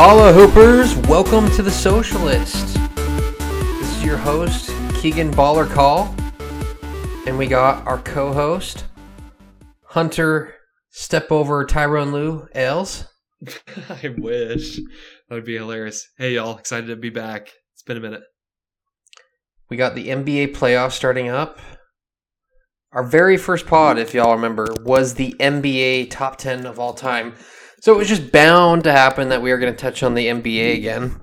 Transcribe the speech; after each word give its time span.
Holla 0.00 0.32
Hoopers, 0.32 0.94
welcome 1.08 1.50
to 1.56 1.60
the 1.60 1.72
Socialist. 1.72 2.76
This 2.94 3.96
is 3.96 4.04
your 4.04 4.16
host, 4.16 4.70
Keegan 4.94 5.32
Baller 5.32 5.68
Call, 5.68 6.14
and 7.26 7.36
we 7.36 7.48
got 7.48 7.84
our 7.84 7.98
co-host, 7.98 8.84
Hunter 9.86 10.54
Step 10.90 11.32
Over 11.32 11.66
Tyronn 11.66 12.12
Lue 12.12 12.46
Ales. 12.54 13.06
I 13.88 14.14
wish. 14.16 14.76
That 14.76 15.34
would 15.34 15.44
be 15.44 15.56
hilarious. 15.56 16.06
Hey, 16.16 16.34
y'all. 16.34 16.56
Excited 16.56 16.86
to 16.86 16.94
be 16.94 17.10
back. 17.10 17.50
It's 17.74 17.82
been 17.82 17.96
a 17.96 18.00
minute. 18.00 18.22
We 19.68 19.76
got 19.76 19.96
the 19.96 20.10
NBA 20.10 20.54
playoffs 20.54 20.92
starting 20.92 21.28
up. 21.28 21.58
Our 22.92 23.02
very 23.02 23.36
first 23.36 23.66
pod, 23.66 23.98
if 23.98 24.14
y'all 24.14 24.36
remember, 24.36 24.68
was 24.84 25.14
the 25.14 25.34
NBA 25.40 26.10
top 26.10 26.38
10 26.38 26.66
of 26.66 26.78
all 26.78 26.94
time. 26.94 27.34
So 27.80 27.94
it 27.94 27.98
was 27.98 28.08
just 28.08 28.32
bound 28.32 28.84
to 28.84 28.92
happen 28.92 29.28
that 29.28 29.42
we 29.42 29.50
were 29.50 29.58
going 29.58 29.72
to 29.72 29.78
touch 29.78 30.02
on 30.02 30.14
the 30.14 30.26
NBA 30.26 30.76
again. 30.76 31.20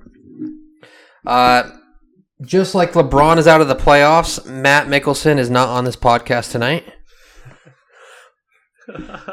Uh, 1.26 1.70
just 2.42 2.74
like 2.74 2.92
LeBron 2.92 3.38
is 3.38 3.46
out 3.46 3.60
of 3.60 3.68
the 3.68 3.74
playoffs, 3.74 4.44
Matt 4.46 4.86
Mickelson 4.86 5.38
is 5.38 5.50
not 5.50 5.68
on 5.68 5.84
this 5.84 5.96
podcast 5.96 6.52
tonight. 6.52 6.84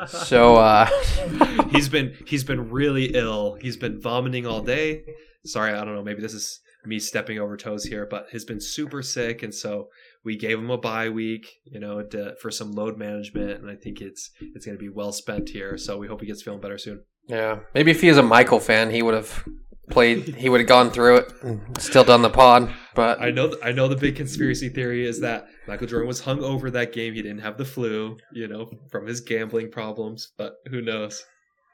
So 0.08 0.56
uh, 0.56 0.90
he's 1.70 1.88
been 1.88 2.18
he's 2.26 2.44
been 2.44 2.72
really 2.72 3.14
ill. 3.14 3.56
He's 3.62 3.78
been 3.78 4.02
vomiting 4.02 4.48
all 4.48 4.62
day. 4.62 5.04
Sorry, 5.46 5.74
I 5.74 5.86
don't 5.86 5.94
know. 5.94 6.02
Maybe 6.02 6.24
this 6.24 6.34
is 6.34 6.60
me 6.86 7.00
stepping 7.00 7.38
over 7.40 7.56
toes 7.56 7.84
here, 7.84 8.08
but 8.10 8.28
he's 8.32 8.46
been 8.46 8.60
super 8.60 9.04
sick, 9.04 9.44
and 9.44 9.54
so 9.54 9.90
we 10.24 10.36
gave 10.38 10.58
him 10.58 10.72
a 10.72 10.78
bye 10.78 11.10
week, 11.10 11.60
you 11.66 11.80
know, 11.80 12.02
to, 12.02 12.36
for 12.42 12.50
some 12.50 12.72
load 12.72 12.98
management, 12.98 13.62
and 13.62 13.70
I 13.70 13.76
think 13.76 14.02
it's 14.02 14.32
it's 14.42 14.66
going 14.66 14.78
to 14.78 14.84
be 14.84 14.90
well 14.90 15.12
spent 15.12 15.50
here. 15.50 15.78
So 15.78 15.98
we 15.98 16.08
hope 16.08 16.22
he 16.22 16.28
gets 16.28 16.42
feeling 16.42 16.60
better 16.62 16.78
soon. 16.78 17.04
Yeah, 17.28 17.60
maybe 17.74 17.92
if 17.92 18.02
he 18.02 18.10
was 18.10 18.18
a 18.18 18.24
Michael 18.24 18.60
fan, 18.60 18.90
he 18.90 19.02
would 19.02 19.14
have 19.14 19.48
played. 19.90 20.36
He 20.36 20.50
would 20.50 20.60
have 20.60 20.68
gone 20.68 20.92
through 20.92 21.18
it 21.18 21.34
and 21.42 21.82
still 21.82 22.04
done 22.04 22.22
the 22.22 22.30
pod. 22.30 22.74
But 22.96 23.22
I 23.22 23.32
know 23.32 23.56
I 23.64 23.72
know 23.72 23.88
the 23.88 23.96
big 23.96 24.16
conspiracy 24.16 24.70
theory 24.70 25.06
is 25.06 25.22
that 25.22 25.48
Michael 25.68 25.88
Jordan 25.88 26.08
was 26.08 26.20
hung 26.20 26.44
over 26.44 26.70
that 26.72 26.94
game. 26.94 27.14
He 27.14 27.22
didn't 27.22 27.42
have 27.42 27.58
the 27.58 27.66
flu, 27.66 28.18
you 28.34 28.48
know, 28.48 28.70
from 28.90 29.08
his 29.08 29.22
gambling 29.22 29.72
problems. 29.72 30.32
But 30.38 30.56
who 30.70 30.82
knows? 30.82 31.24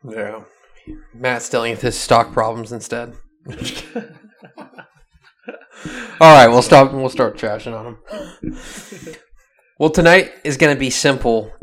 yeah, 0.07 0.43
Matt's 1.13 1.49
dealing 1.49 1.71
with 1.71 1.81
his 1.81 1.97
stock 1.97 2.31
problems 2.31 2.71
instead. 2.71 3.13
All 6.21 6.33
right, 6.33 6.47
we'll 6.47 6.61
stop. 6.61 6.91
We'll 6.93 7.09
start 7.09 7.37
trashing 7.37 7.73
on 7.73 7.85
him. 7.95 9.15
Well, 9.79 9.89
tonight 9.89 10.33
is 10.43 10.57
going 10.57 10.75
to 10.75 10.79
be 10.79 10.89
simple. 10.89 11.53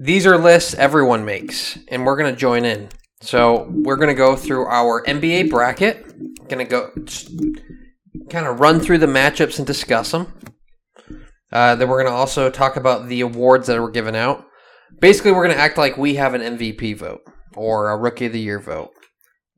These 0.00 0.26
are 0.26 0.38
lists 0.38 0.74
everyone 0.74 1.24
makes, 1.24 1.78
and 1.88 2.04
we're 2.06 2.16
going 2.16 2.32
to 2.32 2.38
join 2.38 2.64
in. 2.64 2.88
So 3.20 3.66
we're 3.70 3.96
going 3.96 4.08
to 4.08 4.14
go 4.14 4.36
through 4.36 4.66
our 4.66 5.02
NBA 5.04 5.50
bracket. 5.50 6.06
Going 6.48 6.64
to 6.64 6.70
go 6.70 6.90
kind 8.30 8.46
of 8.46 8.60
run 8.60 8.78
through 8.80 8.98
the 8.98 9.06
matchups 9.06 9.58
and 9.58 9.66
discuss 9.66 10.12
them. 10.12 10.32
Uh, 11.50 11.74
then 11.74 11.88
we're 11.88 12.00
going 12.02 12.12
to 12.12 12.16
also 12.16 12.50
talk 12.50 12.76
about 12.76 13.08
the 13.08 13.22
awards 13.22 13.66
that 13.66 13.80
were 13.80 13.90
given 13.90 14.14
out. 14.14 14.44
Basically, 15.00 15.32
we're 15.32 15.44
going 15.44 15.56
to 15.56 15.60
act 15.62 15.78
like 15.78 15.96
we 15.96 16.14
have 16.14 16.34
an 16.34 16.42
MVP 16.58 16.96
vote 16.96 17.20
or 17.56 17.90
a 17.90 17.96
Rookie 17.96 18.26
of 18.26 18.32
the 18.32 18.40
Year 18.40 18.60
vote. 18.60 18.90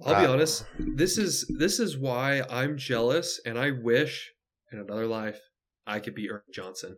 I'll 0.06 0.20
be 0.20 0.26
Uh, 0.26 0.32
honest. 0.32 0.64
This 0.78 1.18
is 1.18 1.44
this 1.58 1.78
is 1.78 1.98
why 1.98 2.42
I'm 2.48 2.78
jealous, 2.78 3.38
and 3.44 3.58
I 3.58 3.70
wish 3.72 4.30
in 4.72 4.78
another 4.78 5.06
life 5.06 5.38
I 5.86 6.00
could 6.00 6.14
be 6.14 6.30
Ernie 6.30 6.40
Johnson. 6.54 6.96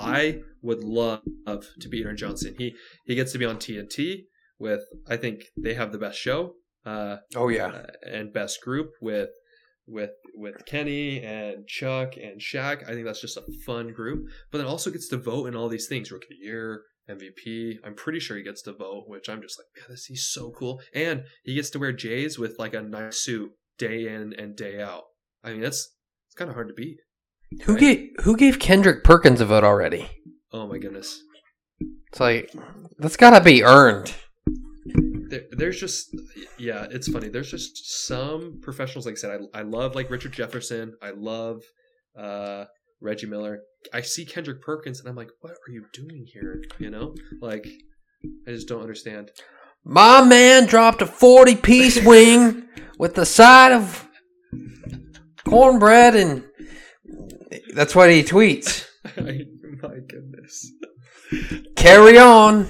I 0.00 0.40
would 0.62 0.84
love 0.84 1.22
to 1.46 1.88
be 1.88 2.04
Ernie 2.04 2.16
Johnson. 2.16 2.54
He 2.58 2.74
he 3.06 3.14
gets 3.14 3.32
to 3.32 3.38
be 3.38 3.44
on 3.44 3.56
TNT 3.56 4.24
with. 4.58 4.82
I 5.08 5.16
think 5.16 5.44
they 5.56 5.74
have 5.74 5.92
the 5.92 5.98
best 5.98 6.18
show 6.18 6.54
uh, 6.84 7.16
Oh 7.36 7.48
yeah, 7.48 7.66
uh, 7.66 7.86
and 8.04 8.32
best 8.32 8.62
group 8.62 8.90
with 9.00 9.30
with 9.86 10.10
with 10.34 10.64
Kenny 10.66 11.22
and 11.22 11.66
Chuck 11.66 12.16
and 12.16 12.40
Shaq. 12.40 12.82
I 12.84 12.92
think 12.92 13.04
that's 13.04 13.20
just 13.20 13.36
a 13.36 13.44
fun 13.66 13.92
group. 13.92 14.26
But 14.50 14.58
then 14.58 14.66
also 14.66 14.90
gets 14.90 15.08
to 15.08 15.16
vote 15.16 15.46
in 15.46 15.56
all 15.56 15.68
these 15.68 15.88
things: 15.88 16.10
Rookie 16.10 16.26
of 16.26 16.38
the 16.40 16.46
Year, 16.46 16.82
MVP. 17.08 17.74
I'm 17.84 17.94
pretty 17.94 18.20
sure 18.20 18.36
he 18.36 18.42
gets 18.42 18.62
to 18.62 18.72
vote, 18.72 19.04
which 19.08 19.28
I'm 19.28 19.42
just 19.42 19.58
like, 19.58 19.66
man, 19.76 19.90
this 19.90 20.06
he's 20.06 20.28
so 20.28 20.50
cool. 20.50 20.80
And 20.94 21.24
he 21.44 21.54
gets 21.54 21.70
to 21.70 21.78
wear 21.78 21.92
J's 21.92 22.38
with 22.38 22.58
like 22.58 22.74
a 22.74 22.82
nice 22.82 23.20
suit 23.20 23.50
day 23.78 24.08
in 24.08 24.32
and 24.32 24.56
day 24.56 24.80
out. 24.80 25.04
I 25.44 25.52
mean, 25.52 25.60
that's 25.60 25.94
it's 26.28 26.34
kind 26.34 26.48
of 26.48 26.54
hard 26.54 26.68
to 26.68 26.74
beat. 26.74 26.98
Who 27.64 27.72
right? 27.74 27.80
gave 27.80 28.08
who 28.22 28.36
gave 28.36 28.58
Kendrick 28.58 29.04
Perkins 29.04 29.40
a 29.40 29.46
vote 29.46 29.64
already? 29.64 30.08
Oh 30.52 30.66
my 30.66 30.78
goodness. 30.78 31.22
It's 32.08 32.20
like 32.20 32.52
that's 32.98 33.16
got 33.16 33.38
to 33.38 33.44
be 33.44 33.62
earned. 33.64 34.14
there, 35.30 35.42
there's 35.52 35.78
just 35.78 36.14
yeah 36.58 36.86
it's 36.90 37.08
funny 37.08 37.28
there's 37.28 37.50
just 37.50 38.04
some 38.06 38.58
professionals 38.62 39.06
like 39.06 39.12
i 39.12 39.16
said 39.16 39.40
i, 39.54 39.60
I 39.60 39.62
love 39.62 39.94
like 39.94 40.10
richard 40.10 40.32
jefferson 40.32 40.94
i 41.00 41.10
love 41.10 41.62
uh 42.18 42.64
reggie 43.00 43.26
miller 43.28 43.60
i 43.94 44.00
see 44.00 44.24
kendrick 44.24 44.60
perkins 44.60 44.98
and 44.98 45.08
i'm 45.08 45.14
like 45.14 45.30
what 45.40 45.52
are 45.52 45.70
you 45.72 45.84
doing 45.92 46.26
here 46.32 46.62
you 46.80 46.90
know 46.90 47.14
like 47.40 47.66
i 48.48 48.50
just 48.50 48.66
don't 48.68 48.82
understand 48.82 49.30
My 49.84 50.22
man 50.24 50.66
dropped 50.66 51.00
a 51.00 51.06
forty 51.06 51.54
piece 51.54 52.02
wing 52.04 52.68
with 52.98 53.14
the 53.14 53.24
side 53.24 53.72
of 53.72 54.08
cornbread, 55.46 56.14
and 56.16 56.44
that's 57.74 57.94
what 57.94 58.10
he 58.10 58.22
tweets. 58.22 58.86
my 59.16 59.98
goodness 60.08 60.72
Carry 61.76 62.18
on. 62.18 62.68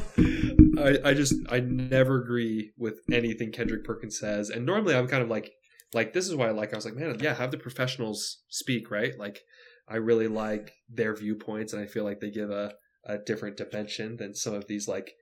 I, 0.78 0.99
I 1.05 1.15
just 1.15 1.34
I 1.49 1.61
never 1.61 2.22
agree 2.22 2.72
with 2.77 3.00
anything 3.10 3.53
Kendrick 3.53 3.84
Perkins 3.84 4.19
says, 4.19 4.50
and 4.50 4.66
normally 4.66 4.94
I'm 4.94 5.09
kind 5.09 5.22
of 5.22 5.28
like 5.28 5.50
like 5.94 6.12
this 6.12 6.28
is 6.28 6.34
why 6.34 6.49
I 6.49 6.53
like. 6.53 6.72
I 6.72 6.77
was 6.77 6.84
like, 6.84 6.94
man, 6.94 7.16
yeah, 7.21 7.34
have 7.34 7.50
the 7.50 7.59
professionals 7.59 8.39
speak, 8.49 8.91
right? 8.91 9.19
Like 9.19 9.41
I 9.89 9.97
really 9.97 10.28
like 10.28 10.72
their 10.89 11.15
viewpoints, 11.15 11.72
and 11.72 11.83
I 11.83 11.87
feel 11.87 12.05
like 12.05 12.21
they 12.21 12.31
give 12.31 12.50
a 12.50 12.75
a 13.06 13.19
different 13.19 13.56
dimension 13.56 14.16
than 14.16 14.34
some 14.34 14.55
of 14.55 14.66
these 14.69 14.87
like. 14.87 15.12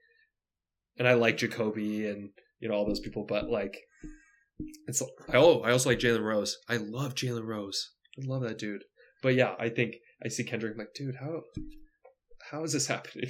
And 0.97 1.07
I 1.07 1.13
like 1.13 1.37
Jacoby 1.37 2.07
and 2.07 2.31
you 2.59 2.67
know 2.67 2.75
all 2.75 2.85
those 2.85 2.99
people, 2.99 3.25
but 3.27 3.49
like 3.49 3.77
it's 4.87 5.01
I 5.01 5.37
oh 5.37 5.61
I 5.61 5.71
also 5.71 5.89
like 5.89 5.99
Jalen 5.99 6.23
Rose. 6.23 6.57
I 6.67 6.77
love 6.77 7.15
Jalen 7.15 7.45
Rose. 7.45 7.91
I 8.21 8.25
love 8.27 8.41
that 8.41 8.57
dude. 8.57 8.83
But 9.21 9.35
yeah, 9.35 9.55
I 9.59 9.69
think 9.69 9.95
I 10.23 10.29
see 10.29 10.43
Kendrick 10.43 10.73
I'm 10.73 10.79
like, 10.79 10.93
dude, 10.93 11.15
how 11.19 11.41
how 12.51 12.63
is 12.63 12.73
this 12.73 12.87
happening? 12.87 13.29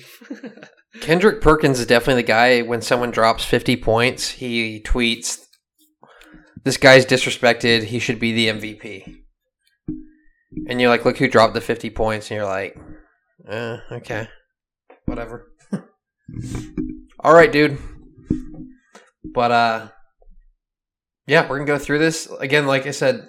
Kendrick 1.01 1.41
Perkins 1.41 1.79
is 1.79 1.85
definitely 1.85 2.21
the 2.21 2.27
guy. 2.27 2.61
When 2.61 2.81
someone 2.81 3.11
drops 3.11 3.43
fifty 3.43 3.75
points, 3.75 4.29
he 4.29 4.81
tweets, 4.81 5.39
"This 6.63 6.77
guy's 6.77 7.05
disrespected. 7.05 7.83
He 7.83 7.99
should 7.99 8.19
be 8.19 8.31
the 8.31 8.47
MVP." 8.47 9.15
And 10.67 10.79
you're 10.79 10.89
like, 10.89 11.05
"Look 11.05 11.17
who 11.17 11.27
dropped 11.27 11.53
the 11.53 11.61
fifty 11.61 11.89
points," 11.89 12.29
and 12.29 12.37
you're 12.37 12.45
like, 12.45 12.77
eh, 13.47 13.77
"Okay, 13.91 14.27
whatever." 15.05 15.51
All 17.19 17.33
right, 17.33 17.51
dude. 17.51 17.77
But 19.33 19.51
uh, 19.51 19.87
yeah, 21.27 21.47
we're 21.47 21.57
gonna 21.57 21.67
go 21.67 21.77
through 21.77 21.99
this 21.99 22.27
again. 22.39 22.65
Like 22.65 22.87
I 22.87 22.91
said, 22.91 23.27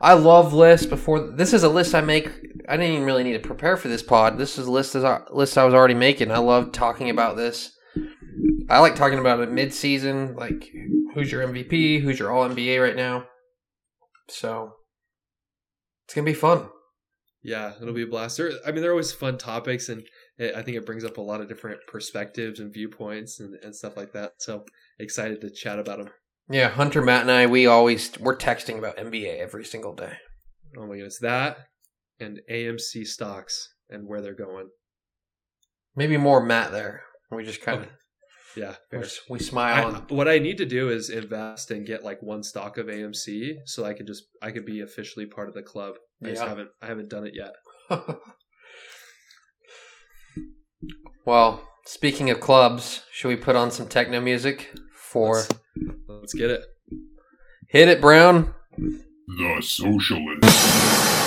I 0.00 0.14
love 0.14 0.54
lists. 0.54 0.86
Before 0.86 1.20
this 1.20 1.52
is 1.52 1.62
a 1.62 1.68
list 1.68 1.94
I 1.94 2.00
make. 2.00 2.28
I 2.68 2.76
didn't 2.76 2.92
even 2.92 3.04
really 3.04 3.24
need 3.24 3.34
to 3.34 3.46
prepare 3.46 3.76
for 3.76 3.88
this 3.88 4.02
pod. 4.02 4.38
This 4.38 4.58
is 4.58 4.66
a 4.66 4.70
list 4.70 4.94
as 4.94 5.04
a 5.04 5.24
list 5.30 5.58
I 5.58 5.64
was 5.64 5.74
already 5.74 5.94
making. 5.94 6.30
I 6.30 6.38
love 6.38 6.72
talking 6.72 7.10
about 7.10 7.36
this. 7.36 7.72
I 8.68 8.78
like 8.78 8.94
talking 8.94 9.18
about 9.18 9.40
it 9.40 9.50
mid 9.50 9.74
season. 9.74 10.36
Like 10.36 10.70
who's 11.14 11.30
your 11.30 11.46
MVP? 11.46 12.00
Who's 12.00 12.18
your 12.18 12.30
All 12.30 12.48
NBA 12.48 12.82
right 12.82 12.96
now? 12.96 13.26
So 14.28 14.74
it's 16.06 16.14
gonna 16.14 16.24
be 16.24 16.34
fun. 16.34 16.68
Yeah, 17.42 17.72
it'll 17.80 17.94
be 17.94 18.02
a 18.02 18.06
blast. 18.06 18.36
There, 18.36 18.52
I 18.66 18.70
mean, 18.70 18.82
they're 18.82 18.90
always 18.90 19.12
fun 19.12 19.38
topics, 19.38 19.88
and 19.88 20.02
it, 20.36 20.54
I 20.54 20.62
think 20.62 20.76
it 20.76 20.84
brings 20.84 21.04
up 21.04 21.16
a 21.16 21.22
lot 21.22 21.40
of 21.40 21.48
different 21.48 21.80
perspectives 21.88 22.60
and 22.60 22.72
viewpoints 22.72 23.40
and, 23.40 23.54
and 23.62 23.74
stuff 23.74 23.96
like 23.96 24.12
that. 24.12 24.32
So 24.38 24.64
excited 24.98 25.40
to 25.40 25.50
chat 25.50 25.78
about 25.78 25.98
them. 25.98 26.10
Yeah, 26.50 26.68
Hunter, 26.68 27.00
Matt, 27.00 27.22
and 27.22 27.30
I 27.30 27.46
we 27.46 27.66
always 27.66 28.18
we're 28.18 28.36
texting 28.36 28.76
about 28.78 28.96
NBA 28.96 29.38
every 29.38 29.64
single 29.64 29.94
day. 29.94 30.14
Oh 30.76 30.86
my 30.86 30.96
goodness, 30.96 31.18
that 31.20 31.58
and 32.18 32.40
AMC 32.50 33.06
stocks 33.06 33.72
and 33.88 34.06
where 34.08 34.20
they're 34.20 34.34
going. 34.34 34.68
Maybe 35.94 36.16
more 36.16 36.44
Matt 36.44 36.72
there. 36.72 37.02
We 37.30 37.44
just 37.44 37.62
kind 37.62 37.82
of 37.82 37.88
Yeah, 38.56 38.74
we, 39.28 39.38
smile. 39.38 39.94
I, 39.94 39.98
and, 39.98 40.10
what 40.10 40.26
I 40.26 40.38
need 40.40 40.58
to 40.58 40.66
do 40.66 40.88
is 40.88 41.08
invest 41.08 41.70
and 41.70 41.86
get 41.86 42.02
like 42.02 42.20
one 42.20 42.42
stock 42.42 42.78
of 42.78 42.86
AMC, 42.86 43.58
so 43.66 43.84
I 43.84 43.94
can 43.94 44.06
just 44.06 44.24
I 44.42 44.50
could 44.50 44.66
be 44.66 44.80
officially 44.80 45.26
part 45.26 45.48
of 45.48 45.54
the 45.54 45.62
club. 45.62 45.94
I 46.24 46.30
just 46.30 46.42
Yeah. 46.42 46.48
haven't 46.48 46.70
I 46.82 46.86
haven't 46.86 47.10
done 47.10 47.26
it 47.28 47.34
yet. 47.34 47.52
well, 51.24 51.62
speaking 51.86 52.28
of 52.30 52.40
clubs, 52.40 53.04
should 53.12 53.28
we 53.28 53.36
put 53.36 53.54
on 53.54 53.70
some 53.70 53.86
techno 53.86 54.20
music 54.20 54.70
for 54.96 55.34
Let's, 55.36 55.48
let's 56.20 56.34
get 56.34 56.50
it. 56.50 56.62
Hit 57.68 57.88
It 57.88 58.00
Brown? 58.00 58.54
The 58.76 59.60
Socialist. 59.62 61.19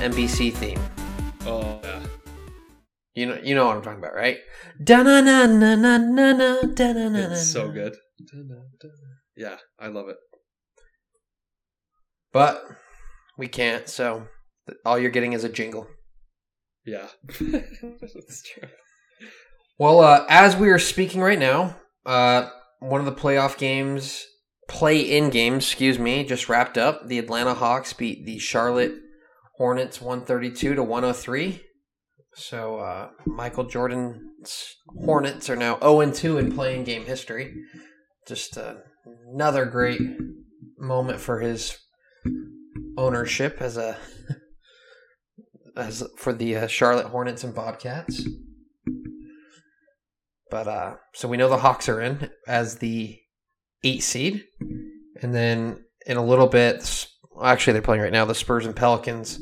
NBC 0.00 0.52
theme. 0.52 0.80
Oh 1.46 1.80
yeah. 1.82 2.00
You 3.14 3.26
know, 3.26 3.38
you 3.42 3.54
know 3.54 3.66
what 3.66 3.76
I'm 3.76 3.82
talking 3.82 3.98
about, 3.98 4.14
right? 4.14 4.38
It's 7.32 7.52
so 7.52 7.70
good. 7.70 7.94
Yeah, 9.36 9.56
I 9.78 9.88
love 9.88 10.08
it. 10.08 10.16
But 12.32 12.62
we 13.36 13.48
can't, 13.48 13.88
so 13.88 14.28
all 14.84 14.98
you're 14.98 15.10
getting 15.10 15.32
is 15.32 15.44
a 15.44 15.48
jingle. 15.48 15.88
Yeah. 16.86 17.08
That's 17.40 18.42
true. 18.42 18.68
Well, 19.78 20.00
uh, 20.00 20.24
as 20.28 20.56
we 20.56 20.68
are 20.70 20.78
speaking 20.78 21.20
right 21.20 21.38
now, 21.38 21.76
uh, 22.06 22.48
one 22.80 23.00
of 23.00 23.06
the 23.06 23.20
playoff 23.20 23.58
games, 23.58 24.26
play-in 24.68 25.30
games, 25.30 25.64
excuse 25.64 25.98
me, 25.98 26.24
just 26.24 26.48
wrapped 26.48 26.78
up. 26.78 27.08
The 27.08 27.18
Atlanta 27.18 27.54
Hawks 27.54 27.92
beat 27.92 28.24
the 28.24 28.38
Charlotte 28.38 28.94
Hornets 29.60 30.00
132 30.00 30.76
to 30.76 30.82
103. 30.82 31.60
So 32.32 32.78
uh, 32.78 33.10
Michael 33.26 33.64
Jordan's 33.64 34.76
Hornets 35.04 35.50
are 35.50 35.56
now 35.56 35.78
0 35.80 36.12
2 36.12 36.38
in 36.38 36.50
playing 36.50 36.84
game 36.84 37.04
history. 37.04 37.54
Just 38.26 38.56
uh, 38.56 38.76
another 39.30 39.66
great 39.66 40.00
moment 40.78 41.20
for 41.20 41.40
his 41.40 41.76
ownership 42.96 43.58
as 43.60 43.76
a 43.76 43.98
as 45.76 46.04
for 46.16 46.32
the 46.32 46.56
uh, 46.56 46.66
Charlotte 46.66 47.08
Hornets 47.08 47.44
and 47.44 47.54
Bobcats. 47.54 48.26
But 50.50 50.68
uh, 50.68 50.94
so 51.12 51.28
we 51.28 51.36
know 51.36 51.50
the 51.50 51.58
Hawks 51.58 51.86
are 51.90 52.00
in 52.00 52.30
as 52.48 52.78
the 52.78 53.18
eight 53.84 54.02
seed, 54.02 54.42
and 55.20 55.34
then 55.34 55.84
in 56.06 56.16
a 56.16 56.24
little 56.24 56.48
bit, 56.48 57.08
actually 57.44 57.74
they're 57.74 57.82
playing 57.82 58.00
right 58.00 58.10
now. 58.10 58.24
The 58.24 58.34
Spurs 58.34 58.64
and 58.64 58.74
Pelicans. 58.74 59.38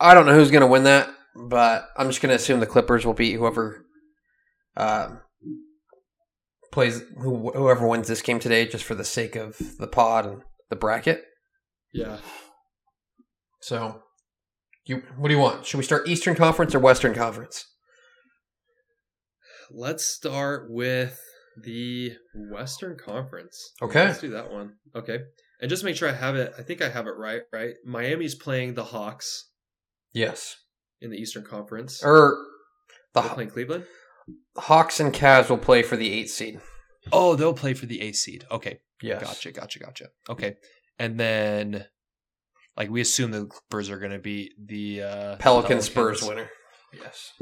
I 0.00 0.14
don't 0.14 0.26
know 0.26 0.34
who's 0.34 0.50
going 0.50 0.62
to 0.62 0.66
win 0.66 0.84
that, 0.84 1.10
but 1.48 1.88
I'm 1.96 2.08
just 2.08 2.22
going 2.22 2.30
to 2.30 2.36
assume 2.36 2.60
the 2.60 2.66
Clippers 2.66 3.04
will 3.04 3.14
beat 3.14 3.34
whoever 3.34 3.84
uh, 4.76 5.10
plays 6.72 7.02
who, 7.18 7.50
whoever 7.50 7.86
wins 7.86 8.08
this 8.08 8.22
game 8.22 8.38
today, 8.38 8.66
just 8.66 8.84
for 8.84 8.94
the 8.94 9.04
sake 9.04 9.36
of 9.36 9.58
the 9.78 9.86
pod 9.86 10.26
and 10.26 10.42
the 10.70 10.76
bracket. 10.76 11.24
Yeah. 11.92 12.18
So, 13.60 14.02
you 14.86 15.02
what 15.16 15.28
do 15.28 15.34
you 15.34 15.40
want? 15.40 15.66
Should 15.66 15.78
we 15.78 15.84
start 15.84 16.08
Eastern 16.08 16.34
Conference 16.34 16.74
or 16.74 16.78
Western 16.78 17.14
Conference? 17.14 17.66
Let's 19.70 20.04
start 20.04 20.66
with 20.70 21.20
the 21.62 22.12
Western 22.34 22.96
Conference. 22.96 23.72
Okay. 23.82 24.06
Let's 24.06 24.20
do 24.20 24.30
that 24.30 24.50
one. 24.50 24.74
Okay. 24.96 25.18
And 25.60 25.68
just 25.68 25.84
make 25.84 25.96
sure 25.96 26.08
I 26.08 26.12
have 26.12 26.36
it. 26.36 26.54
I 26.58 26.62
think 26.62 26.80
I 26.80 26.88
have 26.88 27.06
it 27.06 27.16
right. 27.18 27.42
Right. 27.52 27.74
Miami's 27.84 28.34
playing 28.34 28.74
the 28.74 28.84
Hawks 28.84 29.49
Yes. 30.12 30.56
in 31.00 31.10
the 31.10 31.16
Eastern 31.16 31.44
Conference. 31.44 32.02
Or 32.04 32.36
the 33.14 33.20
They're 33.22 33.30
playing 33.30 33.50
Cleveland. 33.50 33.84
Hawks 34.56 35.00
and 35.00 35.12
Cavs 35.12 35.48
will 35.50 35.58
play 35.58 35.82
for 35.82 35.96
the 35.96 36.12
eighth 36.12 36.30
seed. 36.30 36.60
Oh, 37.12 37.34
they'll 37.34 37.54
play 37.54 37.74
for 37.74 37.86
the 37.86 38.00
A 38.02 38.12
seed. 38.12 38.44
Okay, 38.50 38.80
Yes. 39.02 39.22
gotcha, 39.22 39.52
gotcha, 39.52 39.78
gotcha. 39.78 40.06
Okay, 40.28 40.56
and 40.98 41.18
then 41.18 41.86
like 42.76 42.90
we 42.90 43.00
assume 43.00 43.30
the 43.30 43.46
Clippers 43.46 43.88
are 43.90 43.98
going 43.98 44.12
to 44.12 44.18
be 44.18 44.52
the 44.62 45.02
uh, 45.02 45.36
Pelican 45.36 45.80
Spurs 45.80 46.22
winner. 46.22 46.50
Yes. 46.92 47.32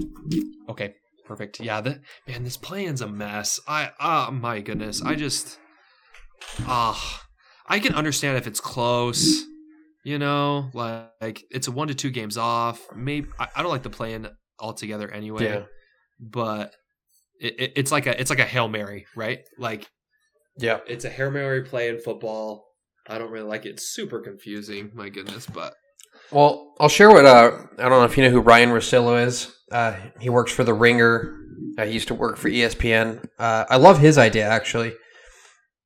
Okay, 0.68 0.94
perfect. 1.26 1.60
Yeah, 1.60 1.80
the, 1.80 2.00
man, 2.26 2.44
this 2.44 2.56
plan's 2.56 3.00
a 3.00 3.08
mess. 3.08 3.58
I 3.66 3.90
ah, 3.98 4.30
my 4.32 4.60
goodness, 4.60 5.02
I 5.02 5.14
just 5.16 5.58
ah, 6.60 7.26
I 7.66 7.80
can 7.80 7.94
understand 7.94 8.36
if 8.36 8.46
it's 8.46 8.60
close. 8.60 9.42
You 10.08 10.18
know, 10.18 10.70
like, 10.72 11.10
like 11.20 11.44
it's 11.50 11.68
a 11.68 11.70
one 11.70 11.88
to 11.88 11.94
two 11.94 12.08
games 12.08 12.38
off. 12.38 12.80
Maybe 12.96 13.28
I, 13.38 13.48
I 13.56 13.62
don't 13.62 13.70
like 13.70 13.82
the 13.82 13.90
plan 13.90 14.30
altogether 14.58 15.10
anyway. 15.10 15.44
Yeah. 15.44 15.62
but 16.18 16.74
it, 17.38 17.60
it, 17.60 17.72
it's 17.76 17.92
like 17.92 18.06
a 18.06 18.18
it's 18.18 18.30
like 18.30 18.38
a 18.38 18.46
hail 18.46 18.68
mary, 18.68 19.04
right? 19.14 19.40
Like 19.58 19.86
Yeah. 20.56 20.78
It's 20.86 21.04
a 21.04 21.10
Hail 21.10 21.30
Mary 21.30 21.62
play 21.62 21.90
in 21.90 22.00
football. 22.00 22.64
I 23.06 23.18
don't 23.18 23.30
really 23.30 23.46
like 23.46 23.66
it. 23.66 23.70
It's 23.70 23.94
super 23.94 24.20
confusing. 24.20 24.90
My 24.94 25.10
goodness. 25.10 25.46
But 25.46 25.74
Well, 26.30 26.74
I'll 26.80 26.88
share 26.88 27.10
what 27.10 27.26
uh, 27.26 27.58
I 27.78 27.82
don't 27.82 28.00
know 28.00 28.04
if 28.04 28.16
you 28.16 28.24
know 28.24 28.30
who 28.30 28.40
Ryen 28.40 28.70
Russillo 28.70 29.22
is. 29.26 29.54
Uh, 29.70 29.94
he 30.20 30.30
works 30.30 30.52
for 30.52 30.64
The 30.64 30.72
Ringer. 30.72 31.36
Uh, 31.76 31.84
he 31.84 31.92
used 31.92 32.08
to 32.08 32.14
work 32.14 32.38
for 32.38 32.48
ESPN. 32.48 33.28
Uh, 33.38 33.66
I 33.68 33.76
love 33.76 33.98
his 33.98 34.16
idea 34.16 34.48
actually. 34.48 34.94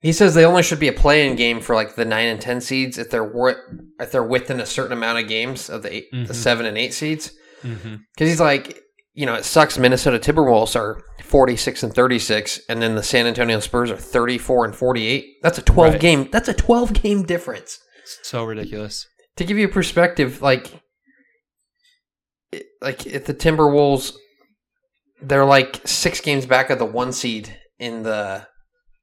He 0.02 0.12
says 0.12 0.34
they 0.34 0.44
only 0.44 0.62
should 0.64 0.80
be 0.80 0.88
a 0.88 0.92
play-in 0.92 1.36
game 1.36 1.60
for 1.60 1.74
like 1.76 1.94
the 1.94 2.04
nine 2.04 2.26
and 2.26 2.40
ten 2.40 2.60
seeds 2.60 2.98
if 2.98 3.08
they're 3.10 3.22
wor- 3.24 3.86
if 4.00 4.10
they're 4.10 4.22
within 4.22 4.58
a 4.60 4.66
certain 4.66 4.92
amount 4.92 5.20
of 5.20 5.28
games 5.28 5.70
of 5.70 5.82
the 5.84 5.94
eight, 5.94 6.08
the 6.10 6.18
Mhm. 6.18 6.34
seven 6.34 6.66
and 6.66 6.76
eight 6.76 6.92
seeds. 6.92 7.32
mm-hmm. 7.62 7.94
Because 8.12 8.28
he's 8.28 8.40
like, 8.40 8.80
you 9.14 9.26
know, 9.26 9.34
it 9.34 9.44
sucks. 9.44 9.78
Minnesota 9.78 10.18
Timberwolves 10.18 10.74
are 10.74 11.00
forty 11.22 11.54
six 11.56 11.82
and 11.84 11.94
thirty 11.94 12.18
six, 12.18 12.60
and 12.68 12.82
then 12.82 12.96
the 12.96 13.02
San 13.04 13.26
Antonio 13.28 13.60
Spurs 13.60 13.90
are 13.92 13.96
thirty 13.96 14.38
four 14.38 14.64
and 14.64 14.74
forty 14.74 15.06
eight. 15.06 15.36
That's 15.42 15.58
a 15.58 15.62
twelve 15.62 15.92
Right. 15.92 16.00
game. 16.00 16.28
That's 16.32 16.48
a 16.48 16.54
twelve 16.54 16.92
game 16.92 17.22
difference. 17.22 17.78
so 18.22 18.42
ridiculous. 18.44 19.06
To 19.36 19.44
give 19.44 19.56
you 19.56 19.66
a 19.66 19.70
perspective, 19.70 20.42
like, 20.42 20.82
like 22.80 23.06
if 23.06 23.26
the 23.26 23.34
Timberwolves, 23.34 24.12
they're 25.22 25.44
like 25.44 25.80
six 25.86 26.20
games 26.20 26.44
back 26.46 26.70
of 26.70 26.78
the 26.78 26.84
one 26.84 27.12
seed 27.12 27.56
in 27.78 28.02
the 28.02 28.46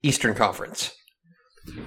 Eastern 0.03 0.35
Conference. 0.35 0.91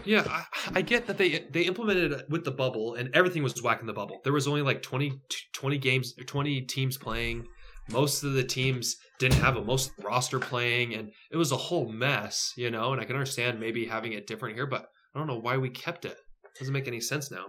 yeah, 0.05 0.25
I, 0.29 0.45
I 0.79 0.83
get 0.83 1.07
that 1.07 1.19
they 1.19 1.47
they 1.51 1.63
implemented 1.63 2.13
it 2.13 2.27
with 2.29 2.45
the 2.45 2.51
bubble 2.51 2.95
and 2.95 3.15
everything 3.15 3.43
was 3.43 3.61
whack 3.63 3.81
in 3.81 3.87
the 3.87 3.93
bubble. 3.93 4.21
There 4.25 4.33
was 4.33 4.47
only 4.47 4.63
like 4.63 4.83
20, 4.83 5.13
20 5.55 5.79
games, 5.79 6.15
twenty 6.27 6.61
teams 6.61 6.97
playing. 6.97 7.47
Most 7.91 8.23
of 8.23 8.35
the 8.35 8.45
teams 8.45 8.97
didn't 9.19 9.41
have 9.41 9.57
a 9.57 9.65
most 9.65 9.91
roster 10.03 10.39
playing, 10.39 10.95
and 10.95 11.11
it 11.33 11.37
was 11.37 11.51
a 11.51 11.57
whole 11.57 11.91
mess, 11.91 12.53
you 12.57 12.71
know. 12.71 12.93
And 12.93 13.01
I 13.01 13.05
can 13.05 13.17
understand 13.17 13.59
maybe 13.59 13.87
having 13.87 14.13
it 14.13 14.27
different 14.27 14.55
here, 14.55 14.67
but 14.67 14.87
I 15.15 15.19
don't 15.19 15.27
know 15.27 15.39
why 15.39 15.57
we 15.57 15.69
kept 15.69 16.05
it. 16.05 16.17
doesn't 16.59 16.73
make 16.73 16.87
any 16.87 17.01
sense 17.01 17.31
now. 17.31 17.47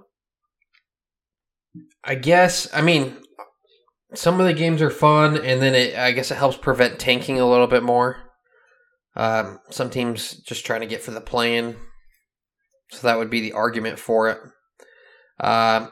I 2.04 2.16
guess. 2.16 2.68
I 2.74 2.82
mean, 2.82 3.18
some 4.16 4.40
of 4.40 4.48
the 4.48 4.54
games 4.54 4.82
are 4.82 4.90
fun, 4.90 5.38
and 5.38 5.62
then 5.62 5.76
it. 5.76 5.96
I 5.96 6.12
guess 6.12 6.32
it 6.32 6.38
helps 6.38 6.58
prevent 6.58 7.00
tanking 7.00 7.40
a 7.40 7.50
little 7.50 7.68
bit 7.68 7.84
more. 7.84 8.23
Um, 9.16 9.60
some 9.70 9.90
teams 9.90 10.38
just 10.38 10.66
trying 10.66 10.82
to 10.82 10.88
get 10.88 11.02
for 11.02 11.12
the 11.12 11.22
play-in, 11.22 11.76
so 12.90 13.08
that 13.08 13.18
would 13.18 13.30
be 13.30 13.42
the 13.42 13.54
argument 13.54 14.00
for 14.00 14.30
it. 14.30 14.38
Um, 15.40 15.92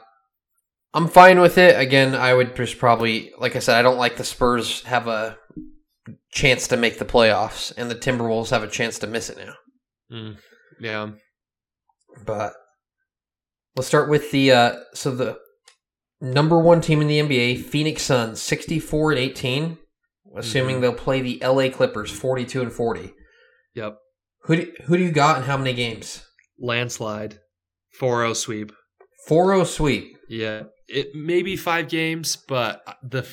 I'm 0.94 1.08
fine 1.08 1.40
with 1.40 1.56
it. 1.56 1.78
Again, 1.80 2.14
I 2.14 2.34
would 2.34 2.54
just 2.56 2.78
probably, 2.78 3.32
like 3.38 3.56
I 3.56 3.60
said, 3.60 3.76
I 3.76 3.82
don't 3.82 3.98
like 3.98 4.16
the 4.16 4.24
Spurs 4.24 4.82
have 4.82 5.08
a 5.08 5.38
chance 6.32 6.68
to 6.68 6.76
make 6.76 6.98
the 6.98 7.04
playoffs, 7.04 7.72
and 7.76 7.90
the 7.90 7.94
Timberwolves 7.94 8.50
have 8.50 8.62
a 8.62 8.68
chance 8.68 8.98
to 9.00 9.06
miss 9.06 9.30
it 9.30 9.38
now. 9.38 9.54
Yeah, 10.80 11.10
But 12.26 12.54
let's 13.76 13.88
start 13.88 14.10
with 14.10 14.30
the 14.32 14.52
uh, 14.52 14.74
so 14.94 15.14
the 15.14 15.38
number 16.20 16.58
one 16.58 16.80
team 16.80 17.00
in 17.00 17.06
the 17.06 17.20
NBA, 17.20 17.64
Phoenix 17.64 18.02
Suns, 18.02 18.42
sixty 18.42 18.78
four 18.80 19.12
and 19.12 19.20
eighteen. 19.20 19.78
Assuming 20.36 20.76
Mhm. 20.76 20.80
they'll 20.80 20.94
play 20.94 21.20
the 21.20 21.40
LA 21.42 21.68
Clippers, 21.70 22.10
forty 22.10 22.44
two 22.44 22.62
and 22.62 22.72
forty. 22.72 23.14
yep. 23.74 23.98
Who 24.44 24.56
do, 24.56 24.72
who 24.86 24.96
do 24.96 25.04
you 25.04 25.12
got 25.12 25.36
and 25.36 25.44
how 25.46 25.56
many 25.56 25.72
games? 25.72 26.24
Landslide, 26.58 27.38
4-0 28.00 28.34
sweep. 28.34 28.72
4-0 29.28 29.64
sweep. 29.66 30.16
Yeah, 30.28 30.64
it 30.88 31.14
maybe 31.14 31.56
five 31.56 31.88
games, 31.88 32.36
but 32.36 32.82
the 33.02 33.26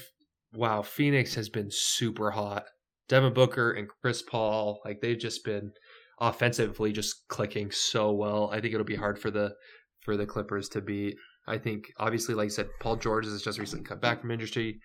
wow, 0.53 0.81
Phoenix 0.81 1.35
has 1.35 1.49
been 1.49 1.69
super 1.71 2.31
hot. 2.31 2.65
Devin 3.07 3.33
Booker 3.33 3.71
and 3.71 3.87
Chris 4.01 4.21
Paul, 4.21 4.79
like 4.85 5.01
they've 5.01 5.17
just 5.17 5.43
been 5.43 5.71
offensively 6.19 6.91
just 6.91 7.27
clicking 7.27 7.71
so 7.71 8.11
well. 8.11 8.49
I 8.51 8.59
think 8.59 8.73
it'll 8.73 8.85
be 8.85 8.95
hard 8.95 9.17
for 9.19 9.31
the 9.31 9.55
for 10.01 10.15
the 10.17 10.25
Clippers 10.25 10.69
to 10.69 10.81
beat. 10.81 11.15
I 11.47 11.57
think 11.57 11.85
obviously, 11.97 12.35
like 12.35 12.45
I 12.45 12.49
said, 12.49 12.69
Paul 12.79 12.97
George 12.97 13.25
has 13.25 13.41
just 13.41 13.57
recently 13.59 13.85
come 13.85 13.99
back 13.99 14.21
from 14.21 14.31
injury. 14.31 14.79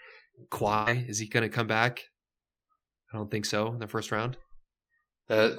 Kawhi, 0.50 1.08
is 1.08 1.18
he 1.18 1.26
going 1.26 1.42
to 1.42 1.48
come 1.48 1.66
back? 1.66 2.02
I 3.12 3.16
don't 3.16 3.30
think 3.30 3.44
so 3.46 3.68
in 3.68 3.78
the 3.78 3.86
first 3.86 4.10
round. 4.12 4.36
Uh, 5.30 5.50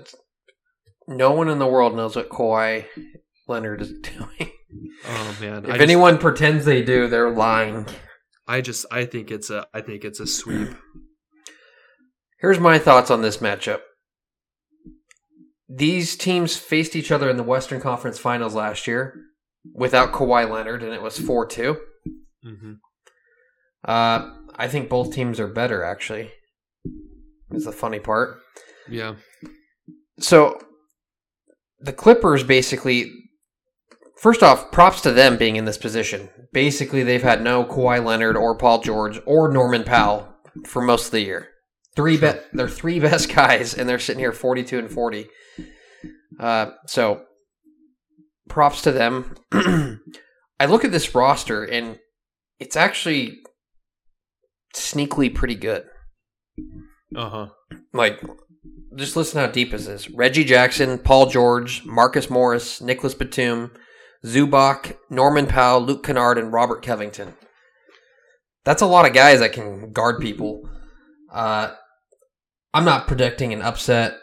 no 1.07 1.31
one 1.31 1.49
in 1.49 1.59
the 1.59 1.67
world 1.67 1.95
knows 1.95 2.15
what 2.15 2.29
Kawhi 2.29 2.85
Leonard 3.47 3.81
is 3.81 3.93
doing. 4.01 4.51
Oh 5.07 5.37
man, 5.39 5.63
If 5.63 5.69
just, 5.71 5.81
anyone 5.81 6.17
pretends 6.17 6.65
they 6.65 6.83
do, 6.83 7.07
they're 7.07 7.29
lying. 7.31 7.85
I 8.47 8.61
just 8.61 8.85
I 8.91 9.05
think 9.05 9.31
it's 9.31 9.49
a 9.49 9.67
I 9.73 9.81
think 9.81 10.03
it's 10.03 10.19
a 10.19 10.27
sweep. 10.27 10.69
Here's 12.39 12.59
my 12.59 12.77
thoughts 12.77 13.09
on 13.09 13.21
this 13.21 13.37
matchup. 13.37 13.79
These 15.67 16.15
teams 16.15 16.57
faced 16.57 16.95
each 16.95 17.11
other 17.11 17.29
in 17.29 17.37
the 17.37 17.43
Western 17.43 17.81
Conference 17.81 18.19
Finals 18.19 18.53
last 18.53 18.85
year 18.85 19.15
without 19.73 20.11
Kawhi 20.11 20.49
Leonard, 20.49 20.83
and 20.83 20.93
it 20.93 21.01
was 21.01 21.17
4 21.17 21.47
2. 21.47 21.77
hmm 22.43 22.73
Uh, 23.83 24.29
I 24.57 24.67
think 24.67 24.89
both 24.89 25.13
teams 25.13 25.39
are 25.39 25.47
better, 25.47 25.83
actually, 25.83 26.31
is 27.51 27.65
the 27.65 27.71
funny 27.71 27.99
part. 27.99 28.37
Yeah, 28.89 29.15
So 30.19 30.59
the 31.79 31.93
Clippers 31.93 32.43
basically, 32.43 33.11
first 34.21 34.43
off, 34.43 34.71
props 34.71 35.01
to 35.01 35.11
them 35.11 35.37
being 35.37 35.55
in 35.55 35.65
this 35.65 35.77
position. 35.77 36.29
Basically, 36.53 37.03
they've 37.03 37.23
had 37.23 37.41
no 37.41 37.63
Kawhi 37.65 38.03
Leonard 38.03 38.37
or 38.37 38.55
Paul 38.57 38.81
George 38.81 39.19
or 39.25 39.51
Norman 39.51 39.83
Powell 39.83 40.27
for 40.65 40.81
most 40.81 41.07
of 41.07 41.11
the 41.11 41.21
year. 41.21 41.49
Three 41.95 42.17
be- 42.17 42.39
they're 42.53 42.69
three 42.69 42.99
best 43.07 43.33
guys, 43.33 43.73
and 43.73 43.89
they're 43.89 43.99
sitting 43.99 44.19
here 44.19 44.31
forty-two 44.33 44.79
and 44.79 44.91
forty. 44.91 45.27
Uh, 46.39 46.71
so, 46.87 47.23
props 48.49 48.81
to 48.83 48.91
them. 48.91 49.35
I 50.59 50.65
look 50.67 50.85
at 50.85 50.91
this 50.91 51.15
roster, 51.15 51.63
and 51.63 51.97
it's 52.59 52.75
actually 52.75 53.39
sneakily 54.75 55.33
pretty 55.33 55.55
good. 55.55 55.83
Uh 57.15 57.29
huh. 57.29 57.47
Like, 57.93 58.21
just 58.95 59.15
listen 59.15 59.39
how 59.39 59.47
deep 59.47 59.73
is 59.73 59.85
this 59.85 60.07
is. 60.07 60.13
Reggie 60.15 60.43
Jackson, 60.43 60.97
Paul 60.97 61.27
George, 61.27 61.83
Marcus 61.85 62.29
Morris, 62.29 62.81
Nicolas 62.81 63.13
Batum, 63.13 63.71
Zubac, 64.25 64.97
Norman 65.09 65.47
Powell, 65.47 65.81
Luke 65.81 66.03
Kennard, 66.05 66.37
and 66.37 66.51
Robert 66.53 66.83
Covington. 66.83 67.33
That's 68.63 68.81
a 68.81 68.87
lot 68.87 69.05
of 69.07 69.13
guys 69.13 69.39
that 69.39 69.53
can 69.53 69.91
guard 69.91 70.19
people. 70.21 70.67
Uh, 71.31 71.73
I'm 72.73 72.85
not 72.85 73.07
predicting 73.07 73.53
an 73.53 73.61
upset. 73.61 74.15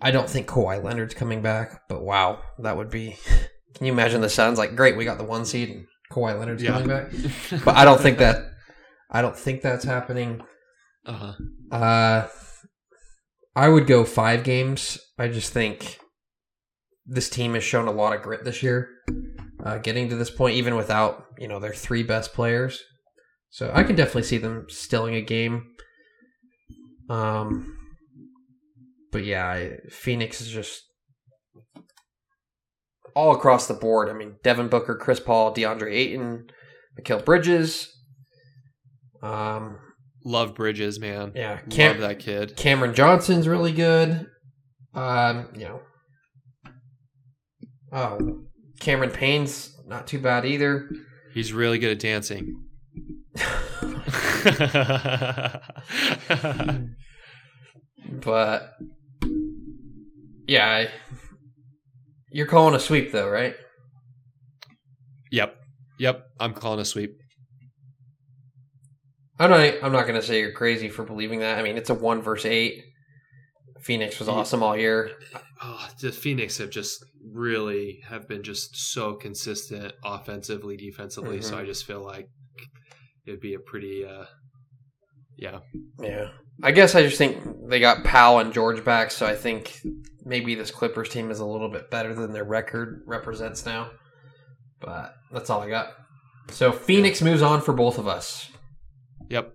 I 0.00 0.10
don't 0.10 0.28
think 0.30 0.46
Kawhi 0.46 0.82
Leonard's 0.82 1.14
coming 1.14 1.42
back, 1.42 1.80
but 1.88 2.02
wow, 2.02 2.40
that 2.58 2.76
would 2.76 2.90
be. 2.90 3.16
Can 3.74 3.86
you 3.86 3.92
imagine 3.92 4.20
the 4.22 4.28
Suns 4.30 4.58
like, 4.58 4.74
great, 4.76 4.96
we 4.96 5.04
got 5.04 5.18
the 5.18 5.24
one 5.24 5.44
seed 5.44 5.68
and 5.70 5.86
Kawhi 6.10 6.38
Leonard's 6.38 6.62
Yeah. 6.62 6.72
coming 6.72 6.88
back? 6.88 7.10
But 7.64 7.76
I 7.76 7.84
don't 7.84 8.00
think 8.00 8.18
that. 8.18 8.52
I 9.16 9.22
don't 9.22 9.36
think 9.36 9.62
that's 9.62 9.86
happening. 9.86 10.42
Uh 11.06 11.12
huh. 11.12 11.74
Uh, 11.74 12.28
I 13.54 13.66
would 13.70 13.86
go 13.86 14.04
five 14.04 14.44
games. 14.44 14.98
I 15.18 15.28
just 15.28 15.54
think 15.54 15.98
this 17.06 17.30
team 17.30 17.54
has 17.54 17.64
shown 17.64 17.88
a 17.88 17.92
lot 17.92 18.14
of 18.14 18.20
grit 18.20 18.44
this 18.44 18.62
year, 18.62 18.90
uh, 19.64 19.78
getting 19.78 20.10
to 20.10 20.16
this 20.16 20.30
point, 20.30 20.56
even 20.56 20.76
without 20.76 21.28
you 21.38 21.48
know 21.48 21.58
their 21.58 21.72
three 21.72 22.02
best 22.02 22.34
players. 22.34 22.82
So 23.48 23.70
I 23.72 23.84
can 23.84 23.96
definitely 23.96 24.24
see 24.24 24.36
them 24.36 24.66
stilling 24.68 25.14
a 25.14 25.22
game. 25.22 25.64
Um, 27.08 27.74
but 29.12 29.24
yeah, 29.24 29.46
I, 29.46 29.78
Phoenix 29.88 30.42
is 30.42 30.48
just 30.48 30.82
all 33.14 33.34
across 33.34 33.66
the 33.66 33.72
board. 33.72 34.10
I 34.10 34.12
mean, 34.12 34.34
Devin 34.44 34.68
Booker, 34.68 34.94
Chris 34.94 35.20
Paul, 35.20 35.54
DeAndre 35.54 35.90
Ayton, 35.90 36.50
Mikal 37.00 37.24
Bridges. 37.24 37.95
Um, 39.22 39.78
Love 40.24 40.54
Bridges, 40.54 40.98
man. 40.98 41.32
yeah, 41.34 41.60
Love 41.68 41.98
that 41.98 42.18
kid. 42.18 42.56
Cameron 42.56 42.94
Johnson's 42.94 43.48
really 43.48 43.72
good. 43.72 44.26
Um, 44.94 45.48
you 45.54 45.66
know, 45.66 45.80
oh, 47.92 48.40
Cameron 48.80 49.10
Payne's 49.10 49.76
not 49.86 50.06
too 50.06 50.18
bad 50.18 50.44
either. 50.44 50.88
He's 51.34 51.52
really 51.52 51.78
good 51.78 51.92
at 51.92 51.98
dancing. 51.98 52.62
But 58.08 58.72
yeah, 60.46 60.68
I, 60.68 60.88
you're 62.30 62.46
calling 62.46 62.74
a 62.74 62.80
sweep 62.80 63.12
though, 63.12 63.28
right? 63.28 63.54
yep. 65.30 65.56
Yep. 65.98 66.26
I'm 66.38 66.54
calling 66.54 66.80
a 66.80 66.84
sweep. 66.84 67.16
I'm 69.38 69.50
not. 69.50 69.60
I'm 69.82 69.92
not 69.92 70.06
going 70.06 70.20
to 70.20 70.26
say 70.26 70.40
you're 70.40 70.52
crazy 70.52 70.88
for 70.88 71.04
believing 71.04 71.40
that. 71.40 71.58
I 71.58 71.62
mean, 71.62 71.76
it's 71.76 71.90
a 71.90 71.94
one 71.94 72.22
versus 72.22 72.46
eight. 72.46 72.82
Phoenix 73.82 74.18
was 74.18 74.28
awesome 74.28 74.62
all 74.62 74.76
year. 74.76 75.10
Oh, 75.62 75.88
the 76.00 76.10
Phoenix 76.10 76.58
have 76.58 76.70
just 76.70 77.04
really 77.32 78.00
have 78.08 78.26
been 78.26 78.42
just 78.42 78.74
so 78.76 79.14
consistent 79.14 79.92
offensively, 80.04 80.76
defensively. 80.76 81.40
So 81.42 81.54
Mhm. 81.54 81.58
I 81.58 81.64
just 81.66 81.84
feel 81.84 82.02
like 82.02 82.28
it'd 83.26 83.40
be 83.40 83.54
a 83.54 83.58
pretty, 83.60 84.04
uh, 84.04 84.24
yeah, 85.36 85.60
Yeah, 86.00 86.30
I 86.62 86.72
guess 86.72 86.94
I 86.94 87.02
just 87.02 87.18
think 87.18 87.42
they 87.68 87.78
got 87.78 88.02
Powell 88.04 88.38
and 88.40 88.52
George 88.52 88.84
back, 88.84 89.10
so 89.10 89.26
I 89.26 89.34
think 89.36 89.80
maybe 90.24 90.54
this 90.54 90.70
Clippers 90.70 91.08
team 91.10 91.30
is 91.30 91.40
a 91.40 91.46
little 91.46 91.68
bit 91.68 91.90
better 91.90 92.14
than 92.14 92.32
their 92.32 92.44
record 92.44 93.02
represents 93.06 93.66
now. 93.66 93.90
But 94.80 95.14
that's 95.30 95.50
all 95.50 95.60
I 95.60 95.68
got. 95.68 95.92
So 96.50 96.72
Phoenix 96.72 97.20
moves 97.22 97.42
on 97.42 97.60
for 97.60 97.72
both 97.72 97.98
of 97.98 98.08
us. 98.08 98.50
Yep. 99.28 99.54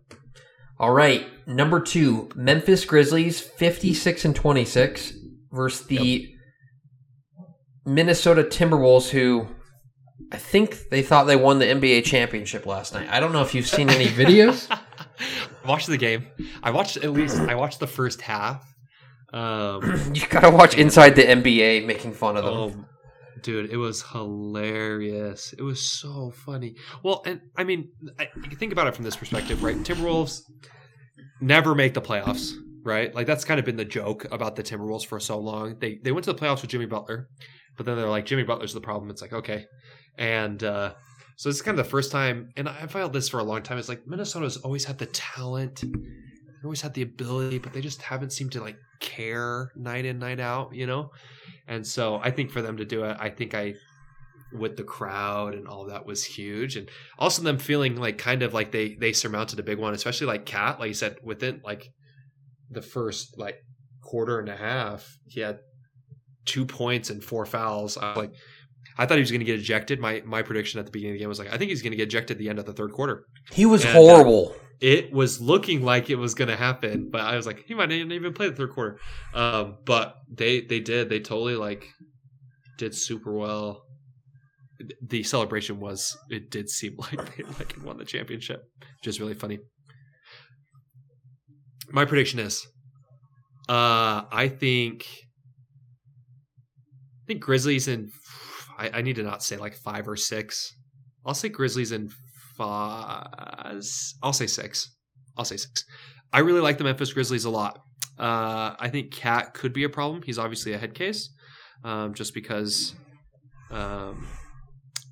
All 0.79 0.91
right, 0.91 1.25
number 1.47 1.79
two, 1.79 2.29
Memphis 2.35 2.85
Grizzlies, 2.85 3.39
fifty-six 3.39 4.25
and 4.25 4.35
twenty-six, 4.35 5.13
versus 5.51 5.85
the 5.87 6.33
Minnesota 7.85 8.43
Timberwolves, 8.43 9.09
who 9.09 9.47
I 10.31 10.37
think 10.37 10.89
they 10.89 11.01
thought 11.01 11.25
they 11.25 11.35
won 11.35 11.59
the 11.59 11.65
NBA 11.65 12.05
championship 12.05 12.65
last 12.65 12.93
night. 12.93 13.07
I 13.09 13.19
don't 13.19 13.33
know 13.33 13.41
if 13.41 13.53
you've 13.53 13.67
seen 13.67 13.89
any 13.89 14.05
videos. 14.05 14.67
Watch 15.65 15.85
the 15.85 15.97
game. 15.97 16.27
I 16.63 16.71
watched 16.71 16.97
at 16.97 17.11
least. 17.11 17.37
I 17.37 17.55
watched 17.55 17.79
the 17.79 17.87
first 17.87 18.21
half. 18.21 18.65
Um, 19.33 20.11
you 20.13 20.25
gotta 20.27 20.49
watch 20.49 20.75
Inside 20.75 21.11
the 21.15 21.23
NBA 21.23 21.85
making 21.85 22.13
fun 22.13 22.37
of 22.37 22.43
them. 22.43 22.85
Dude, 23.41 23.69
it 23.69 23.77
was 23.77 24.01
hilarious. 24.01 25.53
It 25.57 25.61
was 25.61 25.81
so 25.81 26.31
funny. 26.31 26.75
Well, 27.03 27.21
and 27.25 27.41
I 27.57 27.63
mean, 27.63 27.89
I, 28.19 28.29
you 28.35 28.43
can 28.43 28.57
think 28.57 28.71
about 28.71 28.87
it 28.87 28.95
from 28.95 29.05
this 29.05 29.15
perspective, 29.15 29.63
right? 29.63 29.75
Timberwolves 29.77 30.41
never 31.41 31.75
make 31.75 31.93
the 31.93 32.01
playoffs, 32.01 32.53
right? 32.83 33.13
Like 33.13 33.27
that's 33.27 33.45
kind 33.45 33.59
of 33.59 33.65
been 33.65 33.77
the 33.77 33.85
joke 33.85 34.25
about 34.31 34.55
the 34.55 34.63
Timberwolves 34.63 35.05
for 35.05 35.19
so 35.19 35.39
long. 35.39 35.77
They 35.79 35.99
they 36.03 36.11
went 36.11 36.25
to 36.25 36.33
the 36.33 36.39
playoffs 36.39 36.61
with 36.61 36.71
Jimmy 36.71 36.85
Butler, 36.85 37.27
but 37.77 37.85
then 37.85 37.97
they're 37.97 38.09
like 38.09 38.25
Jimmy 38.25 38.43
Butler's 38.43 38.73
the 38.73 38.81
problem. 38.81 39.09
It's 39.09 39.21
like 39.21 39.33
okay, 39.33 39.65
and 40.17 40.63
uh, 40.63 40.93
so 41.37 41.49
this 41.49 41.55
is 41.55 41.61
kind 41.61 41.77
of 41.77 41.85
the 41.85 41.89
first 41.89 42.11
time. 42.11 42.49
And 42.55 42.69
I 42.69 42.87
felt 42.87 43.13
this 43.13 43.29
for 43.29 43.39
a 43.39 43.43
long 43.43 43.63
time. 43.63 43.77
It's 43.77 43.89
like 43.89 44.05
Minnesota's 44.05 44.57
always 44.57 44.85
had 44.85 44.97
the 44.97 45.07
talent, 45.07 45.83
they 46.61 46.65
always 46.65 46.81
had 46.81 46.93
the 46.93 47.01
ability, 47.01 47.57
but 47.57 47.73
they 47.73 47.81
just 47.81 48.01
haven't 48.01 48.31
seemed 48.31 48.51
to 48.51 48.61
like 48.61 48.77
care 48.99 49.71
night 49.75 50.05
in 50.05 50.19
night 50.19 50.39
out, 50.39 50.75
you 50.75 50.85
know. 50.85 51.09
And 51.67 51.85
so 51.85 52.19
I 52.21 52.31
think 52.31 52.51
for 52.51 52.61
them 52.61 52.77
to 52.77 52.85
do 52.85 53.03
it, 53.03 53.17
I 53.19 53.29
think 53.29 53.53
I 53.55 53.73
with 54.53 54.75
the 54.75 54.83
crowd 54.83 55.53
and 55.53 55.67
all 55.67 55.85
that 55.85 56.05
was 56.05 56.25
huge 56.25 56.75
and 56.75 56.89
also 57.17 57.41
them 57.41 57.57
feeling 57.57 57.95
like 57.95 58.17
kind 58.17 58.43
of 58.43 58.53
like 58.53 58.71
they 58.73 58.95
they 58.99 59.13
surmounted 59.13 59.57
a 59.57 59.63
big 59.63 59.79
one 59.79 59.93
especially 59.93 60.27
like 60.27 60.45
KAT 60.45 60.77
like 60.77 60.89
you 60.89 60.93
said 60.93 61.15
within 61.23 61.61
like 61.63 61.87
the 62.69 62.81
first 62.81 63.37
like 63.37 63.55
quarter 64.03 64.39
and 64.39 64.49
a 64.49 64.57
half 64.57 65.07
he 65.25 65.39
had 65.39 65.59
two 66.45 66.65
points 66.65 67.09
and 67.09 67.23
four 67.23 67.45
fouls 67.45 67.97
I 67.97 68.13
like 68.15 68.33
I 68.97 69.05
thought 69.05 69.15
he 69.15 69.21
was 69.21 69.31
going 69.31 69.39
to 69.39 69.45
get 69.45 69.59
ejected. 69.59 69.99
My 69.99 70.21
my 70.25 70.41
prediction 70.41 70.79
at 70.79 70.85
the 70.85 70.91
beginning 70.91 71.13
of 71.13 71.15
the 71.15 71.19
game 71.19 71.29
was 71.29 71.39
like, 71.39 71.51
I 71.53 71.57
think 71.57 71.69
he's 71.69 71.81
going 71.81 71.91
to 71.91 71.97
get 71.97 72.09
ejected 72.09 72.35
at 72.35 72.39
the 72.39 72.49
end 72.49 72.59
of 72.59 72.65
the 72.65 72.73
third 72.73 72.91
quarter. 72.91 73.25
He 73.51 73.65
was 73.65 73.83
And, 73.83 73.95
uh, 73.95 73.99
horrible. 73.99 74.55
It 74.81 75.13
was 75.13 75.39
looking 75.39 75.83
like 75.83 76.09
it 76.09 76.15
was 76.15 76.33
going 76.33 76.47
to 76.47 76.55
happen, 76.55 77.09
but 77.11 77.21
I 77.21 77.35
was 77.35 77.45
like, 77.45 77.65
he 77.67 77.75
might 77.75 77.89
not 77.89 77.95
even 77.95 78.33
play 78.33 78.49
the 78.49 78.55
third 78.55 78.71
quarter. 78.71 78.99
Um, 79.33 79.77
but 79.85 80.15
they 80.27 80.61
they 80.61 80.79
did. 80.79 81.07
They 81.07 81.19
totally 81.19 81.55
like 81.55 81.87
did 82.79 82.95
super 82.95 83.31
well. 83.31 83.83
The 85.07 85.21
celebration 85.21 85.79
was 85.79 86.17
it 86.29 86.49
did 86.49 86.67
seem 86.67 86.95
like 86.97 87.37
they 87.37 87.43
like 87.43 87.75
won 87.83 87.97
the 87.97 88.05
championship, 88.05 88.63
which 88.79 89.07
is 89.07 89.21
really 89.21 89.35
funny. 89.35 89.59
My 91.91 92.05
prediction 92.05 92.39
is, 92.39 92.65
uh, 93.69 94.23
I 94.31 94.47
think, 94.47 95.05
I 97.21 97.25
think 97.27 97.41
Grizzlies 97.41 97.87
in. 97.87 98.09
I, 98.79 98.89
I 98.95 99.01
need 99.03 99.17
to 99.17 99.23
not 99.23 99.43
say 99.43 99.57
like 99.57 99.75
five 99.75 100.07
or 100.07 100.15
six. 100.15 100.73
I'll 101.23 101.35
say 101.35 101.49
Grizzlies 101.49 101.91
in 101.91 102.09
five. 102.57 103.83
I'll 104.21 104.33
say 104.33 104.47
six. 104.47 104.95
I'll 105.37 105.45
say 105.45 105.57
six. 105.57 105.85
I 106.33 106.39
really 106.39 106.61
like 106.61 106.77
the 106.77 106.83
Memphis 106.83 107.13
Grizzlies 107.13 107.45
a 107.45 107.49
lot. 107.49 107.79
Uh, 108.17 108.75
I 108.79 108.89
think 108.89 109.11
KAT 109.11 109.53
could 109.53 109.73
be 109.73 109.83
a 109.83 109.89
problem. 109.89 110.21
He's 110.23 110.37
obviously 110.37 110.73
a 110.73 110.77
head 110.77 110.93
case, 110.93 111.29
um, 111.83 112.13
just 112.13 112.33
because 112.33 112.93
um, 113.71 114.27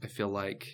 I 0.03 0.08
feel 0.08 0.29
like 0.29 0.67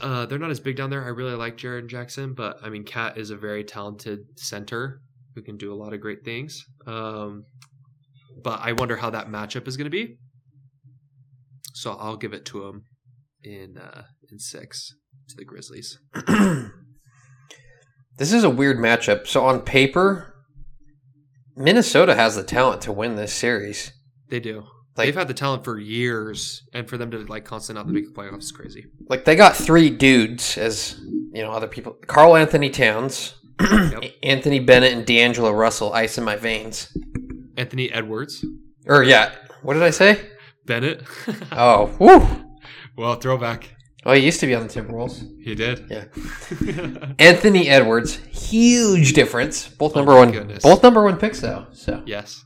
uh, 0.00 0.26
they're 0.26 0.38
not 0.38 0.50
as 0.50 0.60
big 0.60 0.76
down 0.76 0.90
there. 0.90 1.04
I 1.04 1.08
really 1.08 1.34
like 1.34 1.56
Jaren 1.56 1.88
Jackson, 1.88 2.34
but 2.34 2.58
I 2.62 2.70
mean, 2.70 2.84
KAT 2.84 3.18
is 3.18 3.30
a 3.30 3.36
very 3.36 3.64
talented 3.64 4.20
center 4.36 5.00
who 5.34 5.42
can 5.42 5.56
do 5.56 5.72
a 5.72 5.76
lot 5.76 5.92
of 5.92 6.00
great 6.00 6.24
things. 6.24 6.64
Um, 6.86 7.44
but 8.42 8.60
I 8.62 8.72
wonder 8.72 8.96
how 8.96 9.10
that 9.10 9.28
matchup 9.28 9.68
is 9.68 9.76
going 9.76 9.86
to 9.86 9.90
be. 9.90 10.16
So 11.74 11.92
I'll 11.92 12.16
give 12.16 12.32
it 12.32 12.44
to 12.46 12.66
him 12.66 12.84
in 13.44 13.76
uh, 13.78 14.02
in 14.30 14.38
six 14.38 14.94
to 15.28 15.36
the 15.36 15.44
Grizzlies. 15.44 15.98
this 18.16 18.32
is 18.32 18.44
a 18.44 18.50
weird 18.50 18.78
matchup. 18.78 19.26
So 19.26 19.44
on 19.44 19.60
paper, 19.62 20.34
Minnesota 21.56 22.14
has 22.14 22.36
the 22.36 22.42
talent 22.44 22.82
to 22.82 22.92
win 22.92 23.16
this 23.16 23.32
series. 23.32 23.92
They 24.28 24.40
do. 24.40 24.64
Like- 24.96 25.06
They've 25.06 25.14
had 25.14 25.28
the 25.28 25.34
talent 25.34 25.64
for 25.64 25.78
years, 25.78 26.62
and 26.74 26.88
for 26.88 26.98
them 26.98 27.10
to 27.12 27.18
like 27.24 27.44
constantly 27.44 27.82
not 27.84 27.90
make 27.92 28.06
the 28.06 28.12
playoffs 28.20 28.40
is 28.42 28.52
crazy. 28.52 28.84
Like 29.08 29.24
they 29.24 29.36
got 29.36 29.56
three 29.56 29.88
dudes, 29.90 30.58
as 30.58 30.98
you 31.32 31.42
know, 31.42 31.50
other 31.52 31.68
people. 31.68 31.92
Karl-Anthony 32.06 32.70
Towns, 32.70 33.34
Yep. 33.60 34.04
Anthony 34.22 34.58
Bennett, 34.58 34.92
and 34.92 35.06
D'Angelo 35.06 35.52
Russell, 35.52 35.92
ice 35.92 36.18
in 36.18 36.24
my 36.24 36.36
veins. 36.36 36.94
Anthony 37.56 37.90
Edwards, 37.92 38.44
Or 38.86 39.02
yeah, 39.04 39.32
what 39.62 39.74
did 39.74 39.82
I 39.82 39.90
say? 39.90 40.20
Bennett. 40.66 41.02
Oh, 41.52 41.94
woo! 41.98 42.49
Well, 42.96 43.14
throwback. 43.16 43.74
Oh, 44.06 44.12
he 44.12 44.24
used 44.24 44.40
to 44.40 44.46
be 44.46 44.54
on 44.54 44.66
the 44.66 44.72
Timberwolves. 44.72 45.22
He 45.42 45.54
did. 45.54 45.84
Yeah. 45.90 46.04
Anthony 47.18 47.68
Edwards, 47.68 48.16
huge 48.32 49.12
difference. 49.12 49.68
Both 49.68 49.92
Oh 49.94 50.00
number 50.00 50.12
my 50.12 50.18
one, 50.18 50.30
goodness. 50.32 50.62
both 50.62 50.82
number 50.82 51.04
one 51.04 51.18
picks 51.18 51.40
though. 51.40 51.66
So 51.72 52.02
yes. 52.06 52.42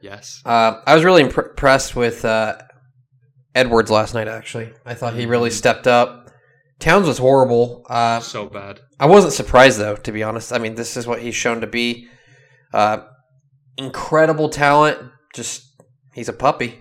Yes. 0.00 0.40
uh, 0.44 0.80
I 0.86 0.94
was 0.94 1.04
really 1.04 1.24
impr- 1.24 1.48
impressed 1.50 1.96
with 1.96 2.24
uh, 2.24 2.56
Edwards 3.54 3.90
last 3.90 4.14
night. 4.14 4.28
Actually, 4.28 4.72
I 4.86 4.94
thought 4.94 5.14
he 5.14 5.26
really 5.26 5.50
Mhm. 5.50 5.54
stepped 5.54 5.86
up. 5.88 6.30
Towns 6.78 7.08
was 7.08 7.18
horrible. 7.18 7.84
Uh, 7.90 8.20
So 8.20 8.46
bad. 8.46 8.78
I 9.00 9.06
wasn't 9.06 9.32
surprised 9.32 9.78
though, 9.80 9.96
to 9.96 10.12
be 10.12 10.22
honest. 10.22 10.52
I 10.52 10.58
mean, 10.58 10.76
this 10.76 10.96
is 10.96 11.06
what 11.06 11.20
he's 11.20 11.34
shown 11.34 11.60
to 11.62 11.66
be. 11.66 12.06
Uh, 12.72 12.98
incredible 13.76 14.48
talent. 14.50 14.98
Just 15.34 15.64
he's 16.14 16.28
a 16.28 16.32
puppy. 16.32 16.78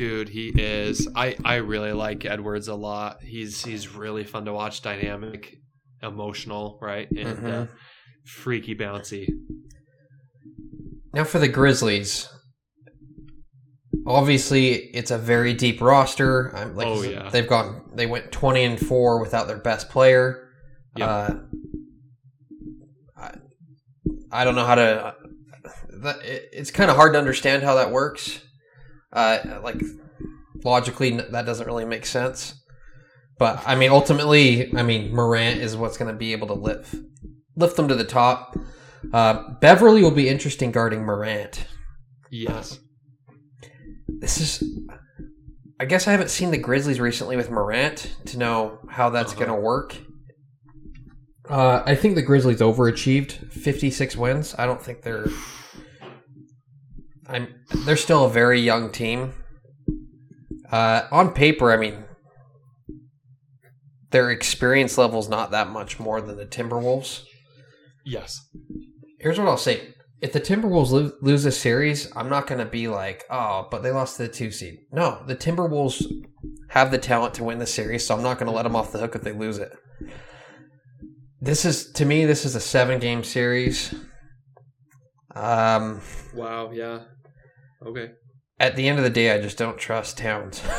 Dude, 0.00 0.30
he 0.30 0.48
is. 0.48 1.06
I 1.14 1.36
I 1.44 1.56
really 1.56 1.92
like 1.92 2.24
Edwards 2.24 2.68
a 2.68 2.74
lot. 2.74 3.22
He's 3.22 3.62
he's 3.62 3.86
really 3.94 4.24
fun 4.24 4.46
to 4.46 4.52
watch. 4.54 4.80
Dynamic, 4.80 5.58
emotional, 6.02 6.78
right, 6.80 7.06
and 7.10 7.36
Mm-hmm. 7.36 7.46
uh, 7.46 7.66
freaky 8.24 8.74
bouncy. 8.74 9.28
Now 11.12 11.24
for 11.24 11.38
the 11.38 11.48
Grizzlies. 11.48 12.30
Obviously, 14.06 14.72
it's 14.72 15.10
a 15.10 15.18
very 15.18 15.52
deep 15.52 15.82
roster. 15.82 16.56
I'm 16.56 16.74
like, 16.74 16.86
Oh, 16.86 17.02
yeah. 17.02 17.28
they've 17.28 17.46
gone. 17.46 17.90
They 17.94 18.06
went 18.06 18.32
twenty 18.32 18.64
and 18.64 18.80
four 18.80 19.20
without 19.20 19.48
their 19.48 19.58
best 19.58 19.90
player. 19.90 20.48
Yep. 20.96 21.08
Uh, 21.08 21.34
I, 23.18 23.34
I 24.32 24.44
don't 24.44 24.54
know 24.54 24.64
how 24.64 24.76
to. 24.76 25.14
That, 26.02 26.24
it, 26.24 26.48
it's 26.54 26.70
kind 26.70 26.90
of 26.90 26.96
hard 26.96 27.12
to 27.12 27.18
understand 27.18 27.62
how 27.64 27.74
that 27.74 27.90
works. 27.90 28.40
Uh, 29.12 29.60
like 29.62 29.80
logically, 30.64 31.10
that 31.16 31.46
doesn't 31.46 31.66
really 31.66 31.84
make 31.84 32.06
sense. 32.06 32.54
But 33.38 33.62
I 33.66 33.74
mean, 33.74 33.90
ultimately, 33.90 34.74
I 34.76 34.82
mean, 34.82 35.14
Morant 35.14 35.60
is 35.60 35.76
what's 35.76 35.96
going 35.96 36.12
to 36.12 36.18
be 36.18 36.32
able 36.32 36.46
to 36.48 36.54
lift 36.54 36.94
lift 37.56 37.76
them 37.76 37.88
to 37.88 37.94
the 37.94 38.04
top. 38.04 38.56
Uh, 39.12 39.54
Beverley 39.60 40.02
will 40.02 40.10
be 40.10 40.28
interesting 40.28 40.70
guarding 40.70 41.04
Morant. 41.04 41.66
Yes. 42.30 42.78
This 44.06 44.40
is. 44.40 44.62
I 45.80 45.86
guess 45.86 46.06
I 46.06 46.10
haven't 46.12 46.28
seen 46.28 46.50
the 46.50 46.58
Grizzlies 46.58 47.00
recently 47.00 47.36
with 47.36 47.50
Morant 47.50 48.14
to 48.26 48.38
know 48.38 48.78
how 48.90 49.08
that's 49.08 49.32
Uh-huh. 49.32 49.46
going 49.46 49.56
to 49.58 49.64
work. 49.64 49.96
Uh, 51.48 51.82
I 51.86 51.94
think 51.96 52.14
the 52.14 52.22
Grizzlies 52.22 52.60
overachieved, 52.60 53.50
fifty-six 53.50 54.14
wins. 54.16 54.54
I 54.58 54.66
don't 54.66 54.82
think 54.82 55.02
they're. 55.02 55.26
I'm. 57.30 57.54
They're 57.84 57.96
still 57.96 58.24
a 58.24 58.30
very 58.30 58.60
young 58.60 58.90
team. 58.90 59.32
Uh, 60.70 61.02
on 61.10 61.32
paper, 61.32 61.72
I 61.72 61.76
mean, 61.76 62.04
their 64.10 64.30
experience 64.30 64.98
level 64.98 65.18
is 65.20 65.28
not 65.28 65.50
that 65.52 65.68
much 65.68 65.98
more 65.98 66.20
than 66.20 66.36
the 66.36 66.46
Timberwolves. 66.46 67.22
Yes. 68.04 68.40
Here's 69.18 69.38
what 69.38 69.48
I'll 69.48 69.56
say: 69.56 69.94
If 70.20 70.32
the 70.32 70.40
Timberwolves 70.40 70.90
lo- 70.90 71.12
lose 71.22 71.44
this 71.44 71.58
series, 71.58 72.10
I'm 72.16 72.28
not 72.28 72.46
going 72.46 72.58
to 72.58 72.70
be 72.70 72.88
like, 72.88 73.24
"Oh, 73.30 73.68
but 73.70 73.82
they 73.82 73.90
lost 73.90 74.16
to 74.16 74.24
the 74.24 74.28
two 74.28 74.50
seed." 74.50 74.78
No, 74.92 75.22
the 75.26 75.36
Timberwolves 75.36 76.04
have 76.70 76.90
the 76.90 76.98
talent 76.98 77.34
to 77.34 77.44
win 77.44 77.58
the 77.58 77.66
series, 77.66 78.06
so 78.06 78.14
I'm 78.16 78.22
not 78.22 78.38
going 78.38 78.48
to 78.50 78.54
let 78.56 78.62
them 78.62 78.76
off 78.76 78.92
the 78.92 78.98
hook 78.98 79.14
if 79.14 79.22
they 79.22 79.32
lose 79.32 79.58
it. 79.58 79.72
This 81.40 81.64
is 81.64 81.90
to 81.92 82.04
me, 82.04 82.26
this 82.26 82.44
is 82.44 82.54
a 82.54 82.60
seven 82.60 83.00
game 83.00 83.24
series. 83.24 83.94
Um, 85.34 86.00
Wow. 86.34 86.70
Yeah. 86.72 87.00
Okay. 87.86 88.10
at 88.58 88.76
the 88.76 88.88
end 88.88 88.98
of 88.98 89.04
the 89.04 89.10
day, 89.10 89.30
I 89.32 89.40
just 89.40 89.56
don't 89.58 89.78
trust 89.78 90.18
Towns. 90.18 90.62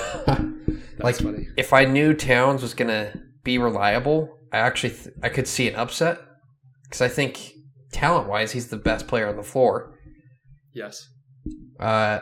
Like- 0.99 1.15
funny. 1.15 1.47
if 1.57 1.73
I 1.73 1.85
knew 1.85 2.13
Towns 2.13 2.61
was 2.61 2.75
going 2.75 2.89
to 2.89 3.11
be 3.43 3.57
reliable, 3.57 4.37
I 4.53 4.59
actually 4.59 4.91
th- 4.93 5.15
I 5.23 5.29
could 5.29 5.47
see 5.47 5.67
an 5.67 5.75
upset 5.75 6.19
because 6.83 7.01
I 7.01 7.07
think 7.07 7.53
talent 7.91 8.27
wise, 8.29 8.51
he's 8.51 8.67
the 8.67 8.77
best 8.77 9.07
player 9.07 9.27
on 9.27 9.35
the 9.35 9.41
floor. 9.43 9.97
Yes. 10.73 11.07
Uh, 11.79 12.19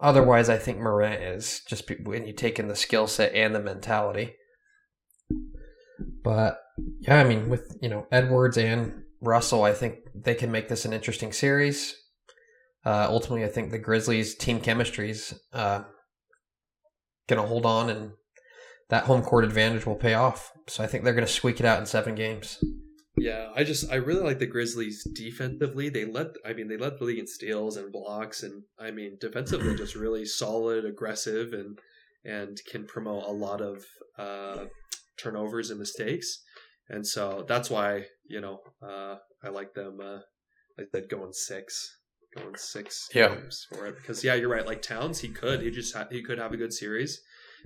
otherwise, 0.00 0.48
I 0.48 0.58
think 0.58 0.78
Morant 0.78 1.22
is 1.22 1.60
just 1.68 1.86
be- 1.86 2.02
when 2.02 2.26
you 2.26 2.32
take 2.32 2.58
in 2.58 2.66
the 2.66 2.74
skill 2.74 3.06
set 3.06 3.32
and 3.32 3.54
the 3.54 3.60
mentality. 3.60 4.34
But 6.24 6.58
yeah, 7.00 7.20
I 7.20 7.24
mean, 7.24 7.48
with 7.48 7.76
you 7.80 7.88
know 7.88 8.06
Edwards 8.10 8.58
and 8.58 9.04
Russell, 9.20 9.62
I 9.62 9.72
think 9.72 9.98
they 10.14 10.34
can 10.34 10.50
make 10.50 10.68
this 10.68 10.84
an 10.84 10.92
interesting 10.92 11.32
series. 11.32 11.94
Uh, 12.88 13.06
ultimately, 13.10 13.44
I 13.44 13.48
think 13.48 13.70
the 13.70 13.78
Grizzlies' 13.78 14.34
team 14.34 14.60
chemistry's 14.60 15.38
uh, 15.52 15.82
gonna 17.26 17.46
hold 17.46 17.66
on, 17.66 17.90
and 17.90 18.12
that 18.88 19.04
home 19.04 19.20
court 19.20 19.44
advantage 19.44 19.84
will 19.84 19.94
pay 19.94 20.14
off. 20.14 20.52
So 20.68 20.82
I 20.82 20.86
think 20.86 21.04
they're 21.04 21.12
gonna 21.12 21.26
squeak 21.26 21.60
it 21.60 21.66
out 21.66 21.80
in 21.80 21.84
seven 21.84 22.14
games. 22.14 22.64
Yeah, 23.18 23.48
I 23.54 23.62
just 23.62 23.92
I 23.92 23.96
really 23.96 24.22
like 24.22 24.38
the 24.38 24.46
Grizzlies 24.46 25.06
defensively. 25.14 25.90
They 25.90 26.06
led 26.06 26.28
I 26.46 26.54
mean 26.54 26.68
they 26.68 26.78
led 26.78 26.98
the 26.98 27.04
league 27.04 27.18
in 27.18 27.26
steals 27.26 27.76
and 27.76 27.92
blocks 27.92 28.42
and 28.42 28.62
I 28.78 28.90
mean 28.90 29.18
defensively 29.20 29.76
just 29.76 29.94
really 29.94 30.24
solid, 30.24 30.86
aggressive 30.86 31.52
and 31.52 31.78
and 32.24 32.58
can 32.70 32.86
promote 32.86 33.24
a 33.24 33.32
lot 33.32 33.60
of 33.60 33.84
uh 34.18 34.64
turnovers 35.18 35.68
and 35.68 35.78
mistakes. 35.78 36.42
And 36.88 37.06
so 37.06 37.44
that's 37.46 37.68
why, 37.68 38.06
you 38.26 38.40
know, 38.40 38.60
uh 38.80 39.16
I 39.44 39.50
like 39.50 39.74
them 39.74 39.98
uh 40.02 40.20
like 40.78 40.88
that 40.92 41.10
going 41.10 41.34
6 41.34 41.97
going 42.42 42.56
6 42.56 43.08
Yeah. 43.14 43.34
games 43.34 43.66
for 43.70 43.86
it 43.86 43.96
because 43.96 44.22
yeah, 44.24 44.34
you're 44.34 44.48
right. 44.48 44.66
Like 44.66 44.82
Towns, 44.82 45.20
he 45.20 45.28
could 45.28 45.62
he 45.62 45.70
just 45.70 45.94
ha- 45.94 46.08
he 46.10 46.22
could 46.22 46.38
have 46.38 46.52
a 46.52 46.56
good 46.56 46.72
series. 46.72 47.20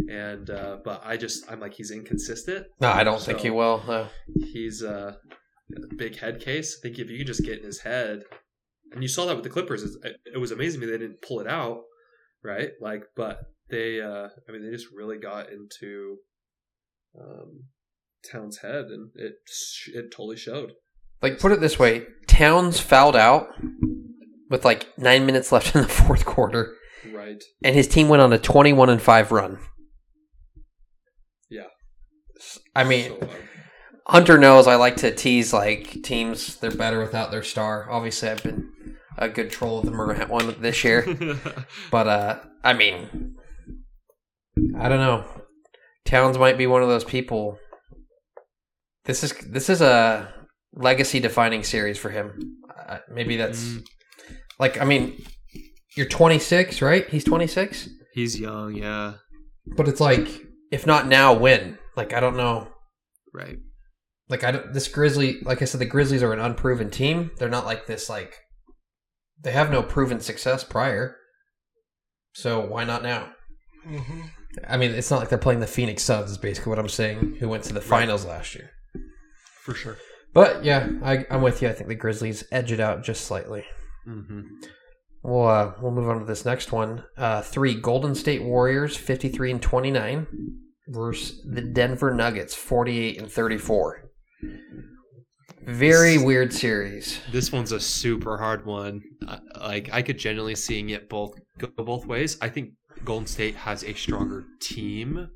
And 0.09 0.49
uh 0.51 0.79
but 0.85 1.03
I 1.05 1.17
just 1.17 1.51
I'm 1.51 1.61
like 1.61 1.75
he's 1.75 1.91
inconsistent 1.91 2.67
No, 2.81 2.89
I 2.91 3.05
don't 3.05 3.21
think 3.21 3.41
he 3.41 3.51
will. 3.51 4.09
He's 4.53 4.83
uh, 4.83 5.15
a 5.77 5.95
big 5.97 6.17
head 6.19 6.41
case. 6.41 6.79
I 6.79 6.83
think 6.83 6.99
if 6.99 7.09
you 7.11 7.19
can 7.19 7.27
just 7.27 7.45
get 7.45 7.59
in 7.59 7.65
his 7.65 7.81
head, 7.81 8.23
and 8.93 9.03
you 9.03 9.09
saw 9.09 9.25
that 9.27 9.35
with 9.37 9.45
the 9.45 9.51
Clippers, 9.51 9.83
it, 9.83 10.17
it 10.35 10.39
was 10.39 10.51
amazing 10.51 10.81
to 10.81 10.87
me 10.87 10.93
they 10.93 10.99
didn't 10.99 11.23
pull 11.23 11.41
it 11.41 11.47
out, 11.47 11.81
right? 12.45 12.71
Like, 12.81 13.05
but 13.17 13.39
they, 13.71 14.01
uh, 14.03 14.29
I 14.47 14.53
mean, 14.53 14.63
they 14.65 14.71
just 14.71 14.89
really 14.95 15.17
got 15.19 15.51
into 15.51 16.19
um, 17.19 17.65
Town's 18.31 18.59
head, 18.59 18.87
and 18.87 19.11
it 19.15 19.35
it 19.95 20.11
totally 20.11 20.37
showed. 20.37 20.73
Like, 21.23 21.39
put 21.39 21.53
it 21.53 21.61
this 21.61 21.79
way: 21.79 22.07
Towns 22.27 22.81
fouled 22.81 23.17
out 23.17 23.49
with 24.53 24.65
like 24.65 24.87
nine 24.97 25.27
minutes 25.27 25.51
left 25.51 25.75
in 25.75 25.83
the 25.83 25.89
fourth 26.03 26.25
quarter, 26.25 26.77
Right. 27.13 27.43
and 27.65 27.75
his 27.75 27.89
team 27.89 28.09
went 28.09 28.23
on 28.23 28.33
a 28.33 28.39
twenty-one 28.39 28.89
and 28.89 29.03
five 29.03 29.33
run. 29.33 29.59
Yeah. 31.51 31.67
I 32.77 32.85
mean, 32.85 33.09
So, 33.21 33.29
Hunter 34.07 34.39
knows 34.39 34.67
I 34.67 34.77
like 34.77 34.97
to 34.97 35.13
tease 35.13 35.53
like 35.53 36.03
teams; 36.03 36.57
they're 36.59 36.71
better 36.71 37.01
without 37.01 37.31
their 37.33 37.43
star. 37.43 37.91
Obviously, 37.91 38.29
I've 38.29 38.43
been 38.43 38.71
a 39.19 39.29
good 39.29 39.51
troll 39.51 39.79
of 39.81 39.85
the 39.87 39.91
Morant 39.91 40.29
one 40.31 40.55
this 40.61 40.85
year, 40.85 41.07
but 41.91 42.07
uh, 42.07 42.39
I 42.63 42.73
mean, 42.75 43.35
I 44.79 44.89
don't 44.89 44.99
know. 45.01 45.25
Towns 46.05 46.37
might 46.39 46.59
be 46.59 46.67
one 46.67 46.83
of 46.83 46.89
those 46.89 47.05
people. 47.05 47.59
This 49.05 49.25
is 49.25 49.33
this 49.49 49.69
is 49.71 49.81
a 49.81 50.33
legacy 50.75 51.21
defining 51.21 51.63
series 51.65 51.99
for 51.99 52.11
him. 52.11 52.57
Uh, 52.89 52.99
maybe 53.11 53.37
that's 53.37 53.63
Mm, 53.63 53.85
like 54.63 54.81
I 54.81 54.85
mean, 54.85 55.21
you're 55.97 56.07
26, 56.07 56.81
right? 56.83 57.09
He's 57.09 57.25
26, 57.25 57.89
he's 58.15 58.39
young, 58.39 58.77
yeah. 58.77 59.15
but 59.77 59.89
it's 59.89 60.01
like 60.01 60.29
if 60.71 60.87
not 60.87 61.09
now, 61.09 61.35
when? 61.35 61.79
Like 61.97 62.13
I 62.13 62.21
don't 62.21 62.37
know. 62.37 62.69
Right. 63.35 63.59
Like 64.29 64.45
I 64.45 64.53
don't, 64.53 64.73
this 64.73 64.87
Grizzly, 64.87 65.41
like 65.43 65.63
I 65.63 65.65
said, 65.65 65.81
the 65.81 65.85
Grizzlies 65.87 66.23
are 66.23 66.33
an 66.33 66.39
unproven 66.39 66.91
team. 66.91 67.33
They're 67.39 67.49
not 67.49 67.67
like 67.67 67.87
this. 67.87 68.09
Like 68.09 68.37
they 69.43 69.51
have 69.51 69.73
no 69.73 69.83
proven 69.83 70.21
success 70.21 70.63
prior. 70.63 71.17
So 72.33 72.61
why 72.61 72.85
not 72.85 73.03
now? 73.03 73.33
Mm-hmm. 73.85 74.21
I 74.69 74.77
mean, 74.77 74.93
it's 74.93 75.11
not 75.11 75.19
like 75.19 75.29
they're 75.29 75.39
playing 75.39 75.61
the 75.61 75.67
Phoenix 75.67 76.05
Suns. 76.05 76.31
Is 76.31 76.39
basically 76.39 76.71
what 76.71 76.79
I'm 76.79 76.89
saying. 76.89 77.39
Who 77.41 77.49
went 77.49 77.65
to 77.65 77.75
the 77.75 77.81
finals 77.81 78.25
last 78.25 78.55
year? 78.55 78.71
For 79.65 79.75
sure. 79.75 79.99
But 80.33 80.65
yeah, 80.65 80.89
I, 81.03 81.27
I'm 81.31 81.43
with 81.43 81.63
you. 81.63 81.69
I 81.69 81.73
think 81.73 81.89
the 81.89 81.97
Grizzlies 81.97 82.45
edge 82.53 82.71
it 82.71 82.79
out 82.79 83.03
just 83.03 83.25
slightly. 83.25 83.65
Hmm 84.05 84.41
We'll 85.23 85.47
uh, 85.47 85.73
we'll 85.81 85.93
move 85.93 86.09
on 86.09 86.19
to 86.19 86.25
this 86.25 86.45
next 86.45 86.73
one. 86.73 87.05
Uh, 87.17 87.43
three 87.43 87.75
Golden 87.75 88.15
State 88.15 88.43
Warriors, 88.43 88.97
53 88.97 89.53
and 89.53 89.63
29, 89.63 90.27
versus 90.89 91.41
the 91.49 91.61
Denver 91.61 92.13
Nuggets, 92.13 92.55
48 92.57 93.19
and 93.21 93.31
34. 93.31 94.11
Very 95.65 96.19
weird 96.19 96.53
series. 96.53 97.21
This 97.31 97.53
one's 97.53 97.71
a 97.71 97.79
super 97.79 98.37
hard 98.37 98.67
one. 98.67 99.01
Uh, 99.27 99.39
like 99.61 99.91
I 99.93 100.03
could 100.03 100.19
genuinely 100.19 100.57
seeing 100.57 100.91
it 100.91 101.09
both 101.09 101.35
go 101.59 101.69
both 101.69 102.05
ways. 102.05 102.37
I 102.41 102.49
think 102.49 102.71
Golden 103.05 103.29
State 103.29 103.55
has 103.55 103.85
a 103.85 103.95
stronger 103.95 104.45
team. 104.61 105.29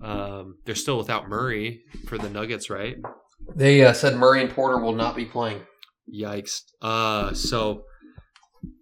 Um, 0.00 0.58
they're 0.66 0.76
still 0.76 0.98
without 0.98 1.28
Murray 1.28 1.80
for 2.06 2.16
the 2.16 2.28
Nuggets, 2.28 2.70
right? 2.70 2.96
They 3.56 3.84
uh, 3.84 3.92
said 3.92 4.14
Murray 4.14 4.42
and 4.42 4.50
Porter 4.50 4.78
will 4.78 4.94
not 4.94 5.16
be 5.16 5.24
playing. 5.24 5.62
Yikes. 6.14 6.60
Uh, 6.80 7.34
so 7.34 7.82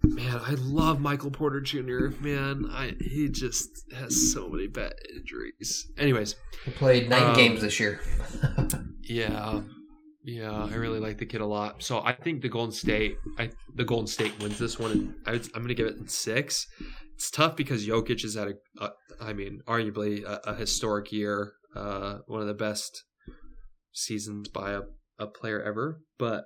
man, 0.08 0.40
I 0.44 0.54
love 0.58 1.00
Michael 1.00 1.30
Porter 1.30 1.60
Jr. 1.60 2.08
Man, 2.20 2.66
I 2.70 2.94
he 3.00 3.28
just 3.28 3.70
has 3.94 4.32
so 4.32 4.48
many 4.48 4.66
bad 4.66 4.94
injuries. 5.14 5.90
Anyways, 5.98 6.36
He 6.64 6.70
played 6.70 7.08
nine 7.08 7.22
Um, 7.30 7.34
games 7.34 7.60
this 7.60 7.78
year. 7.80 8.00
yeah, 9.02 9.60
yeah, 10.24 10.64
I 10.70 10.74
really 10.76 11.00
like 11.00 11.18
the 11.18 11.26
kid 11.26 11.40
a 11.40 11.46
lot. 11.46 11.82
So 11.82 12.00
I 12.00 12.12
think 12.12 12.42
the 12.42 12.48
Golden 12.48 12.72
State, 12.72 13.16
I 13.38 13.50
the 13.74 13.84
Golden 13.84 14.06
State 14.06 14.38
wins 14.40 14.58
this 14.58 14.78
one, 14.78 14.90
and 14.90 15.14
I, 15.26 15.32
I'm 15.32 15.62
going 15.62 15.68
to 15.68 15.74
give 15.74 15.86
it 15.86 16.10
six. 16.10 16.66
It's 17.14 17.30
tough 17.30 17.56
because 17.56 17.86
Jokic 17.86 18.24
is 18.24 18.36
at 18.36 18.48
a, 18.80 18.90
I 19.20 19.32
mean, 19.32 19.60
arguably 19.68 20.24
a, 20.24 20.40
a 20.50 20.54
historic 20.56 21.12
year, 21.12 21.52
uh, 21.76 22.18
one 22.26 22.40
of 22.40 22.48
the 22.48 22.54
best 22.54 23.04
seasons 23.92 24.48
by 24.48 24.72
a, 24.72 24.80
a 25.18 25.26
player 25.28 25.62
ever. 25.62 26.00
But 26.18 26.44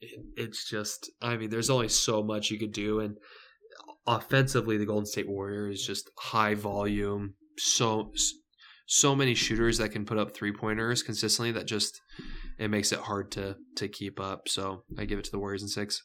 it's 0.00 0.68
just, 0.68 1.10
I 1.22 1.36
mean, 1.36 1.50
there's 1.50 1.70
only 1.70 1.88
so 1.88 2.22
much 2.22 2.50
you 2.50 2.58
could 2.58 2.72
do, 2.72 3.00
and 3.00 3.16
offensively, 4.06 4.76
the 4.76 4.86
Golden 4.86 5.06
State 5.06 5.28
Warriors 5.28 5.82
just 5.86 6.10
high 6.18 6.54
volume, 6.54 7.34
so 7.58 8.12
so 8.86 9.14
many 9.14 9.34
shooters 9.34 9.76
that 9.78 9.90
can 9.90 10.06
put 10.06 10.16
up 10.18 10.34
three 10.34 10.52
pointers 10.52 11.02
consistently 11.02 11.52
that 11.52 11.66
just 11.66 12.00
it 12.58 12.68
makes 12.70 12.90
it 12.92 13.00
hard 13.00 13.30
to 13.32 13.56
to 13.76 13.88
keep 13.88 14.18
up. 14.20 14.48
So 14.48 14.82
I 14.98 15.04
give 15.04 15.18
it 15.18 15.24
to 15.26 15.30
the 15.30 15.38
Warriors 15.38 15.62
in 15.62 15.68
six. 15.68 16.02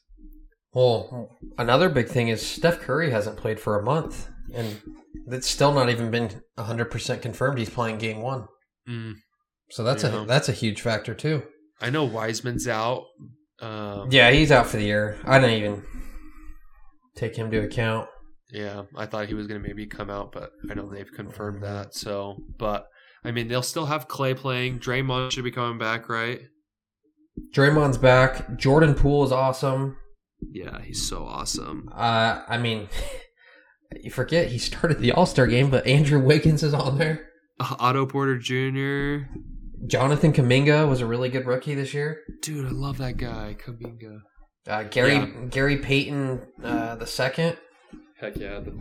Well, 0.72 1.30
another 1.56 1.88
big 1.88 2.08
thing 2.08 2.28
is 2.28 2.44
Steph 2.44 2.80
Curry 2.80 3.10
hasn't 3.10 3.36
played 3.36 3.60
for 3.60 3.78
a 3.78 3.84
month, 3.84 4.28
and 4.52 4.80
it's 5.28 5.48
still 5.48 5.72
not 5.72 5.88
even 5.88 6.10
been 6.10 6.42
hundred 6.58 6.90
percent 6.90 7.22
confirmed 7.22 7.58
he's 7.58 7.70
playing 7.70 7.98
Game 7.98 8.20
One. 8.20 8.46
Mm. 8.88 9.14
So 9.70 9.82
that's 9.84 10.02
Yeah. 10.02 10.22
a 10.22 10.26
that's 10.26 10.48
a 10.48 10.52
huge 10.52 10.80
factor 10.82 11.14
too. 11.14 11.44
I 11.80 11.90
know 11.90 12.04
Wiseman's 12.04 12.68
out. 12.68 13.04
Um, 13.64 14.08
Yeah, 14.10 14.30
he's 14.30 14.52
out 14.52 14.66
for 14.66 14.76
the 14.76 14.84
year. 14.84 15.18
I 15.24 15.38
didn't 15.38 15.58
even 15.58 15.82
take 17.16 17.36
him 17.36 17.50
to 17.50 17.58
account. 17.58 18.08
Yeah, 18.50 18.82
I 18.96 19.06
thought 19.06 19.26
he 19.26 19.34
was 19.34 19.46
going 19.46 19.60
to 19.60 19.66
maybe 19.66 19.86
come 19.86 20.10
out, 20.10 20.32
but 20.32 20.50
I 20.70 20.74
know 20.74 20.88
they've 20.88 21.10
confirmed 21.10 21.62
that. 21.62 21.94
So, 21.94 22.36
but 22.58 22.86
I 23.24 23.30
mean, 23.32 23.48
they'll 23.48 23.62
still 23.62 23.86
have 23.86 24.06
Klay 24.06 24.36
playing. 24.36 24.78
Draymond 24.78 25.32
should 25.32 25.44
be 25.44 25.50
coming 25.50 25.78
back, 25.78 26.08
right? 26.08 26.40
Draymond's 27.54 27.98
back. 27.98 28.56
Jordan 28.56 28.94
Poole 28.94 29.24
is 29.24 29.32
awesome. 29.32 29.96
Yeah, 30.40 30.82
he's 30.82 31.08
so 31.08 31.24
awesome. 31.24 31.88
Uh, 31.92 32.42
I 32.46 32.58
mean, 32.58 32.88
you 34.02 34.10
forget 34.10 34.48
he 34.48 34.58
started 34.58 35.00
the 35.00 35.12
All 35.12 35.26
Star 35.26 35.46
game, 35.46 35.70
but 35.70 35.86
Andrew 35.86 36.20
Wiggins 36.20 36.62
is 36.62 36.74
on 36.74 36.98
there. 36.98 37.26
Otto 37.60 38.06
Porter 38.06 38.38
Jr. 38.38 39.26
Jonathan 39.86 40.32
Kuminga 40.32 40.88
was 40.88 41.00
a 41.00 41.06
really 41.06 41.28
good 41.28 41.46
rookie 41.46 41.74
this 41.74 41.92
year. 41.94 42.20
Dude, 42.42 42.66
I 42.66 42.70
love 42.70 42.98
that 42.98 43.16
guy, 43.16 43.56
Kuminga. 43.64 44.20
Uh, 44.66 44.82
Gary 44.84 45.14
Yeah. 45.14 45.26
Gary 45.50 45.76
Payton 45.78 46.40
uh, 46.62 46.94
the 46.96 47.06
second. 47.06 47.56
Heck 48.18 48.36
yeah, 48.36 48.60
the 48.60 48.72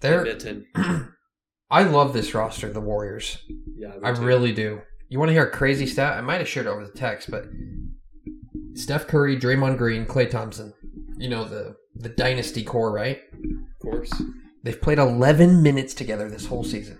They're 0.00 0.24
mitten. 0.24 0.66
I 1.70 1.82
love 1.84 2.12
this 2.12 2.34
roster, 2.34 2.72
the 2.72 2.80
Warriors. 2.80 3.38
Yeah, 3.76 3.92
I 4.02 4.12
too. 4.12 4.22
really 4.22 4.52
do. 4.52 4.80
You 5.08 5.18
want 5.18 5.28
to 5.28 5.32
hear 5.34 5.46
a 5.46 5.50
crazy 5.50 5.86
stat? 5.86 6.18
I 6.18 6.20
might 6.20 6.38
have 6.38 6.48
shared 6.48 6.66
it 6.66 6.70
over 6.70 6.84
the 6.84 6.92
text, 6.92 7.30
but 7.30 7.46
Steph 8.74 9.06
Curry, 9.06 9.38
Draymond 9.38 9.78
Green, 9.78 10.04
Klay 10.06 10.28
Thompson. 10.30 10.72
You 11.18 11.28
know 11.28 11.44
the 11.44 11.76
the 11.94 12.08
dynasty 12.08 12.62
core, 12.64 12.92
right? 12.92 13.20
of 13.34 13.78
course. 13.82 14.10
They've 14.64 14.80
played 14.80 14.98
11 14.98 15.62
minutes 15.62 15.94
together 15.94 16.28
this 16.28 16.46
whole 16.46 16.64
season. 16.64 16.98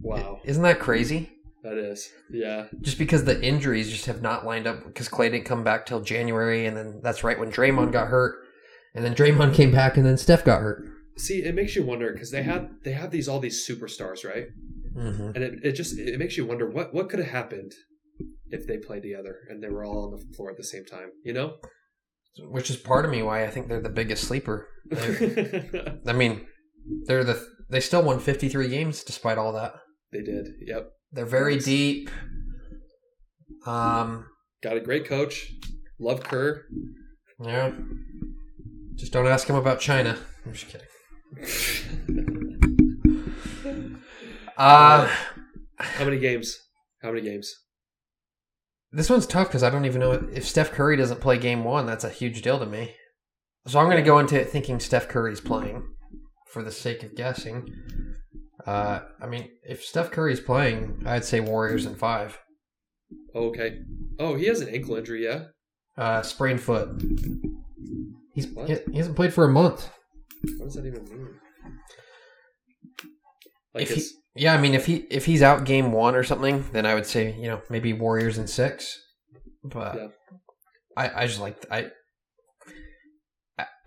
Wow, 0.00 0.40
Isn't 0.44 0.62
that 0.62 0.80
crazy? 0.80 1.30
that 1.62 1.76
is. 1.76 2.10
Yeah, 2.30 2.66
Just 2.80 2.98
because 2.98 3.24
the 3.24 3.42
injuries 3.42 3.90
just 3.90 4.06
have 4.06 4.22
not 4.22 4.46
lined 4.46 4.66
up 4.66 4.84
because 4.86 5.08
Klay 5.08 5.30
didn't 5.30 5.44
come 5.44 5.62
back 5.62 5.86
till 5.86 6.00
January, 6.00 6.66
and 6.66 6.76
then 6.76 7.00
that's 7.02 7.22
right 7.22 7.38
when 7.38 7.52
Draymond 7.52 7.92
got 7.92 8.08
hurt, 8.08 8.38
and 8.94 9.04
then 9.04 9.14
Draymond 9.14 9.54
came 9.54 9.70
back, 9.70 9.96
and 9.96 10.06
then 10.06 10.16
Steph 10.16 10.44
got 10.44 10.60
hurt. 10.60 10.84
See, 11.18 11.42
it 11.42 11.54
makes 11.54 11.76
you 11.76 11.84
wonder 11.84 12.12
because 12.12 12.30
they 12.30 12.42
had 12.42 12.70
they 12.82 12.92
have 12.92 13.10
these 13.10 13.28
all 13.28 13.40
these 13.40 13.66
superstars, 13.68 14.24
right? 14.24 14.46
Mm-hmm. 14.96 15.30
And 15.34 15.36
it, 15.36 15.54
it 15.62 15.72
just 15.72 15.98
it 15.98 16.18
makes 16.18 16.36
you 16.36 16.46
wonder 16.46 16.68
what 16.68 16.94
what 16.94 17.10
could 17.10 17.18
have 17.18 17.28
happened 17.28 17.72
if 18.48 18.66
they 18.66 18.78
played 18.78 19.02
together 19.02 19.36
and 19.48 19.62
they 19.62 19.68
were 19.68 19.84
all 19.84 20.04
on 20.04 20.10
the 20.12 20.34
floor 20.34 20.50
at 20.50 20.56
the 20.56 20.64
same 20.64 20.84
time. 20.84 21.10
You 21.24 21.32
know? 21.32 21.56
Which 22.38 22.70
is 22.70 22.76
part 22.76 23.04
of 23.04 23.10
me 23.10 23.22
why 23.22 23.44
I 23.44 23.50
think 23.50 23.68
they're 23.68 23.82
the 23.82 23.88
biggest 23.88 24.24
sleeper. 24.24 24.68
I 24.92 26.12
mean, 26.12 26.46
they're 27.06 27.24
the 27.24 27.46
they 27.68 27.80
still 27.80 28.02
won 28.02 28.18
53 28.18 28.68
games 28.68 29.04
despite 29.04 29.38
all 29.38 29.52
that. 29.52 29.74
They 30.12 30.22
did. 30.22 30.48
Yep. 30.66 30.90
They're 31.12 31.26
very 31.26 31.54
Nice. 31.54 31.64
deep. 31.64 32.10
Um, 33.66 34.26
Got 34.62 34.76
a 34.76 34.80
great 34.80 35.06
coach. 35.06 35.52
Love 35.98 36.22
Kerr. 36.22 36.64
yeah. 37.42 37.72
Just 38.96 39.12
don't 39.12 39.26
ask 39.26 39.48
him 39.48 39.56
about 39.56 39.80
China. 39.80 40.18
I'm 40.46 40.52
just 40.52 40.66
kidding. 40.68 40.86
Uh, 44.56 45.08
How 45.78 46.04
many 46.04 46.18
games? 46.18 46.58
How 47.02 47.10
many 47.10 47.22
games? 47.22 47.50
this 48.92 49.08
one's 49.08 49.26
tough 49.26 49.46
because 49.48 49.62
I 49.62 49.70
don't 49.70 49.86
even 49.86 50.00
know 50.00 50.12
if 50.32 50.44
Steph 50.46 50.72
Curry 50.72 50.96
doesn't 50.96 51.20
play 51.20 51.38
game 51.38 51.64
one. 51.64 51.86
That's 51.86 52.04
a 52.04 52.10
huge 52.10 52.42
deal 52.42 52.58
to 52.58 52.66
me. 52.66 52.94
So 53.66 53.78
I'm 53.78 53.86
going 53.86 53.96
to 53.96 54.02
go 54.02 54.18
into 54.18 54.38
it 54.38 54.50
thinking 54.50 54.80
Steph 54.80 55.08
Curry's 55.08 55.40
playing 55.40 55.82
for 56.52 56.62
the 56.62 56.72
sake 56.72 57.02
of 57.02 57.14
guessing. 57.14 57.68
Uh, 58.66 59.00
I 59.20 59.26
mean, 59.26 59.48
if 59.62 59.82
Steph 59.84 60.10
Curry's 60.10 60.40
playing, 60.40 61.02
I'd 61.06 61.24
say 61.24 61.40
Warriors 61.40 61.86
in 61.86 61.94
five. 61.94 62.38
Okay. 63.34 63.78
Oh, 64.18 64.34
he 64.36 64.46
has 64.46 64.60
an 64.60 64.68
ankle 64.68 64.96
injury. 64.96 65.24
Yeah. 65.24 65.44
Uh, 65.96 66.22
sprained 66.22 66.60
foot. 66.60 66.88
He's 68.34 68.46
What? 68.48 68.68
he 68.68 68.96
hasn't 68.96 69.16
played 69.16 69.32
for 69.34 69.44
a 69.44 69.48
month. 69.48 69.90
What 70.58 70.66
does 70.66 70.74
that 70.74 70.86
even 70.86 71.04
mean? 71.04 71.28
Like 73.74 73.90
If 73.90 73.94
he, 73.96 74.04
yeah, 74.34 74.54
I 74.54 74.60
mean, 74.60 74.74
if 74.74 74.86
he 74.86 74.96
if 75.10 75.26
he's 75.26 75.42
out 75.42 75.64
game 75.64 75.92
one 75.92 76.14
or 76.14 76.24
something, 76.24 76.64
then 76.72 76.86
I 76.86 76.94
would 76.94 77.06
say 77.06 77.34
you 77.34 77.48
know 77.48 77.62
maybe 77.70 77.92
Warriors 77.92 78.38
in 78.38 78.46
six. 78.46 78.98
But 79.64 79.96
Yeah. 79.96 80.08
I 80.96 81.22
I 81.22 81.26
just 81.26 81.40
like 81.40 81.66
I 81.70 81.90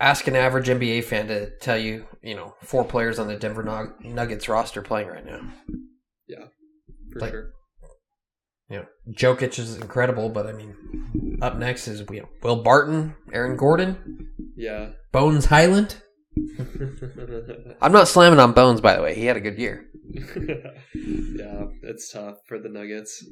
ask 0.03 0.27
an 0.27 0.35
average 0.35 0.67
NBA 0.67 1.03
fan 1.05 1.27
to 1.27 1.49
tell 1.59 1.77
you 1.77 2.05
you 2.21 2.35
know 2.35 2.55
four 2.61 2.83
players 2.83 3.19
on 3.19 3.27
the 3.27 3.35
Denver 3.35 3.63
Nuggets 4.03 4.49
roster 4.49 4.81
playing 4.81 5.07
right 5.07 5.25
now. 5.25 5.41
Yeah, 6.27 6.45
for 7.11 7.19
like- 7.19 7.31
sure. 7.31 7.49
You 8.69 8.77
know, 8.79 8.85
Jokic 9.11 9.59
is 9.59 9.75
incredible, 9.75 10.29
but 10.29 10.47
I 10.47 10.53
mean, 10.53 11.37
up 11.41 11.57
next 11.57 11.87
is 11.87 11.99
you 12.09 12.21
know, 12.21 12.29
Will 12.41 12.63
Barton, 12.63 13.13
Aaron 13.31 13.55
Gordon, 13.57 14.29
Yeah. 14.55 14.91
Bones 15.11 15.45
Hyland. 15.45 15.97
I'm 17.81 17.91
not 17.91 18.07
slamming 18.07 18.39
on 18.39 18.53
Bones, 18.53 18.81
by 18.81 18.95
the 18.95 19.03
way. 19.03 19.13
He 19.15 19.25
had 19.25 19.37
a 19.37 19.41
good 19.41 19.59
year. 19.59 19.85
yeah, 20.15 21.65
it's 21.83 22.11
tough 22.11 22.37
for 22.47 22.57
the 22.57 22.69
Nuggets. 22.69 23.23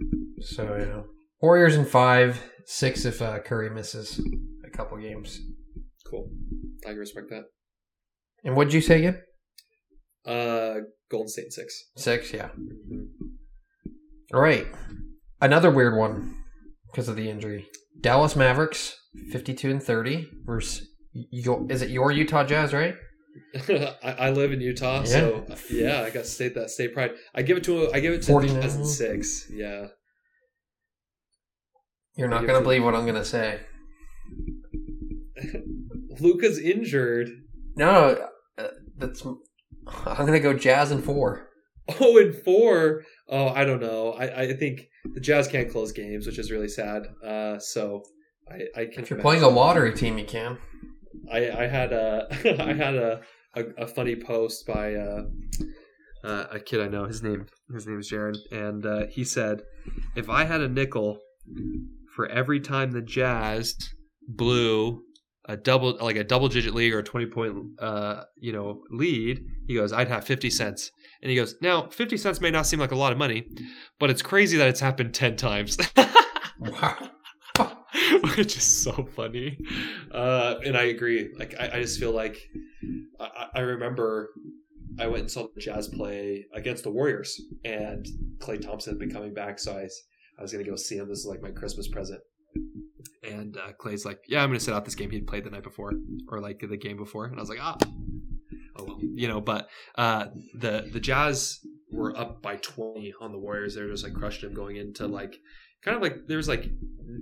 So 0.42 0.64
you 0.76 0.86
know, 0.86 1.06
Warriors 1.42 1.76
in 1.76 1.86
five, 1.86 2.44
six 2.66 3.06
if 3.06 3.22
uh, 3.22 3.40
Curry 3.40 3.70
misses 3.70 4.22
a 4.66 4.70
couple 4.70 4.98
games. 5.00 5.40
Cool. 6.08 6.30
I 6.86 6.90
can 6.90 6.98
respect 6.98 7.30
that. 7.30 7.44
And 8.44 8.56
what'd 8.56 8.74
you 8.74 8.82
say 8.82 9.00
again? 9.00 9.22
Uh, 10.26 10.82
Golden 11.10 11.28
State 11.30 11.52
six. 11.54 11.90
Six, 11.98 12.34
yeah. 12.34 12.50
All 14.34 14.40
right, 14.42 14.68
another 15.42 15.70
weird 15.72 15.96
one 15.98 16.36
because 16.92 17.08
of 17.10 17.16
the 17.16 17.30
injury. 17.30 17.68
Dallas 18.00 18.36
Mavericks, 18.36 18.96
fifty-two 19.32 19.70
and 19.70 19.82
thirty 19.84 20.28
versus 20.46 20.88
your, 21.14 21.66
is 21.70 21.82
it 21.82 21.90
your 21.90 22.12
Utah 22.12 22.44
Jazz, 22.46 22.74
right? 22.74 22.96
I, 23.70 23.96
I 24.04 24.30
live 24.32 24.52
in 24.52 24.62
Utah, 24.62 25.04
so 25.04 25.46
yeah, 25.70 26.02
I 26.04 26.10
got 26.10 26.26
state 26.26 26.56
that 26.56 26.70
state 26.70 26.94
pride. 26.94 27.12
I 27.36 27.42
give 27.42 27.58
it 27.58 27.64
to 27.66 27.92
I 27.94 28.00
give 28.00 28.14
it 28.14 28.22
to 28.24 28.32
49. 28.32 28.64
as 28.64 28.76
in 28.76 28.86
six. 28.86 29.48
Yeah, 29.52 29.88
You're 32.16 32.28
not 32.30 32.42
gonna 32.46 32.60
to- 32.60 32.64
believe 32.64 32.84
what 32.84 32.96
I'm 32.96 33.06
gonna 33.06 33.26
say. 33.26 33.60
Luka's 36.22 36.60
injured. 36.60 37.30
No, 37.76 38.28
uh, 38.58 38.68
that's. 38.98 39.26
I'm 39.26 40.26
gonna 40.26 40.40
go 40.40 40.54
Jazz 40.54 40.92
and 40.92 41.04
four. 41.04 41.48
Oh, 42.00 42.18
and 42.18 42.34
four. 42.34 43.04
Oh, 43.28 43.50
I 43.50 43.66
don't 43.66 43.82
know. 43.82 44.14
I, 44.14 44.42
I 44.44 44.54
think 44.54 44.88
the 45.14 45.20
Jazz 45.20 45.48
can't 45.48 45.70
close 45.70 45.92
games, 45.92 46.28
which 46.28 46.38
is 46.38 46.52
really 46.52 46.68
sad. 46.68 47.08
Uh, 47.26 47.60
so 47.60 48.04
I, 48.50 48.82
I 48.82 48.86
can. 48.86 49.04
If 49.04 49.10
you're 49.10 49.20
playing 49.20 49.44
a 49.44 49.50
lottery 49.50 49.94
team, 49.94 50.18
you 50.18 50.26
can. 50.26 50.58
I, 51.32 51.50
I 51.52 51.68
had 51.68 51.92
a 51.92 52.28
I 52.64 52.74
had 52.74 52.96
a, 52.96 53.22
a, 53.56 53.64
a 53.80 53.88
funny 53.88 54.16
post 54.16 54.68
by 54.68 54.96
uh, 54.96 55.24
uh, 56.24 56.46
a 56.52 56.60
kid 56.60 56.82
I 56.82 56.88
know. 56.88 57.06
His 57.06 57.24
name 57.24 57.48
his 57.74 57.88
name 57.88 58.00
is 58.00 58.08
Jared, 58.08 58.38
and 58.52 58.86
uh, 58.86 59.06
he 59.08 59.24
said, 59.24 59.64
"If 60.16 60.30
I 60.30 60.46
had 60.46 60.62
a 60.62 60.70
nickel 60.70 61.20
for 62.16 62.28
every 62.28 62.60
time 62.60 62.92
the 62.92 63.02
Jazz 63.02 63.76
blew 64.28 65.02
a 65.52 65.58
double 65.58 65.98
like 66.00 66.16
a 66.16 66.24
double 66.24 66.48
digit 66.48 66.74
lead 66.74 66.94
or 66.94 67.00
a 67.00 67.04
twenty 67.04 67.26
point 67.26 67.56
uh, 67.80 68.24
you 68.40 68.54
know 68.54 68.82
lead, 68.90 69.46
he 69.68 69.76
goes, 69.76 69.92
I'd 69.94 70.08
have 70.08 70.26
fifty 70.26 70.50
cents." 70.50 70.92
And 71.22 71.30
he 71.30 71.36
goes, 71.36 71.56
"Now 71.62 71.88
fifty 71.90 72.18
cents 72.18 72.42
may 72.42 72.52
not 72.52 72.66
seem 72.66 72.80
like 72.80 72.92
a 72.92 72.96
lot 72.96 73.12
of 73.12 73.18
money, 73.18 73.48
but 74.00 74.10
it's 74.10 74.22
crazy 74.22 74.58
that 74.58 74.68
it's 74.68 74.80
happened 74.80 75.14
ten 75.14 75.36
times." 75.36 75.78
Wow. 76.60 77.10
Which 78.38 78.56
is 78.56 78.84
so 78.84 79.08
funny. 79.16 79.58
uh, 80.12 80.56
and 80.64 80.78
I 80.78 80.84
agree. 80.84 81.34
Like 81.38 81.56
I, 81.60 81.72
I 81.78 81.82
just 81.82 82.00
feel 82.00 82.12
like 82.12 82.38
I, 83.20 83.48
I 83.56 83.60
remember 83.62 84.30
I 85.00 85.08
went 85.08 85.22
and 85.22 85.32
saw 85.32 85.48
the 85.54 85.60
Jazz 85.60 85.88
play 85.88 86.46
against 86.54 86.84
the 86.84 86.92
Warriors, 86.92 87.42
and 87.66 88.06
Klay 88.38 88.62
Thompson 88.62 88.94
had 88.94 89.00
been 89.00 89.12
coming 89.12 89.34
back, 89.34 89.58
so 89.58 89.74
I, 89.74 89.88
I 90.38 90.42
was 90.42 90.52
gonna 90.52 90.64
go 90.64 90.76
see 90.76 90.98
him. 90.98 91.10
This 91.10 91.20
is 91.20 91.26
like 91.26 91.42
my 91.42 91.50
Christmas 91.52 91.88
present. 91.88 92.22
And 93.24 93.56
uh, 93.58 93.74
Klay's 93.80 94.06
like, 94.06 94.20
"Yeah, 94.28 94.42
I'm 94.42 94.50
going 94.50 94.60
to 94.60 94.66
sit 94.66 94.74
out 94.74 94.86
this 94.86 94.96
game 94.96 95.12
he'd 95.12 95.28
played 95.28 95.44
the 95.44 95.50
night 95.50 95.64
before, 95.64 95.94
or 96.30 96.40
like 96.40 96.60
the 96.60 96.78
game 96.78 96.98
before." 96.98 97.26
And 97.26 97.38
I 97.38 97.40
was 97.40 97.50
like, 97.50 97.60
"Ah, 97.62 97.78
oh 98.78 98.84
well, 98.84 99.00
you 99.02 99.28
know." 99.28 99.42
But 99.42 99.70
uh, 99.96 100.28
the 100.54 100.90
the 100.92 101.00
Jazz 101.00 101.60
We're 101.92 102.16
up 102.16 102.42
by 102.42 102.56
twenty 102.58 103.14
on 103.22 103.32
the 103.32 103.38
Warriors. 103.38 103.76
They're 103.76 103.90
just 103.90 104.04
like 104.04 104.14
crushed 104.14 104.44
him 104.44 104.54
going 104.54 104.78
into 104.78 105.08
like 105.08 105.36
kind 105.84 105.96
of 105.96 106.02
like 106.02 106.28
there 106.28 106.38
was 106.38 106.48
like 106.48 106.70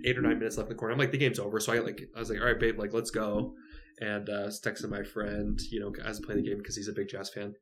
eight 0.05 0.17
or 0.17 0.21
nine 0.21 0.37
minutes 0.37 0.57
left 0.57 0.69
in 0.69 0.75
the 0.75 0.79
corner. 0.79 0.93
I'm 0.93 0.99
like 0.99 1.11
the 1.11 1.17
game's 1.17 1.39
over, 1.39 1.59
so 1.59 1.73
I 1.73 1.79
like 1.79 2.01
I 2.15 2.19
was 2.19 2.29
like, 2.29 2.39
all 2.39 2.45
right, 2.45 2.59
babe, 2.59 2.77
like 2.79 2.93
let's 2.93 3.11
go. 3.11 3.55
And 4.01 4.29
uh, 4.29 4.47
texting 4.47 4.89
my 4.89 5.03
friend, 5.03 5.59
you 5.71 5.79
know, 5.81 5.93
as 6.05 6.21
playing 6.21 6.41
the 6.41 6.49
game 6.49 6.57
because 6.59 6.77
he's 6.77 6.87
a 6.87 6.93
big 6.93 7.09
Jazz 7.09 7.29
fan. 7.29 7.55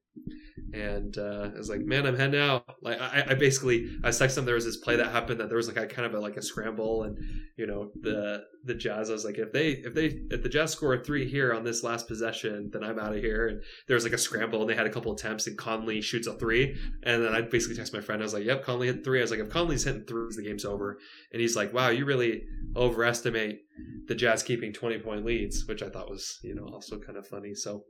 And 0.74 1.18
uh, 1.18 1.50
I 1.56 1.58
was 1.58 1.70
like, 1.70 1.82
man, 1.82 2.06
I'm 2.06 2.18
heading 2.18 2.40
out. 2.40 2.66
Like 2.82 3.00
I, 3.00 3.26
I 3.30 3.34
basically 3.36 3.90
I 4.04 4.08
was 4.08 4.20
texting. 4.20 4.46
There 4.46 4.56
was 4.56 4.66
this 4.66 4.78
play 4.78 4.98
that 4.98 5.12
happened 5.12 5.40
that 5.40 5.48
there 5.48 5.58
was 5.58 5.68
like 5.68 5.78
a 5.78 5.88
kind 5.88 6.06
of 6.06 6.14
a, 6.14 6.20
like 6.20 6.36
a 6.36 6.42
scramble, 6.42 7.04
and 7.04 7.18
you 7.56 7.68
know 7.68 7.92
the 8.02 8.44
the 8.66 8.76
Jazz. 8.76 9.10
I 9.10 9.14
was 9.14 9.24
like, 9.24 9.38
if 9.38 9.54
they 9.54 9.70
if 9.70 9.94
they 9.94 10.20
if 10.30 10.44
the 10.44 10.50
Jazz 10.50 10.72
score 10.72 11.02
three 11.02 11.28
here 11.28 11.54
on 11.54 11.64
this 11.64 11.84
last 11.84 12.08
possession, 12.08 12.70
then 12.74 12.84
I'm 12.84 13.00
out 13.00 13.16
of 13.16 13.24
here. 13.24 13.48
And 13.48 13.62
there 13.88 13.96
was 13.96 14.04
like 14.04 14.14
a 14.14 14.18
scramble, 14.18 14.62
and 14.62 14.70
they 14.70 14.76
had 14.76 14.86
a 14.86 14.92
couple 14.92 15.12
attempts, 15.14 15.48
and 15.48 15.58
Conley 15.58 16.02
shoots 16.02 16.28
a 16.28 16.34
three, 16.34 16.76
and 17.04 17.24
then 17.24 17.34
I 17.34 17.42
basically 17.42 17.78
text 17.78 17.94
my 17.94 18.02
friend. 18.02 18.22
I 18.22 18.26
was 18.26 18.34
like, 18.34 18.44
"Yep, 18.44 18.64
Conley 18.64 18.88
hit 18.88 19.04
three. 19.06 19.20
I 19.20 19.22
was 19.22 19.32
like, 19.32 19.40
"If 19.40 19.50
Conley's 19.50 19.86
hitting 19.86 20.04
threes, 20.04 20.36
the 20.36 20.44
game's 20.44 20.66
over." 20.66 21.00
And 21.32 21.42
he's 21.42 21.56
like, 21.56 21.74
"Wow, 21.74 21.90
you 21.90 22.04
really 22.04 22.44
overestimate 22.76 23.62
the 24.08 24.16
Jazz 24.16 24.44
keeping 24.44 24.74
twenty 24.74 25.00
point 25.00 25.26
leads," 25.26 25.66
which 25.66 25.82
I 25.82 25.90
thought 25.90 26.10
was, 26.10 26.40
you 26.44 26.56
know, 26.56 26.68
also 26.74 27.00
kind 27.00 27.18
of 27.18 27.26
funny. 27.26 27.56
So 27.56 27.86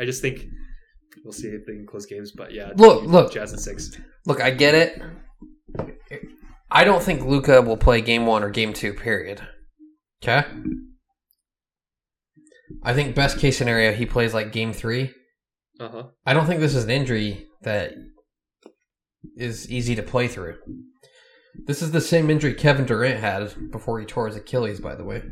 I 0.00 0.06
just 0.06 0.22
think 0.22 0.46
we'll 1.24 1.32
see 1.32 1.48
if 1.48 1.66
they 1.66 1.74
can 1.74 1.86
close 1.86 2.06
games. 2.06 2.32
But 2.32 2.52
yeah, 2.52 2.70
Look, 2.76 3.04
look. 3.04 3.32
Jazz 3.32 3.52
in 3.52 3.58
six. 3.58 3.96
Look, 4.26 4.40
I 4.40 4.50
get 4.50 4.74
it. 4.74 5.02
I 6.70 6.84
don't 6.84 7.02
think 7.02 7.22
Luka 7.24 7.60
will 7.60 7.76
play 7.76 8.00
game 8.00 8.26
one 8.26 8.42
or 8.42 8.50
game 8.50 8.72
two. 8.72 8.94
Period. 8.94 9.40
Okay. 10.22 10.46
I 12.82 12.94
think 12.94 13.14
best 13.14 13.38
case 13.38 13.58
scenario 13.58 13.92
he 13.92 14.06
plays 14.06 14.32
like 14.34 14.52
game 14.52 14.72
three. 14.72 15.12
Uh 15.78 15.88
huh. 15.88 16.02
I 16.24 16.32
don't 16.34 16.46
think 16.46 16.60
this 16.60 16.74
is 16.74 16.84
an 16.84 16.90
injury 16.90 17.46
that 17.62 17.92
is 19.36 19.70
easy 19.70 19.94
to 19.96 20.02
play 20.02 20.28
through. 20.28 20.56
This 21.66 21.82
is 21.82 21.90
the 21.92 22.00
same 22.00 22.30
injury 22.30 22.54
Kevin 22.54 22.86
Durant 22.86 23.20
had 23.20 23.70
before 23.70 24.00
he 24.00 24.06
tore 24.06 24.26
his 24.26 24.36
Achilles. 24.36 24.80
By 24.80 24.94
the 24.94 25.04
way, 25.04 25.22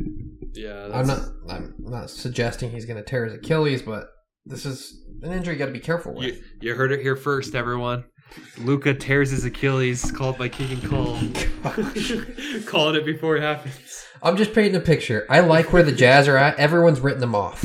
Yeah, 0.53 0.91
I'm 0.93 1.07
not. 1.07 1.21
I'm 1.49 1.75
not 1.79 2.11
suggesting 2.11 2.71
he's 2.71 2.85
going 2.85 2.99
to 2.99 3.03
tear 3.03 3.25
his 3.25 3.35
Achilles, 3.35 3.83
but 3.83 4.09
this 4.47 4.67
is 4.67 5.03
an 5.23 5.33
injury 5.33 5.55
you 5.55 5.59
got 5.59 5.67
to 5.67 5.73
be 5.73 5.81
careful 5.81 6.15
with. 6.15 6.25
You, 6.25 6.43
you 6.61 6.75
heard 6.75 6.93
it 6.93 7.01
here 7.01 7.17
first, 7.17 7.55
everyone. 7.55 8.05
Luka 8.59 8.95
tears 8.95 9.31
his 9.31 9.45
Achilles, 9.45 10.11
called 10.13 10.39
by 10.39 10.49
Keegan 10.49 10.89
Call. 10.89 11.19
calling 12.67 12.97
it 12.97 13.05
before 13.05 13.37
it 13.37 13.43
happens. 13.43 14.05
I'm 14.23 14.37
just 14.37 14.55
painting 14.55 14.77
a 14.77 14.81
picture. 14.81 15.27
I 15.29 15.41
like 15.41 15.73
where 15.73 15.83
the 15.83 15.93
Jazz 15.93 16.29
are 16.29 16.37
at. 16.37 16.59
Everyone's 16.59 17.01
written 17.01 17.21
them 17.21 17.35
off. 17.35 17.65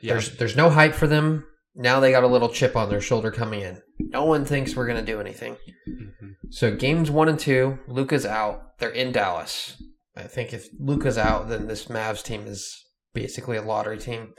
Yeah. 0.00 0.14
There's 0.14 0.36
there's 0.36 0.56
no 0.56 0.70
hype 0.70 0.94
for 0.94 1.06
them. 1.06 1.46
Now 1.74 2.00
they 2.00 2.10
got 2.10 2.24
a 2.24 2.28
little 2.28 2.48
chip 2.48 2.76
on 2.76 2.88
their 2.88 3.00
shoulder 3.00 3.30
coming 3.30 3.60
in. 3.60 3.80
No 3.98 4.24
one 4.24 4.44
thinks 4.44 4.74
we're 4.74 4.86
gonna 4.86 5.02
do 5.02 5.20
anything. 5.20 5.56
Mhm. 5.88 6.34
So 6.50 6.74
games 6.74 7.10
one 7.10 7.28
and 7.28 7.38
two, 7.38 7.78
Luka's 7.88 8.26
out. 8.26 8.78
They're 8.78 8.90
in 8.90 9.12
Dallas. 9.12 9.80
I 10.16 10.22
think 10.24 10.52
if 10.52 10.68
Luka's 10.78 11.18
out, 11.18 11.48
then 11.48 11.66
this 11.66 11.86
Mavs 11.86 12.22
team 12.22 12.46
is 12.46 12.72
basically 13.12 13.56
a 13.56 13.62
lottery 13.62 13.98
team. 13.98 14.34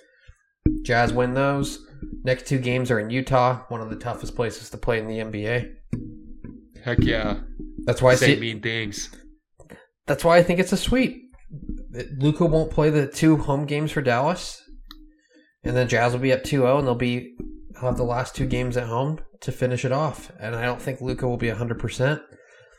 Jazz 0.83 1.13
win 1.13 1.33
those. 1.33 1.85
Next 2.23 2.47
two 2.47 2.59
games 2.59 2.91
are 2.91 2.99
in 2.99 3.09
Utah, 3.09 3.63
one 3.69 3.81
of 3.81 3.89
the 3.89 3.95
toughest 3.95 4.35
places 4.35 4.69
to 4.71 4.77
play 4.77 4.99
in 4.99 5.07
the 5.07 5.19
NBA. 5.19 5.73
Heck 6.83 6.99
yeah. 7.01 7.39
That's 7.85 8.01
why 8.01 8.11
I 8.11 8.15
Say 8.15 8.35
see. 8.35 8.39
mean 8.41 8.61
things. 8.61 9.09
That's 10.07 10.23
why 10.23 10.37
I 10.37 10.43
think 10.43 10.59
it's 10.59 10.71
a 10.73 10.77
sweep. 10.77 11.23
Luka 12.17 12.45
won't 12.45 12.71
play 12.71 12.89
the 12.89 13.07
two 13.07 13.37
home 13.37 13.65
games 13.65 13.91
for 13.91 14.01
Dallas, 14.01 14.61
and 15.63 15.75
then 15.75 15.87
Jazz 15.87 16.13
will 16.13 16.19
be 16.19 16.33
up 16.33 16.43
2-0, 16.43 16.79
and 16.79 16.87
they'll 16.87 16.95
be 16.95 17.35
he'll 17.73 17.89
have 17.89 17.97
the 17.97 18.03
last 18.03 18.35
two 18.35 18.45
games 18.45 18.77
at 18.77 18.87
home 18.87 19.19
to 19.41 19.51
finish 19.51 19.85
it 19.85 19.91
off. 19.91 20.31
And 20.39 20.55
I 20.55 20.63
don't 20.63 20.81
think 20.81 21.01
Luka 21.01 21.27
will 21.27 21.37
be 21.37 21.49
hundred 21.49 21.79
percent. 21.79 22.21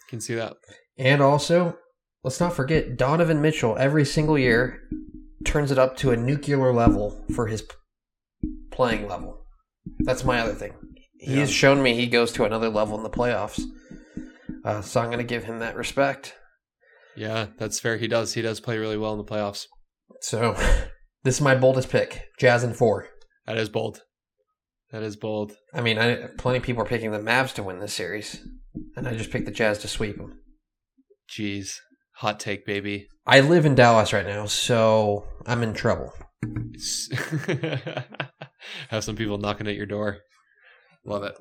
Can 0.09 0.21
see 0.21 0.35
that. 0.35 0.55
And 0.99 1.21
also, 1.21 1.77
let's 2.23 2.41
not 2.41 2.55
forget 2.55 2.97
Donovan 2.97 3.41
Mitchell. 3.43 3.77
Every 3.79 4.05
single 4.05 4.39
year, 4.39 4.81
turns 5.47 5.71
it 5.71 5.79
up 5.79 5.97
to 5.99 6.11
a 6.11 6.17
nuclear 6.17 6.73
level 6.73 7.25
for 7.35 7.47
his 7.47 7.65
playing 8.71 9.09
level. 9.09 9.47
That's 10.01 10.25
my 10.25 10.41
other 10.41 10.53
thing. 10.53 10.75
He 11.19 11.39
has 11.39 11.51
shown 11.51 11.83
me 11.83 11.95
he 11.95 12.09
goes 12.09 12.33
to 12.33 12.45
another 12.45 12.69
level 12.69 12.97
in 12.97 13.03
the 13.03 13.11
playoffs. 13.11 13.63
Uh, 14.65 14.83
so 14.83 15.01
I'm 15.01 15.07
going 15.07 15.19
to 15.19 15.25
give 15.25 15.45
him 15.45 15.61
that 15.61 15.77
respect. 15.77 16.35
Yeah, 17.17 17.47
that's 17.57 17.81
fair. 17.81 17.97
He 17.97 18.09
does. 18.09 18.35
He 18.35 18.43
does 18.43 18.61
play 18.61 18.77
really 18.77 18.99
well 18.99 19.13
in 19.13 19.19
the 19.19 19.25
playoffs. 19.25 19.67
So 20.21 20.53
this 21.23 21.37
is 21.37 21.41
my 21.41 21.55
boldest 21.55 21.89
pick: 21.89 22.27
Jazz 22.39 22.63
and 22.63 22.77
four. 22.77 23.09
That 23.47 23.57
is 23.57 23.69
bold. 23.69 24.03
That 24.91 25.03
is 25.03 25.17
bold. 25.17 25.53
I 25.73 25.81
mean, 25.81 25.99
I, 25.99 26.29
plenty 26.37 26.59
of 26.59 26.65
people 26.65 26.83
are 26.83 26.87
picking 26.87 27.13
the 27.13 27.19
Mavs 27.19 27.55
to 27.55 27.63
win 27.63 27.79
this 27.79 27.95
series, 27.95 28.47
and 28.97 29.09
I 29.09 29.15
just 29.15 29.31
picked 29.31 29.47
the 29.47 29.53
Jazz 29.53 29.79
to 29.79 29.89
sweep 29.89 30.17
them. 30.17 30.41
Jeez. 31.31 31.77
Hot 32.17 32.39
take, 32.39 32.67
baby. 32.67 33.09
I 33.27 33.41
live 33.41 33.67
in 33.67 33.75
Dallas 33.75 34.13
right 34.13 34.27
now, 34.27 34.47
so 34.47 35.25
I'm 35.47 35.63
in 35.63 35.75
trouble. 35.75 36.13
Have 38.89 39.03
some 39.03 39.17
people 39.17 39.39
knocking 39.39 39.67
at 39.67 39.75
your 39.75 39.87
door. 39.87 40.19
Love 41.05 41.25
it. 41.25 41.35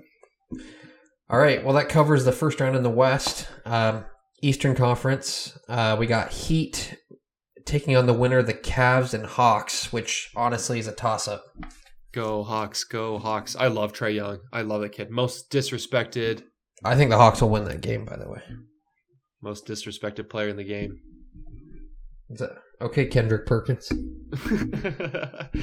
All 1.29 1.39
right, 1.39 1.63
well 1.63 1.75
that 1.75 1.89
covers 1.89 2.25
the 2.25 2.31
first 2.31 2.59
round 2.59 2.75
in 2.75 2.83
the 2.83 2.89
West. 2.89 3.47
Um, 3.65 4.05
Eastern 4.41 4.75
Conference, 4.75 5.57
uh, 5.69 5.95
we 5.99 6.07
got 6.07 6.31
Heat 6.31 6.97
taking 7.65 7.95
on 7.95 8.05
the 8.05 8.13
winner, 8.13 8.41
the 8.43 8.53
Cavs 8.53 9.13
and 9.13 9.25
Hawks, 9.25 9.91
which 9.91 10.31
honestly 10.35 10.79
is 10.79 10.87
a 10.87 10.91
toss-up. 10.91 11.43
Go 12.11 12.43
Hawks. 12.43 12.83
Go 12.83 13.17
Hawks. 13.19 13.55
I 13.55 13.67
love 13.67 13.91
Trae 13.91 14.15
Young. 14.15 14.39
I 14.53 14.61
love 14.61 14.81
that 14.81 14.93
kid. 14.93 15.09
Most 15.09 15.51
disrespected, 15.51 16.43
I 16.83 16.95
think 16.95 17.09
the 17.09 17.17
Hawks 17.17 17.41
will 17.41 17.49
win 17.49 17.65
that 17.65 17.81
game. 17.81 18.05
By 18.05 18.17
the 18.17 18.29
way, 18.29 18.41
most 19.41 19.67
disrespected 19.67 20.29
player 20.29 20.49
in 20.49 20.57
the 20.57 20.63
game. 20.63 20.99
Is 22.29 22.39
that 22.39 22.51
okay? 22.81 23.05
Kendrick 23.05 23.45
Perkins. 23.45 23.91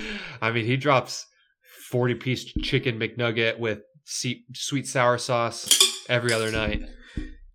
I 0.41 0.51
mean, 0.53 0.65
he 0.65 0.77
drops 0.77 1.27
40 1.91 2.15
piece 2.17 2.45
chicken 2.63 2.99
McNugget 2.99 3.59
with 3.59 3.81
sweet 4.05 4.87
sour 4.87 5.19
sauce 5.19 5.69
every 6.09 6.33
other 6.33 6.51
night. 6.51 6.83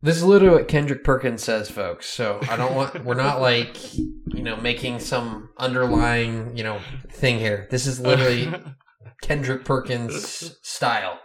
This 0.01 0.17
is 0.17 0.23
literally 0.23 0.55
what 0.57 0.67
Kendrick 0.67 1.03
Perkins 1.03 1.43
says, 1.43 1.69
folks. 1.71 2.07
So 2.07 2.39
I 2.49 2.55
don't 2.55 2.75
want. 2.75 3.03
we're 3.03 3.15
not 3.15 3.41
like 3.41 3.95
you 3.95 4.43
know 4.43 4.55
making 4.57 4.99
some 4.99 5.49
underlying 5.57 6.55
you 6.55 6.63
know 6.63 6.79
thing 7.11 7.39
here. 7.39 7.67
This 7.71 7.87
is 7.87 7.99
literally 7.99 8.51
Kendrick 9.21 9.65
Perkins 9.65 10.55
style. 10.61 11.19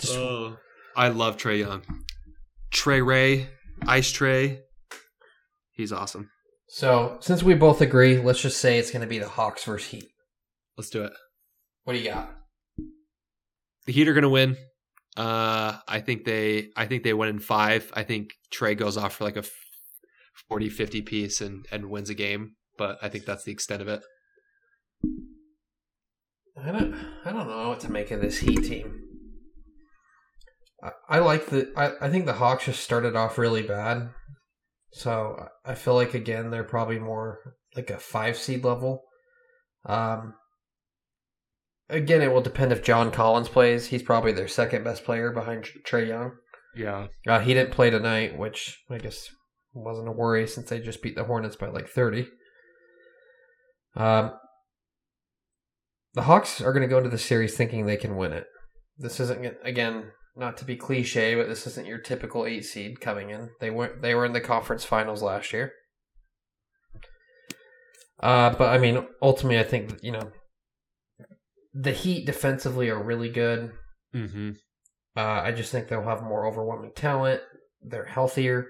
Just 0.00 0.16
Oh, 0.16 0.56
I 0.96 1.08
love 1.08 1.36
Trae 1.36 1.60
Young. 1.60 1.82
Trey 2.72 3.00
Ray, 3.00 3.48
Ice 3.86 4.12
Trae. 4.12 4.58
He's 5.72 5.92
awesome. 5.92 6.30
So 6.74 7.18
since 7.20 7.40
we 7.40 7.54
both 7.54 7.80
agree, 7.80 8.18
let's 8.18 8.40
just 8.40 8.58
say 8.58 8.78
it's 8.78 8.90
going 8.90 9.02
to 9.02 9.06
be 9.06 9.20
the 9.20 9.28
Hawks 9.28 9.62
versus 9.62 9.88
Heat. 9.90 10.08
Let's 10.76 10.90
do 10.90 11.04
it. 11.04 11.12
What 11.84 11.92
do 11.92 12.00
you 12.00 12.10
got? 12.10 12.34
The 13.86 13.92
Heat 13.92 14.08
are 14.08 14.12
going 14.12 14.22
to 14.22 14.28
win. 14.28 14.56
Uh, 15.16 15.78
I 15.86 16.00
think 16.00 16.24
they 16.24 16.70
I 16.76 16.86
think 16.86 17.04
they 17.04 17.14
win 17.14 17.28
in 17.28 17.38
5. 17.38 17.92
I 17.94 18.02
think 18.02 18.30
Trae 18.52 18.76
goes 18.76 18.96
off 18.96 19.14
for 19.14 19.22
like 19.22 19.36
a 19.36 19.44
40 20.48 20.68
50 20.68 21.02
piece 21.02 21.40
and 21.40 21.64
and 21.70 21.90
wins 21.90 22.10
a 22.10 22.14
game, 22.14 22.56
but 22.76 22.98
I 23.00 23.08
think 23.08 23.24
that's 23.24 23.44
the 23.44 23.52
extent 23.52 23.80
of 23.80 23.86
it. 23.86 24.02
I 26.60 26.72
don't. 26.72 26.96
I 27.24 27.30
don't 27.30 27.46
know 27.46 27.68
what 27.68 27.80
to 27.80 27.92
make 27.92 28.10
of 28.10 28.20
this 28.20 28.38
Heat 28.38 28.64
team. 28.64 29.00
I, 30.82 30.90
I 31.08 31.18
like 31.20 31.46
the. 31.46 31.72
I, 31.76 32.06
I 32.06 32.10
think 32.10 32.26
the 32.26 32.32
Hawks 32.32 32.64
just 32.64 32.82
started 32.82 33.14
off 33.14 33.38
really 33.38 33.62
bad, 33.62 34.10
so 34.94 35.48
I 35.64 35.74
feel 35.74 35.94
like 35.94 36.14
again 36.14 36.50
they're 36.50 36.62
probably 36.62 37.00
more 37.00 37.56
like 37.74 37.90
a 37.90 37.98
five 37.98 38.36
seed 38.36 38.64
level. 38.64 39.02
Um. 39.84 40.34
Again, 41.90 42.22
it 42.22 42.32
will 42.32 42.40
depend 42.40 42.72
if 42.72 42.82
John 42.82 43.10
Collins 43.10 43.50
plays. 43.50 43.86
He's 43.86 44.02
probably 44.02 44.32
their 44.32 44.48
second 44.48 44.84
best 44.84 45.04
player 45.04 45.30
behind 45.30 45.68
Trae 45.86 46.08
Young. 46.08 46.32
Yeah. 46.74 47.08
Uh, 47.28 47.40
he 47.40 47.52
didn't 47.52 47.72
play 47.72 47.90
tonight, 47.90 48.38
which 48.38 48.82
I 48.90 48.96
guess 48.96 49.28
wasn't 49.74 50.08
a 50.08 50.12
worry 50.12 50.46
since 50.46 50.70
they 50.70 50.80
just 50.80 51.02
beat 51.02 51.14
the 51.14 51.24
Hornets 51.24 51.56
by 51.56 51.68
like 51.68 51.88
30. 51.88 52.26
Um, 53.96 54.32
the 56.14 56.22
Hawks 56.22 56.62
are 56.62 56.72
going 56.72 56.82
to 56.82 56.88
go 56.88 56.98
into 56.98 57.10
the 57.10 57.18
series 57.18 57.54
thinking 57.54 57.84
they 57.84 57.98
can 57.98 58.16
win 58.16 58.32
it. 58.32 58.46
This 58.96 59.20
isn't 59.20 59.56
again 59.62 60.04
not 60.36 60.56
to 60.58 60.64
be 60.64 60.76
cliche, 60.76 61.34
but 61.34 61.48
this 61.48 61.66
isn't 61.66 61.86
your 61.86 61.98
typical 61.98 62.46
eight 62.46 62.64
seed 62.64 63.00
coming 63.00 63.30
in. 63.30 63.50
They 63.60 63.70
weren't. 63.70 64.02
they 64.02 64.14
were 64.14 64.24
in 64.24 64.32
the 64.32 64.40
conference 64.40 64.84
finals 64.84 65.22
last 65.22 65.52
year. 65.52 65.72
Uh, 68.20 68.50
but 68.50 68.70
I 68.70 68.78
mean, 68.78 69.06
ultimately, 69.20 69.58
I 69.58 69.64
think 69.64 69.98
you 70.02 70.12
know 70.12 70.30
the 71.72 71.92
Heat 71.92 72.26
defensively 72.26 72.88
are 72.88 73.02
really 73.02 73.28
good. 73.28 73.72
Mm-hmm. 74.14 74.52
Uh, 75.16 75.20
I 75.20 75.52
just 75.52 75.70
think 75.70 75.88
they'll 75.88 76.02
have 76.02 76.22
more 76.22 76.46
overwhelming 76.46 76.92
talent. 76.94 77.40
They're 77.82 78.04
healthier. 78.04 78.66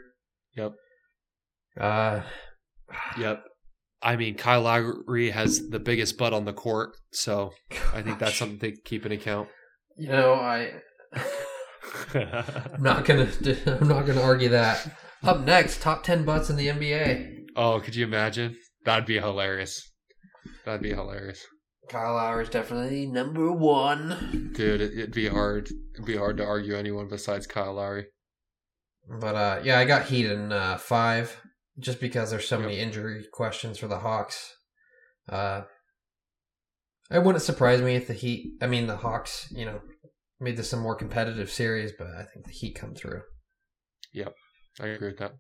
Yep. 0.56 0.72
Uh, 1.78 2.20
Yep. 3.18 3.44
I 4.02 4.16
mean, 4.16 4.34
Kyle 4.34 4.62
Lowry 4.62 5.30
has 5.30 5.68
the 5.68 5.78
biggest 5.78 6.18
butt 6.18 6.34
on 6.34 6.44
the 6.44 6.52
court, 6.52 6.90
so 7.12 7.52
I 7.94 8.02
think 8.02 8.18
that's 8.18 8.36
something 8.36 8.58
to 8.58 8.76
keep 8.82 9.06
in 9.06 9.12
account. 9.12 9.48
You 9.96 10.08
know, 10.08 10.34
I 10.34 10.72
I'm 12.14 12.82
not 12.82 13.04
gonna 13.04 13.28
I'm 13.66 13.88
not 13.88 14.06
gonna 14.06 14.22
argue 14.22 14.48
that. 14.50 14.86
Up 15.22 15.40
next, 15.40 15.80
top 15.80 16.02
ten 16.04 16.24
butts 16.24 16.50
in 16.50 16.56
the 16.56 16.68
NBA. 16.68 17.46
oh, 17.56 17.80
could 17.80 17.94
you 17.94 18.04
imagine? 18.04 18.56
That'd 18.84 19.06
be 19.06 19.18
hilarious. 19.18 19.90
That'd 20.64 20.82
be 20.82 20.90
hilarious, 20.92 21.42
Kyle 21.88 22.14
Lowry 22.14 22.44
is 22.44 22.50
definitely 22.50 23.06
number 23.06 23.50
one. 23.52 24.50
dude. 24.54 24.80
It, 24.80 24.92
it'd 24.92 25.14
be 25.14 25.28
hard. 25.28 25.70
It'd 25.94 26.04
be 26.06 26.16
hard 26.16 26.36
to 26.38 26.44
argue 26.44 26.74
anyone 26.76 27.08
besides 27.08 27.46
Kyle 27.46 27.74
Lowry. 27.74 28.06
But 29.20 29.34
uh, 29.34 29.60
yeah, 29.64 29.78
I 29.78 29.84
got 29.84 30.06
Heat 30.06 30.26
in 30.26 30.52
uh, 30.52 30.76
five, 30.78 31.40
just 31.78 32.00
because 32.00 32.30
there's 32.30 32.48
so 32.48 32.56
Yep. 32.58 32.66
many 32.66 32.80
injury 32.80 33.24
questions 33.32 33.78
for 33.78 33.86
the 33.88 33.98
Hawks. 34.00 34.54
Uh, 35.28 35.62
it 37.10 37.22
wouldn't 37.22 37.42
surprise 37.44 37.80
me 37.82 37.96
if 37.96 38.06
the 38.06 38.14
Heat, 38.14 38.52
I 38.62 38.66
mean 38.66 38.86
the 38.86 38.96
Hawks, 38.96 39.48
you 39.54 39.64
know, 39.66 39.80
made 40.44 40.56
this 40.56 40.72
a 40.72 40.76
more 40.76 40.94
competitive 40.94 41.50
series, 41.50 41.92
but 41.98 42.06
I 42.08 42.22
think 42.24 42.46
the 42.46 42.52
Heat 42.52 42.74
come 42.74 42.94
through. 42.94 43.22
Yep, 44.12 44.34
I 44.80 44.86
agree 44.88 45.08
with 45.08 45.18
that. 45.18 45.32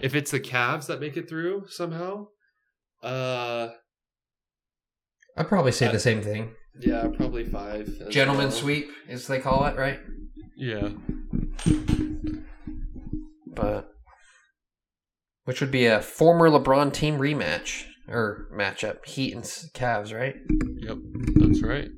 If 0.00 0.14
it's 0.14 0.30
the 0.30 0.38
Cavs 0.40 0.86
that 0.86 1.00
make 1.00 1.16
it 1.16 1.28
through 1.28 1.64
somehow, 1.68 2.26
uh, 3.02 3.70
I'd 5.36 5.48
probably 5.48 5.72
say 5.72 5.88
I- 5.88 5.92
the 5.92 5.98
same 5.98 6.22
thing. 6.22 6.54
yeah, 6.78 7.08
probably 7.16 7.44
five. 7.44 7.88
as 8.00 8.08
Gentleman 8.14 8.48
well. 8.48 8.56
sweep, 8.56 8.88
as 9.08 9.26
they 9.26 9.40
call 9.40 9.64
it, 9.66 9.76
right? 9.76 9.98
Yeah, 10.56 10.90
But 13.46 13.88
which 15.44 15.60
would 15.60 15.70
be 15.70 15.86
a 15.86 16.00
former 16.00 16.48
LeBron 16.48 16.92
team 16.92 17.18
rematch 17.18 17.84
or 18.08 18.48
matchup, 18.52 19.04
Heat 19.06 19.32
and 19.34 19.42
S- 19.44 19.68
Cavs, 19.74 20.12
right? 20.14 20.34
yep, 20.78 20.98
that's 21.36 21.62
right. 21.62 21.88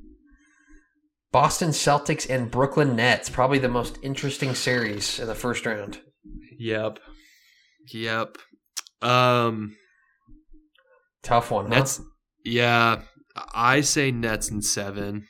Boston 1.37 1.69
Celtics 1.69 2.27
and 2.31 2.49
Brooklyn 2.49 2.95
Nets, 2.95 3.29
probably 3.29 3.59
the 3.59 3.69
most 3.69 3.99
interesting 4.01 4.55
series 4.55 5.19
in 5.19 5.27
the 5.27 5.35
first 5.35 5.67
round. 5.67 5.99
Yep, 6.57 6.97
yep. 7.93 8.37
Um, 9.03 9.75
Tough 11.21 11.51
one. 11.51 11.65
huh? 11.65 11.75
Nets. 11.75 12.01
Yeah, 12.43 13.01
I 13.53 13.81
say 13.81 14.09
Nets 14.09 14.49
in 14.49 14.63
seven. 14.63 15.27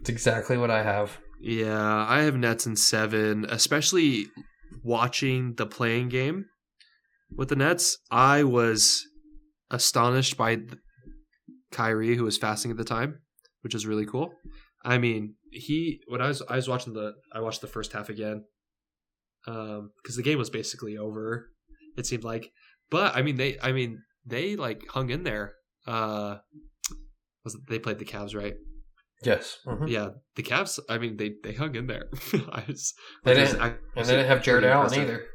It's 0.00 0.08
exactly 0.08 0.56
what 0.56 0.70
I 0.70 0.82
have. 0.82 1.18
Yeah, 1.38 2.06
I 2.08 2.22
have 2.22 2.36
Nets 2.36 2.64
in 2.64 2.76
seven, 2.76 3.44
especially 3.50 4.28
watching 4.82 5.56
the 5.56 5.66
play-in 5.66 6.08
game 6.08 6.46
with 7.36 7.50
the 7.50 7.56
Nets. 7.56 7.98
I 8.10 8.44
was 8.44 9.04
astonished 9.70 10.38
by 10.38 10.60
Kyrie, 11.70 12.16
who 12.16 12.24
was 12.24 12.38
fasting 12.38 12.70
at 12.70 12.78
the 12.78 12.84
time, 12.84 13.18
which 13.62 13.74
is 13.74 13.86
really 13.86 14.06
cool. 14.06 14.32
I 14.84 14.98
mean, 14.98 15.34
he 15.50 16.00
when 16.08 16.20
I 16.22 16.28
was 16.28 16.42
I 16.48 16.56
was 16.56 16.68
watching 16.68 16.92
the 16.94 17.12
I 17.32 17.40
watched 17.40 17.60
the 17.60 17.66
first 17.66 17.92
half 17.92 18.08
again, 18.08 18.44
um, 19.46 19.90
because 20.02 20.16
the 20.16 20.22
game 20.22 20.38
was 20.38 20.50
basically 20.50 20.96
over. 20.96 21.50
It 21.96 22.06
seemed 22.06 22.24
like, 22.24 22.50
but 22.90 23.14
I 23.16 23.22
mean 23.22 23.36
they 23.36 23.58
I 23.62 23.72
mean 23.72 24.02
they 24.24 24.56
like 24.56 24.82
hung 24.90 25.10
in 25.10 25.24
there. 25.24 25.54
Uh, 25.86 26.36
was 27.44 27.54
it, 27.54 27.60
they 27.68 27.78
played 27.78 27.98
the 27.98 28.04
Cavs 28.04 28.34
right? 28.34 28.54
Yes. 29.22 29.58
Mhm. 29.66 29.88
yeah, 29.90 30.10
the 30.36 30.42
Cavs. 30.42 30.78
I 30.88 30.96
mean, 30.98 31.16
they 31.18 31.32
they 31.42 31.52
hung 31.52 31.74
in 31.74 31.86
there. 31.86 32.04
I 32.52 32.64
was, 32.66 32.94
They 33.24 33.34
didn't- 33.34 33.60
ac- 33.62 33.76
And 33.96 34.06
they 34.06 34.12
didn't 34.16 34.28
have 34.28 34.42
Jarrett 34.42 34.64
Allen 34.64 34.94
either. 34.98 35.26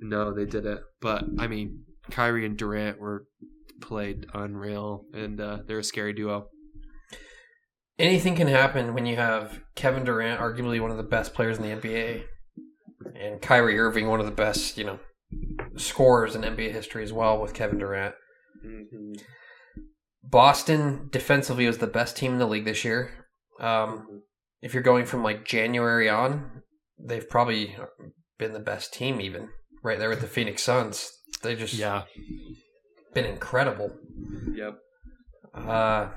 No, 0.00 0.32
they 0.34 0.44
didn't. 0.46 0.80
But 1.00 1.24
I 1.38 1.46
mean, 1.46 1.84
Kyrie 2.10 2.46
and 2.46 2.56
Durant 2.56 2.98
were 2.98 3.26
played 3.80 4.26
unreal, 4.34 5.04
and 5.12 5.40
uh, 5.40 5.58
they're 5.66 5.78
a 5.78 5.84
scary 5.84 6.14
duo. 6.14 6.48
Anything 7.98 8.36
can 8.36 8.48
happen 8.48 8.92
when 8.92 9.06
you 9.06 9.16
have 9.16 9.60
Kevin 9.74 10.04
Durant, 10.04 10.40
arguably 10.40 10.80
one 10.80 10.90
of 10.90 10.96
the 10.98 11.02
best 11.02 11.32
players 11.32 11.56
in 11.56 11.62
the 11.62 11.70
NBA, 11.70 12.24
and 13.18 13.40
Kyrie 13.40 13.78
Irving, 13.78 14.08
one 14.08 14.20
of 14.20 14.26
the 14.26 14.32
best, 14.32 14.76
you 14.76 14.84
know, 14.84 14.98
scorers 15.76 16.34
in 16.34 16.42
NBA 16.42 16.72
history 16.72 17.02
as 17.02 17.12
well, 17.12 17.40
with 17.40 17.54
Kevin 17.54 17.78
Durant. 17.78 18.14
Boston 20.22 21.08
defensively 21.10 21.66
was 21.66 21.78
the 21.78 21.86
best 21.86 22.16
team 22.16 22.32
in 22.32 22.38
the 22.38 22.46
league 22.46 22.64
this 22.64 22.84
year. 22.84 23.10
Um, 23.60 24.22
if 24.60 24.74
you're 24.74 24.82
going 24.82 25.06
from 25.06 25.22
like 25.22 25.44
January 25.46 26.08
on, 26.08 26.62
they've 26.98 27.28
probably 27.28 27.76
been 28.38 28.52
the 28.52 28.58
best 28.60 28.92
team, 28.92 29.20
even 29.20 29.48
right 29.82 29.98
there 29.98 30.10
with 30.10 30.20
the 30.20 30.26
Phoenix 30.26 30.62
Suns. 30.62 31.12
They 31.42 31.54
just 31.54 31.74
Yeah. 31.74 32.02
been 33.14 33.24
incredible. 33.24 33.96
Yep. 34.52 34.78
Uh, 35.54 36.08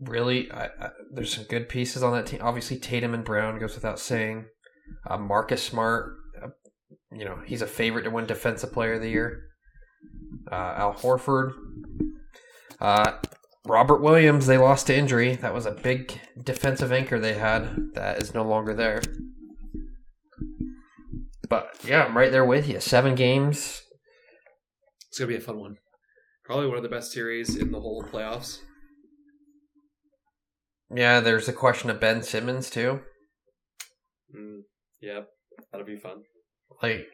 really, 0.00 0.50
I, 0.50 0.66
I, 0.66 0.90
there's 1.12 1.34
some 1.34 1.44
good 1.44 1.68
pieces 1.68 2.02
on 2.02 2.12
that 2.12 2.26
team. 2.26 2.40
Obviously, 2.42 2.78
Tatum 2.78 3.14
and 3.14 3.24
Brown 3.24 3.58
goes 3.58 3.74
without 3.74 3.98
saying. 3.98 4.46
Uh, 5.06 5.18
Marcus 5.18 5.62
Smart, 5.62 6.16
uh, 6.42 6.48
you 7.12 7.24
know, 7.24 7.40
he's 7.44 7.62
a 7.62 7.66
favorite 7.66 8.04
to 8.04 8.10
win 8.10 8.26
Defensive 8.26 8.72
Player 8.72 8.94
of 8.94 9.02
the 9.02 9.10
Year. 9.10 9.44
Uh, 10.50 10.74
Al 10.76 10.94
Horford, 10.94 11.52
uh, 12.80 13.12
Robert 13.66 14.00
Williams. 14.00 14.46
They 14.46 14.56
lost 14.56 14.86
to 14.86 14.96
injury. 14.96 15.36
That 15.36 15.54
was 15.54 15.66
a 15.66 15.72
big 15.72 16.18
defensive 16.42 16.92
anchor 16.92 17.18
they 17.18 17.34
had. 17.34 17.94
That 17.94 18.22
is 18.22 18.34
no 18.34 18.42
longer 18.44 18.72
there. 18.72 19.02
But 21.48 21.76
yeah, 21.84 22.04
I'm 22.04 22.16
right 22.16 22.30
there 22.30 22.44
with 22.44 22.68
you. 22.68 22.80
Seven 22.80 23.14
games. 23.14 23.82
It's 25.08 25.18
gonna 25.18 25.28
be 25.28 25.36
a 25.36 25.40
fun 25.40 25.58
one. 25.58 25.76
Probably 26.44 26.66
one 26.66 26.76
of 26.76 26.82
the 26.82 26.88
best 26.88 27.12
series 27.12 27.56
in 27.56 27.72
the 27.72 27.80
whole 27.80 28.02
playoffs. 28.04 28.60
Yeah, 30.94 31.20
there's 31.20 31.48
a 31.48 31.52
question 31.52 31.90
of 31.90 32.00
Ben 32.00 32.22
Simmons 32.22 32.70
too. 32.70 33.00
Mm, 34.34 34.60
yep, 35.00 35.28
that'll 35.70 35.86
be 35.86 35.96
fun. 35.96 36.22
like 36.82 37.06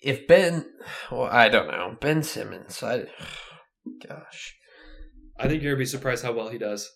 if 0.00 0.26
Ben 0.28 0.64
well 1.10 1.24
I 1.24 1.48
don't 1.48 1.68
know 1.68 1.96
Ben 2.00 2.22
Simmons 2.22 2.82
I 2.82 3.04
gosh 4.08 4.54
I 5.38 5.48
think 5.48 5.62
you're 5.62 5.72
gonna 5.72 5.80
be 5.80 5.86
surprised 5.86 6.24
how 6.24 6.32
well 6.32 6.48
he 6.48 6.58
does. 6.58 6.90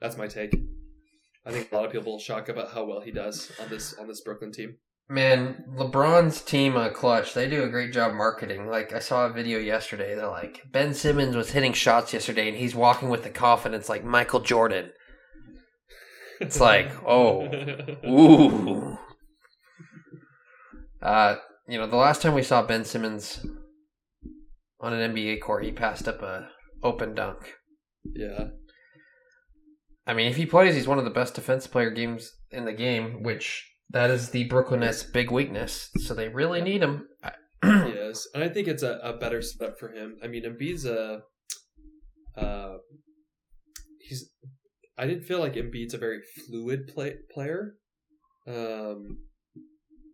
That's 0.00 0.16
my 0.16 0.26
take. 0.26 0.54
I 1.46 1.52
think 1.52 1.70
a 1.70 1.74
lot 1.74 1.84
of 1.86 1.92
people 1.92 2.12
will 2.12 2.18
shock 2.20 2.48
about 2.48 2.72
how 2.72 2.84
well 2.84 3.00
he 3.00 3.10
does 3.10 3.52
on 3.60 3.68
this 3.68 3.94
on 3.94 4.08
this 4.08 4.20
Brooklyn 4.20 4.50
team. 4.52 4.76
man 5.08 5.64
LeBron's 5.76 6.40
team 6.40 6.76
uh, 6.76 6.88
Klutch 6.90 7.34
they 7.34 7.48
do 7.48 7.62
a 7.62 7.68
great 7.68 7.92
job 7.92 8.14
marketing 8.14 8.68
like 8.68 8.92
I 8.92 8.98
saw 9.00 9.26
a 9.26 9.32
video 9.32 9.58
yesterday 9.58 10.14
they're 10.14 10.28
like 10.28 10.62
Ben 10.72 10.94
Simmons 10.94 11.36
was 11.36 11.50
hitting 11.50 11.72
shots 11.74 12.12
yesterday 12.12 12.48
and 12.48 12.56
he's 12.56 12.74
walking 12.74 13.10
with 13.10 13.22
the 13.22 13.30
confidence 13.30 13.88
like 13.88 14.04
Michael 14.04 14.40
Jordan 14.40 14.90
It's 16.40 16.60
like, 16.60 16.90
oh. 17.06 17.48
ooh 18.06 18.98
uh 21.02 21.36
you 21.68 21.76
know 21.76 21.86
the 21.86 21.96
last 21.96 22.22
time 22.22 22.32
we 22.32 22.42
saw 22.42 22.62
Ben 22.62 22.82
Simmons 22.82 23.44
on 24.80 24.94
an 24.94 25.14
NBA 25.14 25.42
court 25.42 25.64
he 25.64 25.70
passed 25.70 26.08
up 26.08 26.22
a 26.22 26.48
open 26.82 27.14
dunk 27.14 27.52
yeah, 28.12 28.48
I 30.06 30.12
mean, 30.12 30.26
if 30.26 30.36
he 30.36 30.46
plays, 30.46 30.74
he's 30.74 30.88
one 30.88 30.98
of 30.98 31.04
the 31.04 31.10
best 31.10 31.34
defense 31.34 31.66
player 31.66 31.90
games 31.90 32.32
in 32.50 32.64
the 32.64 32.72
game, 32.72 33.22
which 33.22 33.66
that 33.90 34.10
is 34.10 34.30
the 34.30 34.44
Brooklyn 34.44 34.80
Nets' 34.80 35.02
big 35.02 35.30
weakness. 35.30 35.90
So 35.98 36.14
they 36.14 36.28
really 36.28 36.60
need 36.60 36.82
him. 36.82 37.08
yes, 37.62 38.26
and 38.34 38.44
I 38.44 38.48
think 38.48 38.68
it's 38.68 38.82
a, 38.82 38.98
a 39.02 39.14
better 39.14 39.40
setup 39.40 39.78
for 39.78 39.88
him. 39.88 40.16
I 40.22 40.26
mean, 40.26 40.44
Embiid's 40.44 40.84
a, 40.84 41.22
uh. 42.36 42.74
I 44.96 45.06
didn't 45.06 45.24
feel 45.24 45.40
like 45.40 45.54
Embiid's 45.54 45.94
a 45.94 45.98
very 45.98 46.20
fluid 46.46 46.88
play, 46.92 47.16
player, 47.32 47.74
um, 48.46 49.18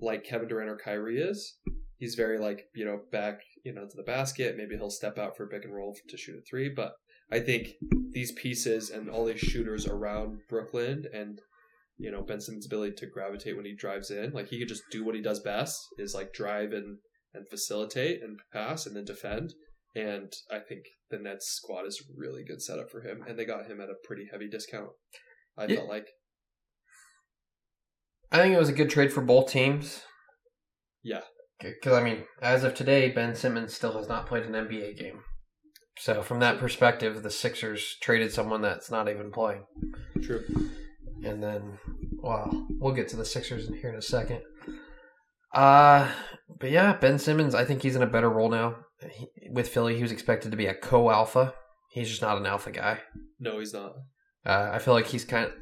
like 0.00 0.24
Kevin 0.24 0.48
Durant 0.48 0.70
or 0.70 0.78
Kyrie 0.82 1.20
is. 1.20 1.58
He's 1.98 2.14
very 2.14 2.38
like 2.38 2.64
you 2.74 2.84
know 2.86 3.00
back 3.12 3.40
you 3.64 3.74
know 3.74 3.82
to 3.82 3.96
the 3.96 4.02
basket. 4.02 4.56
Maybe 4.56 4.76
he'll 4.76 4.90
step 4.90 5.18
out 5.18 5.36
for 5.36 5.44
a 5.44 5.48
pick 5.48 5.64
and 5.64 5.74
roll 5.74 5.94
to 6.08 6.16
shoot 6.16 6.38
a 6.38 6.42
three, 6.48 6.70
but 6.74 6.94
I 7.30 7.40
think 7.40 7.74
these 8.12 8.32
pieces 8.32 8.90
and 8.90 9.10
all 9.10 9.26
these 9.26 9.38
shooters 9.38 9.86
around 9.86 10.38
Brooklyn 10.48 11.04
and 11.12 11.40
you 11.98 12.10
know 12.10 12.22
Ben 12.22 12.40
Simmons' 12.40 12.66
ability 12.66 12.94
to 12.96 13.06
gravitate 13.06 13.56
when 13.56 13.66
he 13.66 13.74
drives 13.74 14.10
in, 14.10 14.32
like 14.32 14.48
he 14.48 14.58
could 14.58 14.68
just 14.68 14.84
do 14.90 15.04
what 15.04 15.14
he 15.14 15.20
does 15.20 15.40
best 15.40 15.78
is 15.98 16.14
like 16.14 16.32
drive 16.32 16.72
and 16.72 16.98
and 17.34 17.48
facilitate 17.48 18.22
and 18.22 18.38
pass 18.52 18.86
and 18.86 18.96
then 18.96 19.04
defend. 19.04 19.54
And 19.94 20.32
I 20.50 20.58
think 20.58 20.84
the 21.11 21.18
Nets 21.18 21.46
squad 21.50 21.86
is 21.86 22.00
a 22.00 22.12
really 22.16 22.44
good 22.44 22.62
setup 22.62 22.90
for 22.90 23.00
him, 23.02 23.24
and 23.28 23.38
they 23.38 23.44
got 23.44 23.66
him 23.66 23.80
at 23.80 23.88
a 23.88 23.94
pretty 24.04 24.28
heavy 24.30 24.48
discount. 24.48 24.90
I 25.56 25.66
Yeah. 25.66 25.76
felt 25.76 25.88
like, 25.88 26.06
I 28.32 28.38
think 28.38 28.54
it 28.54 28.58
was 28.58 28.68
a 28.68 28.72
good 28.74 28.90
trade 28.90 29.12
for 29.12 29.20
both 29.22 29.50
teams. 29.50 30.04
yeah, 31.02 31.22
Because, 31.58 31.94
I 31.94 32.02
mean, 32.02 32.24
as 32.40 32.62
of 32.64 32.74
today, 32.74 33.11
Ben 33.11 33.34
Simmons 33.34 33.74
still 33.74 33.96
has 33.98 34.08
not 34.08 34.26
played 34.26 34.44
an 34.44 34.54
NBA 34.54 34.92
game. 34.98 35.22
So 35.98 36.22
from 36.22 36.38
that 36.40 36.58
perspective, 36.58 37.22
the 37.22 37.30
Sixers 37.30 37.96
traded 38.00 38.32
someone 38.32 38.62
that's 38.62 38.90
not 38.90 39.08
even 39.08 39.30
playing. 39.32 39.64
True. 40.22 40.44
And 41.24 41.42
then, 41.42 41.78
well, 42.22 42.66
we'll 42.78 42.94
get 42.94 43.08
to 43.08 43.16
the 43.16 43.24
Sixers 43.26 43.66
in 43.68 43.74
here 43.74 43.90
in 43.90 43.96
a 43.96 44.02
second. 44.02 44.42
Uh, 45.52 46.11
but 46.61 46.70
yeah, 46.70 46.96
Ben 46.96 47.18
Simmons, 47.18 47.54
I 47.54 47.64
think 47.64 47.82
he's 47.82 47.96
in 47.96 48.02
a 48.02 48.06
better 48.06 48.30
role 48.30 48.48
now. 48.48 48.76
He, 49.12 49.28
with 49.51 49.68
Philly, 49.68 49.96
he 49.96 50.03
was 50.03 50.12
expected 50.12 50.51
to 50.51 50.57
be 50.57 50.66
a 50.66 50.74
co-alpha. 50.74 51.55
He's 51.90 52.09
just 52.09 52.22
not 52.22 52.36
an 52.38 52.46
alpha 52.46 52.70
guy. 52.70 53.01
No, 53.38 53.59
he's 53.59 53.72
not. 53.72 53.92
Uh, 54.44 54.70
I 54.72 54.78
feel 54.78 54.94
like 54.94 55.07
he's 55.07 55.24
kind 55.24 55.46
of 55.46 55.53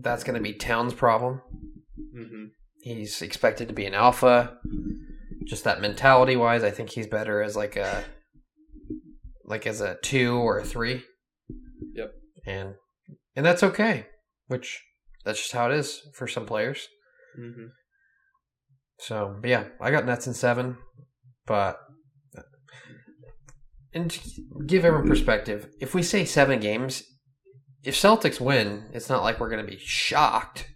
that's 0.00 0.24
going 0.24 0.34
to 0.34 0.40
be 0.42 0.52
Towns' 0.54 0.94
problem. 0.94 1.40
hmm 2.14 2.44
He's 2.82 3.22
expected 3.22 3.68
to 3.68 3.74
be 3.74 3.86
an 3.86 3.94
alpha. 3.94 4.58
Just 5.46 5.64
that 5.64 5.80
mentality 5.80 6.36
wise, 6.36 6.62
I 6.62 6.70
think 6.70 6.90
he's 6.90 7.06
better 7.06 7.42
as 7.42 7.56
like 7.56 7.76
a 7.76 8.04
like 9.44 9.66
as 9.66 9.80
a 9.80 9.96
two 10.02 10.36
or 10.36 10.58
a 10.58 10.64
three. 10.64 11.02
Yep. 11.94 12.12
And 12.46 12.74
and 13.36 13.44
that's 13.46 13.62
okay. 13.62 14.06
Which 14.48 14.82
that's 15.24 15.38
just 15.40 15.52
how 15.52 15.70
it 15.70 15.76
is 15.76 16.02
for 16.12 16.28
some 16.28 16.44
players. 16.44 16.88
hmm 17.36 17.66
So 18.98 19.36
yeah, 19.42 19.64
I 19.80 19.90
got 19.90 20.04
Nets 20.06 20.26
in 20.26 20.34
seven, 20.34 20.76
but 21.46 21.80
and 23.94 24.10
to 24.10 24.20
give 24.66 24.84
everyone 24.84 25.08
perspective, 25.08 25.68
if 25.80 25.94
we 25.94 26.02
say 26.02 26.24
seven 26.24 26.60
games, 26.60 27.04
if 27.84 27.94
Celtics 27.94 28.40
win, 28.40 28.86
it's 28.92 29.08
not 29.08 29.22
like 29.22 29.38
we're 29.38 29.50
going 29.50 29.64
to 29.64 29.70
be 29.70 29.78
shocked. 29.78 30.68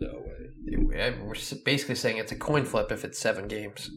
No 0.00 0.24
way. 0.24 1.14
We're 1.20 1.34
basically 1.64 1.96
saying 1.96 2.16
it's 2.16 2.32
a 2.32 2.36
coin 2.36 2.64
flip 2.64 2.90
if 2.90 3.04
it's 3.04 3.18
seven 3.18 3.46
games. 3.46 3.90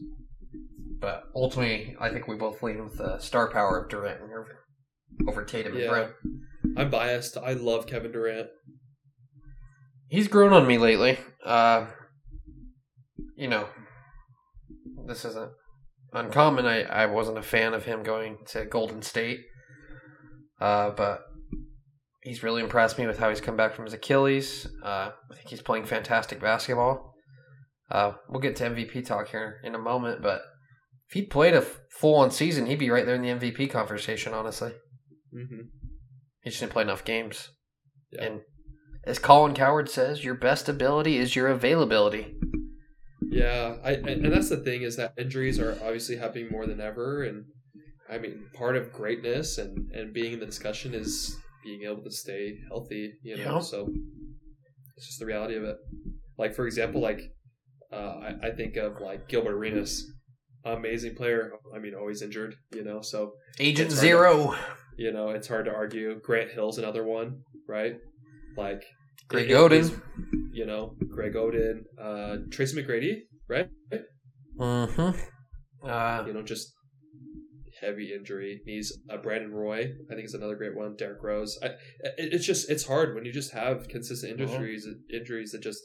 But 1.00 1.24
ultimately, 1.34 1.96
I 1.98 2.10
think 2.10 2.28
we 2.28 2.36
both 2.36 2.62
lean 2.62 2.84
with 2.84 2.98
the 2.98 3.18
star 3.18 3.50
power 3.50 3.78
of 3.78 3.88
Durant 3.88 4.20
and 4.20 4.30
Irving 4.30 4.56
over 5.26 5.44
Tatum 5.44 5.76
and 5.76 5.88
Brown. 5.88 6.10
I'm 6.76 6.90
biased. 6.90 7.38
I 7.38 7.54
love 7.54 7.86
Kevin 7.86 8.12
Durant. 8.12 8.48
He's 10.08 10.28
grown 10.28 10.52
on 10.52 10.66
me 10.66 10.76
lately. 10.76 11.18
Uh, 11.44 11.86
you 13.36 13.48
know, 13.48 13.66
this 15.06 15.24
isn't 15.24 15.52
uncommon. 16.12 16.66
I, 16.66 16.82
I 16.82 17.06
wasn't 17.06 17.38
a 17.38 17.42
fan 17.42 17.74
of 17.74 17.84
him 17.84 18.02
going 18.02 18.38
to 18.48 18.64
Golden 18.64 19.02
State. 19.02 19.40
Uh, 20.60 20.90
but 20.90 21.22
he's 22.22 22.42
really 22.42 22.62
impressed 22.62 22.98
me 22.98 23.06
with 23.06 23.18
how 23.18 23.30
he's 23.30 23.40
come 23.40 23.56
back 23.56 23.74
from 23.74 23.86
his 23.86 23.94
Achilles. 23.94 24.66
Uh, 24.82 25.10
I 25.30 25.34
think 25.34 25.48
he's 25.48 25.62
playing 25.62 25.86
fantastic 25.86 26.40
basketball. 26.40 27.14
Uh, 27.90 28.12
we'll 28.28 28.40
get 28.40 28.56
to 28.56 28.64
MVP 28.64 29.04
talk 29.06 29.28
here 29.28 29.60
in 29.64 29.74
a 29.74 29.78
moment, 29.78 30.22
but 30.22 30.42
if 31.08 31.14
he'd 31.14 31.30
played 31.30 31.54
a 31.54 31.62
full 31.62 32.16
on 32.16 32.30
season, 32.30 32.66
he'd 32.66 32.78
be 32.78 32.90
right 32.90 33.04
there 33.04 33.16
in 33.16 33.22
the 33.22 33.28
MVP 33.48 33.70
conversation, 33.70 34.32
honestly. 34.32 34.72
hmm 35.32 35.62
He 36.42 36.50
just 36.50 36.60
didn't 36.60 36.72
play 36.72 36.82
enough 36.82 37.04
games. 37.04 37.48
Yeah. 38.12 38.24
And 38.24 38.40
as 39.04 39.18
Colin 39.18 39.54
Cowherd 39.54 39.88
says, 39.90 40.24
your 40.24 40.34
best 40.34 40.68
ability 40.68 41.16
is 41.16 41.34
your 41.34 41.48
availability. 41.48 42.36
Yeah, 43.30 43.76
I 43.84 43.92
and, 43.92 44.24
that's 44.32 44.48
the 44.48 44.56
thing 44.58 44.82
is 44.82 44.96
that 44.96 45.14
injuries 45.16 45.58
are 45.60 45.72
obviously 45.84 46.16
happening 46.16 46.48
more 46.50 46.66
than 46.66 46.80
ever, 46.80 47.22
and 47.24 47.44
I 48.10 48.18
mean 48.18 48.46
part 48.54 48.76
of 48.76 48.92
greatness 48.92 49.58
and 49.58 49.90
and 49.92 50.12
being 50.12 50.32
in 50.34 50.40
the 50.40 50.46
discussion 50.46 50.94
is 50.94 51.36
being 51.64 51.82
able 51.84 52.02
to 52.02 52.10
stay 52.10 52.58
healthy. 52.68 53.12
You 53.22 53.36
know, 53.36 53.54
Yeah. 53.56 53.60
so 53.60 53.88
it's 54.96 55.06
just 55.06 55.20
the 55.20 55.26
reality 55.26 55.56
of 55.56 55.64
it. 55.64 55.76
Like 56.38 56.54
for 56.54 56.66
example, 56.66 57.00
like 57.00 57.20
uh, 57.92 57.96
I, 58.42 58.48
I 58.48 58.50
think 58.50 58.76
of 58.76 59.00
like 59.00 59.28
Gilbert 59.28 59.54
Arenas, 59.54 60.10
amazing 60.64 61.14
player. 61.14 61.52
I 61.74 61.78
mean, 61.78 61.94
always 61.94 62.22
injured. 62.22 62.56
You 62.74 62.82
know, 62.84 63.00
so 63.00 63.32
Agent 63.60 63.88
hard 63.90 63.90
to- 63.90 63.96
Zero. 64.06 64.54
you 64.98 65.12
know 65.12 65.28
it's 65.30 65.46
hard 65.48 65.66
to 65.66 65.72
argue. 65.72 66.18
Grant 66.20 66.50
Hill's 66.50 66.78
another 66.78 67.04
one, 67.04 67.42
right? 67.68 67.94
Like 68.56 68.82
Greg 69.30 69.50
it- 69.50 69.54
Oden. 69.54 69.72
is- 69.72 69.92
you 70.52 70.66
know, 70.66 70.96
Greg 71.08 71.34
Oden, 71.34 71.84
uh, 71.98 72.38
Tracy 72.50 72.82
McGrady, 72.82 73.20
right? 73.48 73.70
Mm-hmm. 74.58 75.88
Uh, 75.88 76.24
you 76.26 76.34
know, 76.34 76.42
just 76.42 76.72
heavy 77.80 78.12
injury 78.12 78.60
knees. 78.66 78.92
Uh, 79.08 79.16
Brandon 79.16 79.52
Roy, 79.52 79.92
I 80.10 80.14
think 80.14 80.26
is 80.26 80.34
another 80.34 80.56
great 80.56 80.76
one. 80.76 80.96
Derrick 80.96 81.22
Rose. 81.22 81.58
I, 81.62 81.66
it, 82.18 82.34
it's 82.34 82.44
just 82.44 82.68
it's 82.68 82.86
hard 82.86 83.14
when 83.14 83.24
you 83.24 83.32
just 83.32 83.52
have 83.52 83.88
consistent 83.88 84.40
injuries. 84.40 84.86
Injuries 85.12 85.52
that 85.52 85.62
just 85.62 85.80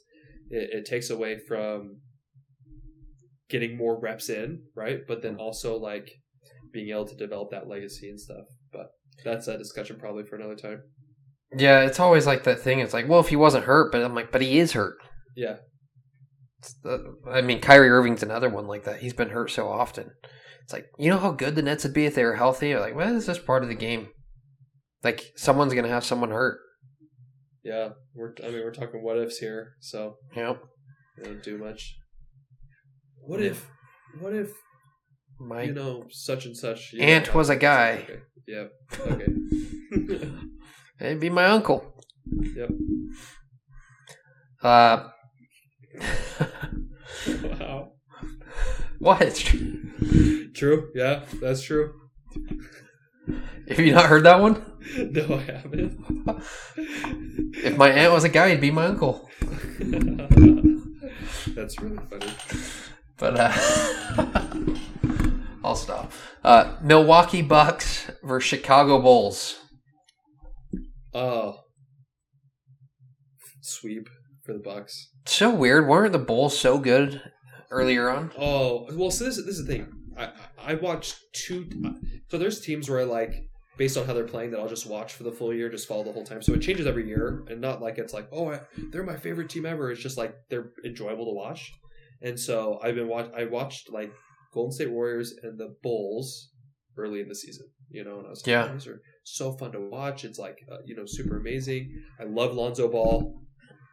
it, 0.50 0.72
it 0.80 0.86
takes 0.86 1.10
away 1.10 1.38
from 1.48 2.02
getting 3.50 3.78
more 3.78 4.00
reps 4.00 4.30
in, 4.30 4.64
right? 4.76 5.02
But 5.08 5.22
then 5.22 5.36
also 5.38 5.78
like 5.78 6.10
being 6.74 6.90
able 6.90 7.06
to 7.06 7.16
develop 7.16 7.52
that 7.52 7.68
legacy 7.70 8.10
and 8.10 8.20
stuff. 8.20 8.46
But 8.74 8.88
that's 9.24 9.48
a 9.48 9.58
discussion 9.58 9.98
probably 9.98 10.24
for 10.26 10.36
another 10.36 10.56
time. 10.56 10.82
Yeah, 11.56 11.82
it's 11.82 12.00
always 12.00 12.26
like 12.26 12.44
that 12.44 12.60
thing. 12.60 12.80
It's 12.80 12.94
like, 12.94 13.08
well, 13.08 13.20
if 13.20 13.30
he 13.30 13.36
wasn't 13.36 13.66
hurt, 13.66 13.92
but 13.92 14.02
I'm 14.04 14.16
like, 14.16 14.32
but 14.32 14.42
he 14.42 14.60
is 14.60 14.74
hurt. 14.74 14.96
Yeah, 15.36 15.58
the- 16.84 17.16
uh, 17.26 17.30
I 17.30 17.42
mean, 17.42 17.60
Kyrie 17.62 17.90
Irving's 17.90 18.24
another 18.24 18.50
one 18.50 18.68
like 18.68 18.84
that. 18.86 19.00
He's 19.00 19.14
been 19.14 19.30
hurt 19.30 19.52
so 19.52 19.68
often. 19.68 20.12
It's 20.64 20.74
like, 20.74 20.88
you 20.98 21.10
know 21.10 21.18
how 21.20 21.32
good 21.32 21.56
the 21.56 21.62
Nets 21.62 21.84
would 21.84 21.94
be 21.94 22.06
if 22.06 22.16
they 22.16 22.24
were 22.24 22.36
healthy? 22.36 22.74
Or 22.74 22.80
like, 22.80 22.96
well, 22.96 23.16
it's 23.16 23.28
just 23.28 23.46
part 23.46 23.62
of 23.64 23.70
the 23.70 23.76
game. 23.76 24.08
Like, 25.04 25.32
someone's 25.36 25.74
going 25.74 25.84
to 25.86 25.92
have 25.92 26.04
someone 26.04 26.32
hurt. 26.32 26.58
yeah. 27.64 27.90
We're 28.16 28.34
I 28.44 28.48
mean 28.48 28.62
we're 28.64 28.72
talking 28.72 29.04
what 29.04 29.18
ifs 29.18 29.38
here, 29.40 29.74
so 29.82 30.16
You 30.36 30.42
know? 30.42 30.58
we 31.18 31.24
don't 31.26 31.44
do 31.44 31.58
much. 31.58 31.96
What 33.20 33.42
Yeah. 33.42 33.50
if? 33.52 33.70
What 34.20 34.34
if 34.34 34.54
My, 35.40 35.64
you 35.64 35.74
know 35.74 36.06
such 36.10 36.46
and 36.46 36.56
such? 36.56 36.94
you 36.94 37.02
Ant 37.02 37.36
was 37.36 37.50
a 37.50 37.56
guy. 37.58 38.06
Okay. 38.10 38.20
Yeah. 38.48 38.68
Okay. 39.02 39.26
It'd 41.00 41.20
be 41.20 41.30
my 41.30 41.46
uncle. 41.46 41.94
Yep. 42.56 42.70
Uh, 44.62 45.08
wow. 47.44 47.92
what? 49.00 49.22
it's 49.22 49.44
True. 50.54 50.90
Yeah, 50.96 51.26
that's 51.42 51.62
true. 51.64 51.94
Have 53.70 53.80
you 53.80 53.94
not 53.94 54.06
heard 54.06 54.24
that 54.24 54.40
one? 54.40 54.64
No, 54.98 55.36
I 55.36 55.42
haven't. 55.42 56.00
If 57.56 57.76
my 57.76 57.90
aunt 57.90 58.14
was 58.14 58.24
a 58.24 58.30
guy, 58.30 58.52
he'd 58.52 58.62
be 58.62 58.70
my 58.70 58.86
uncle. 58.86 59.28
that's 61.56 61.82
really 61.82 61.98
funny. 62.08 62.32
But 63.18 63.36
uh, 63.36 63.52
I'll 65.64 65.76
stop. 65.76 66.12
Uh, 66.44 66.76
Milwaukee 66.84 67.42
Bucks 67.42 68.12
versus 68.22 68.48
Chicago 68.48 69.02
Bulls. 69.02 69.58
Oh, 71.16 71.62
sweep 73.62 74.10
for 74.44 74.52
the 74.52 74.60
Bucks. 74.60 75.12
So 75.26 75.50
weird. 75.50 75.88
Why 75.88 75.92
Weren't 75.92 76.12
the 76.12 76.20
Bulls 76.20 76.60
so 76.60 76.78
good 76.78 77.22
earlier 77.72 78.10
on? 78.10 78.34
Oh 78.38 78.86
well, 78.92 79.12
so 79.12 79.24
this, 79.24 79.38
this 79.38 79.58
is 79.58 79.66
the 79.66 79.74
thing. 79.74 79.88
I 80.18 80.32
I 80.60 80.74
watched 80.74 81.16
two. 81.34 81.70
So 82.30 82.38
there's 82.38 82.60
teams 82.60 82.90
where 82.90 83.00
I 83.00 83.06
like 83.06 83.34
based 83.78 83.98
on 83.98 84.06
how 84.06 84.14
they're 84.14 84.26
playing 84.26 84.52
that 84.52 84.60
I'll 84.60 84.68
just 84.68 84.88
watch 84.88 85.14
for 85.14 85.24
the 85.24 85.32
full 85.32 85.54
year, 85.54 85.70
just 85.70 85.88
follow 85.88 86.04
the 86.04 86.12
whole 86.12 86.26
time. 86.26 86.42
So 86.42 86.54
it 86.54 86.62
changes 86.62 86.86
every 86.86 87.08
year, 87.08 87.46
and 87.50 87.62
not 87.62 87.82
like 87.82 87.98
it's 87.98 88.14
like 88.14 88.28
oh 88.34 88.52
I, 88.52 88.60
they're 88.92 89.04
my 89.04 89.16
favorite 89.16 89.50
team 89.50 89.66
ever. 89.66 89.92
It's 89.92 90.02
just 90.02 90.18
like 90.18 90.36
they're 90.50 90.72
enjoyable 90.84 91.26
to 91.28 91.34
watch. 91.34 91.72
And 92.22 92.38
so 92.38 92.80
I've 92.84 92.96
been 92.96 93.08
watch. 93.08 93.32
I 93.38 93.46
watched 93.46 93.90
like 93.90 94.12
Golden 94.54 94.74
State 94.74 94.92
Warriors 94.92 95.34
and 95.44 95.58
the 95.58 95.76
Bulls 95.82 96.50
early 96.98 97.22
in 97.22 97.30
the 97.30 97.36
season. 97.36 97.68
You 97.90 98.04
know, 98.04 98.18
and 98.20 98.28
I 98.28 98.30
was 98.30 98.42
like, 98.42 98.52
Yeah. 98.52 98.68
"Oh, 98.70 98.74
these 98.74 98.88
are 98.88 99.02
so 99.24 99.54
fun 99.54 99.72
to 99.74 99.80
watch. 99.80 100.26
It's 100.26 100.40
like 100.40 100.58
uh, 100.72 100.78
you 100.86 100.96
know 100.96 101.06
super 101.06 101.38
amazing. 101.38 101.92
I 102.20 102.24
love 102.24 102.54
Lonzo 102.54 102.88
Ball. 102.90 103.42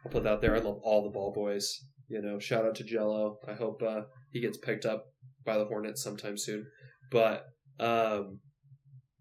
I'll 0.05 0.11
put 0.11 0.23
that 0.23 0.29
out 0.33 0.41
there. 0.41 0.55
I 0.55 0.59
love 0.59 0.79
all 0.83 1.03
the 1.03 1.09
ball 1.09 1.31
boys. 1.31 1.79
You 2.09 2.21
know, 2.21 2.37
shout 2.39 2.65
out 2.65 2.75
to 2.75 2.83
Gelo. 2.83 3.35
I 3.47 3.53
hope 3.53 3.81
uh, 3.81 4.01
he 4.31 4.41
gets 4.41 4.57
picked 4.57 4.85
up 4.85 5.05
by 5.45 5.57
the 5.57 5.65
Hornets 5.65 6.03
sometime 6.03 6.37
soon. 6.37 6.65
But 7.11 7.45
um, 7.79 8.39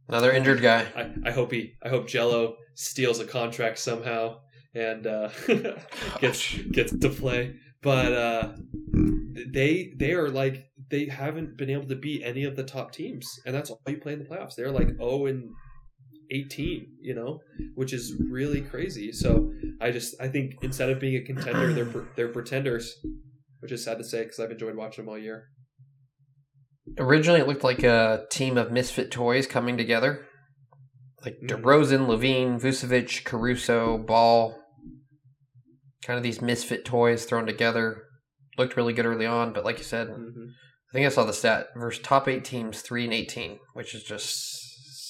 Another 0.09 0.33
injured 0.33 0.61
guy. 0.61 0.87
I, 0.97 1.29
I 1.29 1.31
hope 1.33 1.53
he 1.53 1.75
I 1.83 1.89
hope 1.89 2.09
Gelo 2.09 2.55
steals 2.75 3.21
a 3.21 3.25
contract 3.25 3.79
somehow 3.79 4.41
and 4.75 5.07
uh, 5.07 5.29
gets 6.21 6.59
gets 6.73 6.99
to 6.99 7.09
play. 7.09 7.55
But 7.83 8.13
uh, 8.13 8.53
they 9.53 9.93
they 9.97 10.13
are 10.13 10.29
like 10.29 10.65
they 10.93 11.07
haven't 11.07 11.57
been 11.57 11.71
able 11.71 11.89
to 11.89 11.97
beat 11.97 12.23
any 12.23 12.45
of 12.45 12.55
the 12.55 12.63
top 12.63 12.93
teams, 12.93 13.27
and 13.45 13.53
that's 13.53 13.71
all 13.71 13.81
you 13.89 13.97
play 13.97 14.13
in 14.13 14.21
the 14.21 14.25
playoffs. 14.27 14.55
They're 14.57 14.71
like 14.71 14.91
oh 15.01 15.27
and 15.27 15.51
eighteen, 16.31 16.87
you 17.01 17.15
know, 17.15 17.41
which 17.75 17.93
is 17.93 18.15
really 18.31 18.61
crazy. 18.61 19.11
So 19.11 19.51
I 19.81 19.91
just 19.91 20.15
I 20.21 20.29
think 20.29 20.53
instead 20.63 20.91
of 20.91 21.01
being 21.01 21.17
a 21.17 21.25
contender, 21.25 21.73
they're 21.73 22.05
they're 22.15 22.29
pretenders, 22.29 22.95
which 23.61 23.73
is 23.73 23.83
sad 23.85 23.99
to 23.99 24.05
say 24.05 24.23
because 24.23 24.39
I've 24.39 24.51
enjoyed 24.53 24.77
watching 24.77 25.05
them 25.05 25.11
all 25.13 25.19
year. 25.19 25.49
Originally, 26.99 27.41
it 27.41 27.49
looked 27.49 27.65
like 27.65 27.83
a 27.83 28.25
team 28.31 28.59
of 28.59 28.71
misfit 28.71 29.11
toys 29.11 29.47
coming 29.47 29.77
together. 29.77 30.27
Like 31.25 31.37
Mhm. 31.43 31.49
DeRozan, 31.49 32.07
LaVine, 32.07 32.61
Vucevic, 32.61 33.25
Caruso, 33.25 33.99
Ball. 33.99 34.59
Kind 36.05 36.17
of 36.17 36.23
these 36.25 36.43
misfit 36.43 36.85
toys 36.85 37.25
thrown 37.25 37.47
together. 37.47 38.03
Looked 38.59 38.77
really 38.77 38.93
good 38.93 39.07
early 39.07 39.25
on, 39.25 39.53
but 39.53 39.65
like 39.65 39.79
you 39.79 39.85
said, 39.85 40.09
Mm-hmm. 40.09 40.49
I 40.93 40.95
think 40.95 41.07
I 41.07 41.09
saw 41.09 41.25
the 41.25 41.33
stat 41.33 41.69
versus 41.75 42.03
top 42.03 42.29
eight 42.29 42.45
teams, 42.45 42.83
three 42.83 43.05
and 43.05 43.15
eighteen, 43.15 43.59
which 43.73 43.95
is 43.95 44.03
just. 44.03 44.59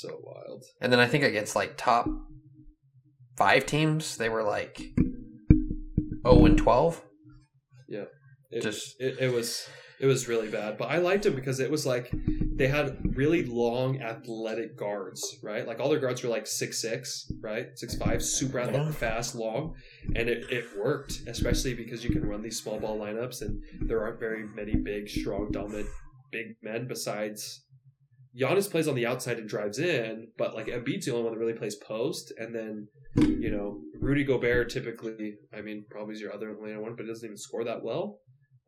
So 0.01 0.09
wild. 0.25 0.65
And 0.81 0.93
then 0.93 0.99
I 0.99 1.07
think 1.07 1.23
against 1.23 1.55
like 1.55 1.75
top 1.77 2.07
five 3.37 3.67
teams, 3.67 4.17
they 4.17 4.29
were 4.29 4.43
like 4.43 4.81
zero 6.25 6.45
and 6.47 6.59
twelve. 6.59 7.01
It, 8.51 8.63
Just- 8.63 8.97
it, 9.01 9.19
it 9.21 9.33
was 9.33 9.69
it 10.03 10.07
was 10.07 10.27
really 10.27 10.49
bad, 10.49 10.77
but 10.79 10.91
I 10.91 10.99
liked 10.99 11.27
it 11.27 11.37
because 11.37 11.61
it 11.61 11.71
was 11.71 11.87
like 11.87 12.13
they 12.57 12.67
had 12.67 13.17
really 13.17 13.45
long 13.45 14.03
athletic 14.03 14.77
guards, 14.77 15.39
right? 15.43 15.65
Like 15.67 15.79
all 15.79 15.89
their 15.89 16.01
guards 16.01 16.23
were 16.23 16.29
like 16.29 16.47
six 16.47 16.83
six, 16.83 17.31
right, 17.41 17.69
six 17.77 17.95
five, 17.95 18.21
super 18.23 18.59
athletic, 18.59 18.89
Yeah. 18.89 18.93
fast, 18.93 19.37
long, 19.37 19.75
and 20.17 20.29
it, 20.29 20.51
it 20.51 20.65
worked, 20.77 21.23
especially 21.29 21.75
because 21.75 22.03
you 22.03 22.11
can 22.11 22.27
run 22.29 22.43
these 22.43 22.61
small 22.61 22.81
ball 22.81 22.99
lineups, 22.99 23.43
and 23.43 23.63
there 23.89 24.03
aren't 24.03 24.19
very 24.19 24.45
many 24.45 24.75
big, 24.75 25.09
strong, 25.09 25.51
dominant 25.53 25.87
big 26.33 26.57
men 26.63 26.89
besides. 26.89 27.65
Giannis 28.37 28.69
plays 28.71 28.89
on 28.89 28.95
the 28.95 29.05
outside 29.07 29.39
and 29.39 29.47
drives 29.49 29.79
in, 29.79 30.29
but 30.39 30.55
like 30.55 30.67
Embiid's 30.67 31.05
the 31.05 31.13
only 31.13 31.25
one 31.25 31.35
that 31.35 31.39
really 31.39 31.53
plays 31.53 31.77
post, 31.77 32.33
and 32.39 32.53
then 32.53 32.89
you 33.17 33.51
know 33.53 33.79
Rudy 34.01 34.25
Gobert 34.25 34.69
typically, 34.71 35.35
I 35.57 35.61
mean, 35.61 35.85
probably 35.91 36.15
is 36.15 36.21
your 36.21 36.33
other 36.35 36.51
Atlanta 36.51 36.81
one, 36.81 36.97
but 36.97 37.07
doesn't 37.07 37.25
even 37.25 37.37
score 37.37 37.63
that 37.65 37.85
well 37.85 38.19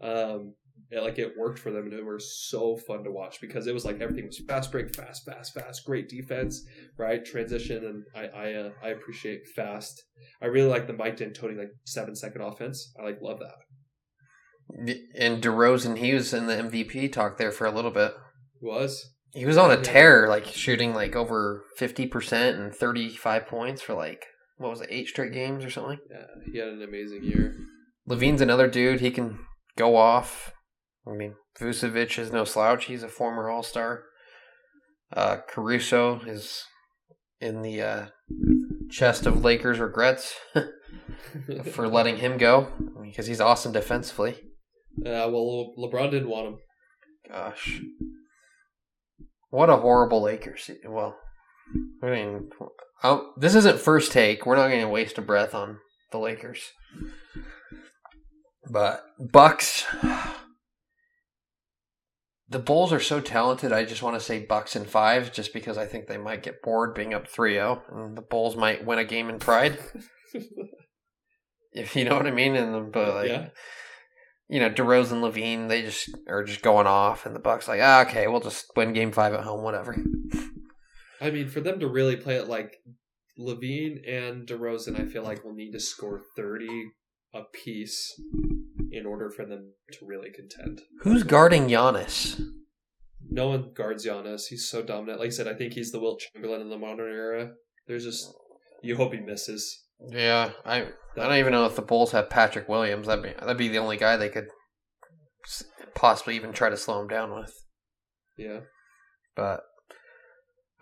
um 0.01 0.53
it, 0.91 1.03
like 1.03 1.19
it 1.19 1.33
worked 1.39 1.59
for 1.59 1.71
them 1.71 1.85
and 1.85 1.93
it 1.95 2.05
was 2.05 2.47
so 2.49 2.77
fun 2.77 3.03
to 3.05 3.11
watch 3.11 3.41
because 3.41 3.67
it 3.67 3.75
was 3.75 3.85
like 3.85 4.01
everything 4.01 4.27
was 4.27 4.41
fast 4.47 4.71
break 4.73 4.95
fast 4.95 5.25
fast 5.25 5.55
fast 5.55 5.85
great 5.85 6.09
defense 6.09 6.65
right 6.99 7.25
transition 7.25 7.85
and 7.85 8.05
i 8.15 8.27
i 8.39 8.53
uh, 8.55 8.71
i 8.83 8.89
appreciate 8.89 9.41
fast 9.57 10.03
i 10.43 10.47
really 10.47 10.69
like 10.69 10.87
the 10.87 10.93
mike 10.93 11.17
d'antoni 11.17 11.57
like 11.57 11.71
seven 11.85 12.15
second 12.15 12.43
offense 12.43 12.93
i 13.01 13.05
like 13.05 13.19
love 13.23 13.39
that 13.41 13.57
And 15.19 15.43
DeRozan, 15.43 15.99
he 15.99 16.15
was 16.15 16.33
in 16.33 16.47
the 16.47 16.55
MVP 16.55 17.13
talk 17.13 17.37
there 17.37 17.53
for 17.53 17.67
a 17.67 17.71
little 17.71 17.91
bit. 17.91 18.13
was 18.63 19.13
He 19.35 19.45
was 19.45 19.59
on 19.59 19.71
a 19.71 19.75
Yeah. 19.77 19.83
tear, 19.83 20.29
like 20.29 20.47
shooting 20.47 20.95
like 20.95 21.15
over 21.15 21.65
fifty 21.77 22.07
percent 22.07 22.59
and 22.59 22.75
thirty-five 22.75 23.47
points 23.47 23.83
for 23.83 23.93
like 23.95 24.25
what 24.57 24.71
was 24.71 24.81
it, 24.81 24.89
eight 24.91 25.09
straight 25.09 25.33
games 25.33 25.65
or 25.65 25.71
something. 25.71 25.99
yeah 26.11 26.27
he 26.51 26.59
had 26.59 26.69
an 26.69 26.83
amazing 26.83 27.25
year 27.25 27.55
LaVine's 28.09 28.41
another 28.41 28.67
dude. 28.69 29.01
He 29.01 29.11
can 29.11 29.39
go 29.77 29.97
off. 29.97 30.53
I 31.07 31.13
mean, 31.13 31.35
Vucevic 31.61 32.19
is 32.19 32.33
no 32.33 32.45
slouch. 32.45 32.87
He's 32.87 33.03
a 33.03 33.09
former 33.09 33.51
All 33.51 33.63
Star. 33.63 34.05
Uh, 35.13 35.39
Caruso 35.49 36.21
is 36.27 36.65
in 37.41 37.63
the 37.63 37.83
uh, 37.83 38.07
chest 38.91 39.27
of 39.27 39.45
Lakers 39.45 39.79
regrets 39.79 40.35
for 41.73 41.87
letting 41.87 42.17
him 42.17 42.39
go 42.39 42.69
because 43.03 43.27
he's 43.27 43.41
awesome 43.41 43.73
defensively. 43.73 44.39
uh 45.01 45.29
well 45.31 45.75
lebron 45.79 46.11
didn't 46.11 46.29
want 46.29 46.47
him 46.47 46.59
Gosh, 47.29 47.81
what 49.51 49.71
a 49.71 49.77
horrible 49.77 50.23
Lakers. 50.23 50.71
Well, 50.87 51.17
I 52.03 52.11
mean, 52.11 52.51
i 53.03 53.21
this 53.39 53.55
isn't 53.55 53.81
first 53.81 54.13
take. 54.13 54.45
We're 54.45 54.57
not 54.57 54.69
going 54.69 54.83
to 54.83 54.89
waste 54.89 55.17
a 55.19 55.23
breath 55.23 55.55
on 55.55 55.79
the 56.13 56.19
Lakers. 56.19 56.61
But 58.71 59.05
Bucks, 59.19 59.87
the 62.49 62.59
Bulls 62.59 62.93
are 62.93 63.01
so 63.01 63.21
talented. 63.21 63.73
I 63.73 63.85
just 63.85 64.03
want 64.03 64.17
to 64.17 64.25
say 64.25 64.45
Bucks 64.45 64.77
in 64.77 64.85
five, 64.85 65.33
just 65.33 65.53
because 65.53 65.79
I 65.79 65.87
think 65.87 66.07
they 66.07 66.19
might 66.19 66.43
get 66.43 66.63
bored 66.63 66.95
being 66.95 67.15
up 67.15 67.27
3-0, 67.27 67.81
and 67.91 68.17
the 68.17 68.23
Bulls 68.23 68.57
might 68.57 68.85
win 68.85 68.99
a 68.99 69.05
game 69.05 69.29
in 69.29 69.39
pride. 69.39 69.79
if 71.73 71.97
you 71.97 72.05
know 72.05 72.17
what 72.17 72.27
I 72.27 72.31
mean. 72.31 72.55
And 72.57 72.93
but 72.93 73.15
like, 73.15 73.29
yeah 73.29 73.49
you 74.49 74.61
know, 74.61 74.71
DeRozan, 74.71 75.21
LaVine, 75.21 75.69
they 75.69 75.83
just 75.83 76.11
are 76.29 76.45
just 76.45 76.63
going 76.63 76.87
off, 76.87 77.27
and 77.27 77.35
the 77.35 77.41
Bucks 77.41 77.67
like, 77.67 77.81
ah, 77.83 78.03
okay, 78.03 78.27
we'll 78.27 78.41
just 78.41 78.67
win 78.77 78.93
Game 78.93 79.13
Five 79.13 79.33
at 79.35 79.45
home, 79.45 79.63
whatever. 79.63 79.97
i 81.21 81.31
mean 81.31 81.49
for 81.49 81.61
them 81.61 81.81
to 81.81 81.87
really 81.89 82.17
play 82.17 82.37
it 82.37 82.49
like 82.49 82.77
lavine 83.39 83.99
and 84.07 84.47
DeRozan, 84.47 85.01
i 85.01 85.07
feel 85.07 85.23
like 85.23 85.45
we'll 85.45 85.55
need 85.55 85.73
to 85.73 85.81
score 85.81 86.23
30 86.37 86.67
a 87.33 87.43
piece 87.53 88.13
in 88.97 89.07
order 89.07 89.31
for 89.31 89.45
them 89.45 89.73
to 89.93 90.07
really 90.07 90.31
contend 90.31 90.83
Who's 91.03 91.23
guarding 91.23 91.69
Giannis? 91.69 92.41
No 93.31 93.49
one 93.49 93.73
guards 93.75 94.07
Giannis. 94.07 94.47
He's 94.49 94.69
so 94.69 94.83
dominant. 94.83 95.19
Like 95.19 95.29
I 95.29 95.31
said, 95.31 95.49
I 95.49 95.55
think 95.55 95.73
he's 95.73 95.93
the 95.93 96.01
Wilt 96.01 96.21
Chamberlain 96.21 96.61
in 96.61 96.71
the 96.71 96.79
modern 96.79 97.13
era. 97.13 97.53
There's 97.87 98.05
just 98.05 98.33
you 98.83 98.97
hope 98.97 99.15
he 99.15 99.21
misses. 99.21 99.85
Yeah, 100.11 100.51
I 100.65 100.83
I 100.83 100.87
don't 101.17 101.37
even 101.37 101.53
know 101.53 101.67
if 101.67 101.77
the 101.77 101.83
Bulls 101.83 102.13
have 102.13 102.31
Patrick 102.31 102.69
Williams. 102.69 103.07
That'd 103.07 103.25
be 103.25 103.33
that'd 103.39 103.57
be 103.57 103.69
the 103.69 103.79
only 103.79 103.97
guy 103.97 104.17
they 104.17 104.29
could 104.29 104.49
possibly 105.95 106.37
even 106.37 106.53
try 106.53 106.69
to 106.69 106.77
slow 106.77 107.01
him 107.01 107.09
down 107.09 107.35
with. 107.35 107.55
Yeah. 108.37 108.61
But 109.35 109.63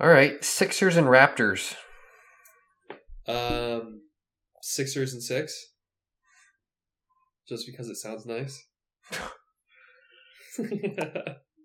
all 0.01 0.09
right, 0.09 0.43
Sixers 0.45 0.97
and 0.97 1.07
Raptors. 1.07 1.77
Um, 3.29 4.03
Sixers 4.63 5.13
and 5.13 5.23
six. 5.23 5.72
Just 7.49 7.66
because 7.66 7.88
it 7.88 7.97
sounds 7.97 8.24
nice. 8.26 8.64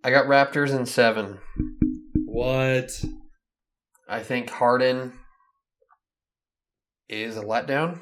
I 0.03 0.09
got 0.11 0.25
Raptors 0.27 0.77
in 0.77 0.85
seven. 0.85 1.39
what? 2.25 2.91
I 4.09 4.21
think 4.23 4.49
Harden 4.49 5.13
is 7.09 7.35
a 7.37 7.41
letdown. 7.43 7.99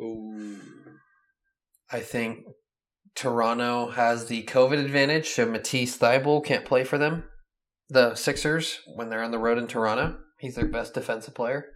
Ooh. 0.00 0.58
I 1.90 2.00
think 2.00 2.40
Toronto 3.14 3.90
has 3.90 4.26
the 4.26 4.42
COVID 4.44 4.84
advantage, 4.84 5.28
so 5.30 5.46
Matisse 5.46 5.96
Thybulle 5.96 6.44
can't 6.44 6.64
play 6.64 6.84
for 6.84 6.98
them. 6.98 7.24
The 7.88 8.14
Sixers 8.14 8.80
when 8.96 9.08
they're 9.08 9.22
on 9.22 9.30
the 9.30 9.38
road 9.38 9.58
in 9.58 9.66
Toronto, 9.66 10.16
he's 10.38 10.56
their 10.56 10.66
best 10.66 10.94
defensive 10.94 11.34
player, 11.34 11.66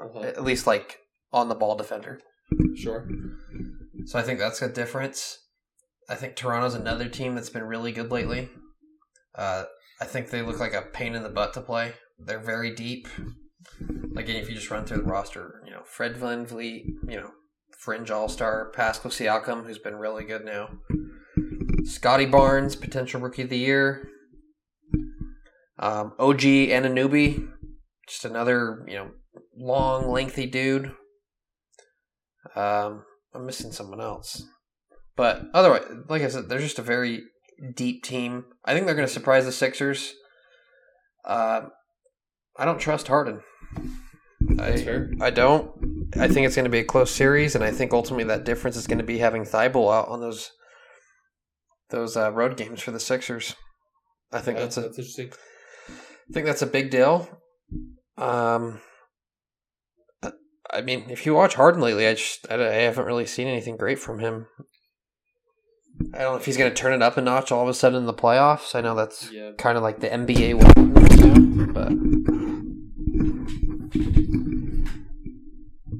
Uh-huh. 0.00 0.20
at 0.20 0.42
least 0.42 0.66
like 0.66 0.98
on 1.32 1.48
the 1.48 1.54
ball 1.54 1.76
defender. 1.76 2.20
Sure. 2.74 3.06
So 4.08 4.18
I 4.18 4.22
think 4.22 4.38
that's 4.38 4.62
a 4.62 4.70
difference. 4.70 5.36
I 6.08 6.14
think 6.14 6.34
Toronto's 6.34 6.72
another 6.72 7.10
team 7.10 7.34
that's 7.34 7.50
been 7.50 7.64
really 7.64 7.92
good 7.92 8.10
lately. 8.10 8.48
Uh, 9.34 9.64
I 10.00 10.06
think 10.06 10.30
they 10.30 10.40
look 10.40 10.58
like 10.58 10.72
a 10.72 10.80
pain 10.80 11.14
in 11.14 11.22
the 11.22 11.28
butt 11.28 11.52
to 11.52 11.60
play. 11.60 11.92
They're 12.18 12.38
very 12.38 12.74
deep. 12.74 13.06
Like 14.14 14.30
if 14.30 14.48
you 14.48 14.54
just 14.54 14.70
run 14.70 14.86
through 14.86 15.02
the 15.02 15.02
roster, 15.02 15.62
you 15.66 15.72
know, 15.72 15.82
Fred 15.84 16.14
VanVleet, 16.14 16.84
you 17.06 17.16
know, 17.20 17.32
fringe 17.76 18.10
all 18.10 18.30
star, 18.30 18.70
Pascal 18.70 19.10
Siakam, 19.10 19.66
who's 19.66 19.76
been 19.76 19.96
really 19.96 20.24
good 20.24 20.46
now. 20.46 20.70
Scottie 21.84 22.24
Barnes, 22.24 22.76
potential 22.76 23.20
rookie 23.20 23.42
of 23.42 23.50
the 23.50 23.58
year. 23.58 24.08
Um, 25.78 26.14
OG 26.18 26.40
Anunoby, 26.40 27.46
just 28.08 28.24
another, 28.24 28.86
you 28.88 28.94
know, 28.94 29.10
long, 29.54 30.10
lengthy 30.10 30.46
dude. 30.46 30.92
Um, 32.56 33.04
I'm 33.34 33.46
missing 33.46 33.72
someone 33.72 34.00
else. 34.00 34.42
But 35.16 35.46
otherwise, 35.52 35.84
like 36.08 36.22
I 36.22 36.28
said, 36.28 36.48
they're 36.48 36.58
just 36.58 36.78
a 36.78 36.82
very 36.82 37.24
deep 37.74 38.04
team. 38.04 38.44
I 38.64 38.72
think 38.72 38.86
they're 38.86 38.94
going 38.94 39.08
to 39.08 39.12
surprise 39.12 39.44
the 39.44 39.52
Sixers. 39.52 40.14
Uh, 41.24 41.62
I 42.56 42.64
don't 42.64 42.78
trust 42.78 43.08
Harden. 43.08 43.40
That's 44.40 44.82
I, 44.82 44.84
fair. 44.84 45.12
I 45.20 45.30
don't. 45.30 45.70
I 46.16 46.28
think 46.28 46.46
it's 46.46 46.54
going 46.54 46.64
to 46.64 46.70
be 46.70 46.78
a 46.78 46.84
close 46.84 47.10
series, 47.10 47.54
and 47.54 47.64
I 47.64 47.70
think 47.70 47.92
ultimately 47.92 48.24
that 48.24 48.44
difference 48.44 48.76
is 48.76 48.86
going 48.86 48.98
to 48.98 49.04
be 49.04 49.18
having 49.18 49.42
Thybulle 49.42 49.92
out 49.92 50.08
on 50.08 50.20
those 50.20 50.52
those 51.90 52.16
uh, 52.16 52.32
road 52.32 52.56
games 52.56 52.80
for 52.80 52.90
the 52.90 53.00
Sixers. 53.00 53.54
I 54.32 54.40
think 54.40 54.58
Yeah, 54.58 54.64
that's 54.64 54.78
a 54.78 54.86
interesting. 54.86 55.32
I 55.88 56.32
think 56.32 56.46
that's 56.46 56.62
a 56.62 56.66
big 56.66 56.90
deal. 56.90 57.28
Um, 58.16 58.80
I- 60.70 60.82
mean, 60.82 61.06
if 61.08 61.24
you 61.26 61.34
watch 61.34 61.54
Harden 61.54 61.80
lately, 61.80 62.06
I 62.06 62.14
just 62.14 62.46
I, 62.50 62.54
I 62.54 62.72
haven't 62.74 63.04
really 63.06 63.26
seen 63.26 63.46
anything 63.48 63.76
great 63.76 63.98
from 63.98 64.18
him. 64.18 64.46
I 66.14 66.18
don't 66.18 66.32
know 66.34 66.36
if 66.38 66.44
he's 66.44 66.56
going 66.56 66.70
to 66.70 66.76
turn 66.76 66.92
it 66.92 67.02
up 67.02 67.16
a 67.16 67.20
notch 67.20 67.50
all 67.50 67.62
of 67.62 67.68
a 67.68 67.74
sudden 67.74 67.98
in 67.98 68.06
the 68.06 68.14
playoffs. 68.14 68.74
I 68.76 68.80
know 68.80 68.94
that's 68.94 69.32
Yeah. 69.32 69.50
kind 69.58 69.76
of 69.76 69.82
like 69.82 69.98
the 70.00 70.08
NBA 70.08 70.54
one, 70.54 70.94
you 71.10 71.66
know, 71.66 71.72
but 71.72 71.92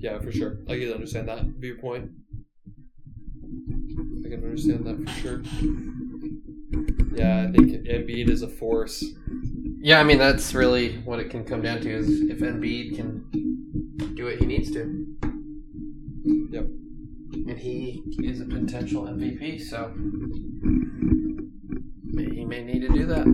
Yeah, 0.00 0.18
for 0.20 0.30
sure. 0.30 0.58
I 0.68 0.78
can 0.78 0.92
understand 0.92 1.28
that 1.28 1.44
viewpoint. 1.58 2.10
I 4.24 4.28
can 4.28 4.44
understand 4.44 4.86
that 4.86 5.08
for 5.08 5.20
sure. 5.20 5.42
Yeah, 7.16 7.48
I 7.48 7.50
think 7.52 7.72
Embiid 7.88 8.28
is 8.28 8.42
a 8.42 8.48
force. 8.48 9.04
yeah, 9.80 9.98
I 9.98 10.04
mean 10.04 10.18
that's 10.18 10.54
really 10.54 10.98
what 10.98 11.18
it 11.18 11.30
can 11.30 11.44
come 11.44 11.62
down 11.62 11.80
to 11.80 11.90
is 11.90 12.20
if 12.22 12.38
Embiid 12.38 12.94
can 12.96 13.47
do 14.18 14.24
what 14.24 14.38
he 14.38 14.46
needs 14.46 14.72
to. 14.72 15.06
Yep. 16.50 16.64
And 17.46 17.58
he 17.58 18.02
is 18.24 18.40
a 18.40 18.46
potential 18.46 19.04
MVP, 19.04 19.62
so 19.62 19.92
he 22.16 22.44
may 22.44 22.64
need 22.64 22.80
to 22.80 22.88
do 22.88 23.06
that. 23.06 23.24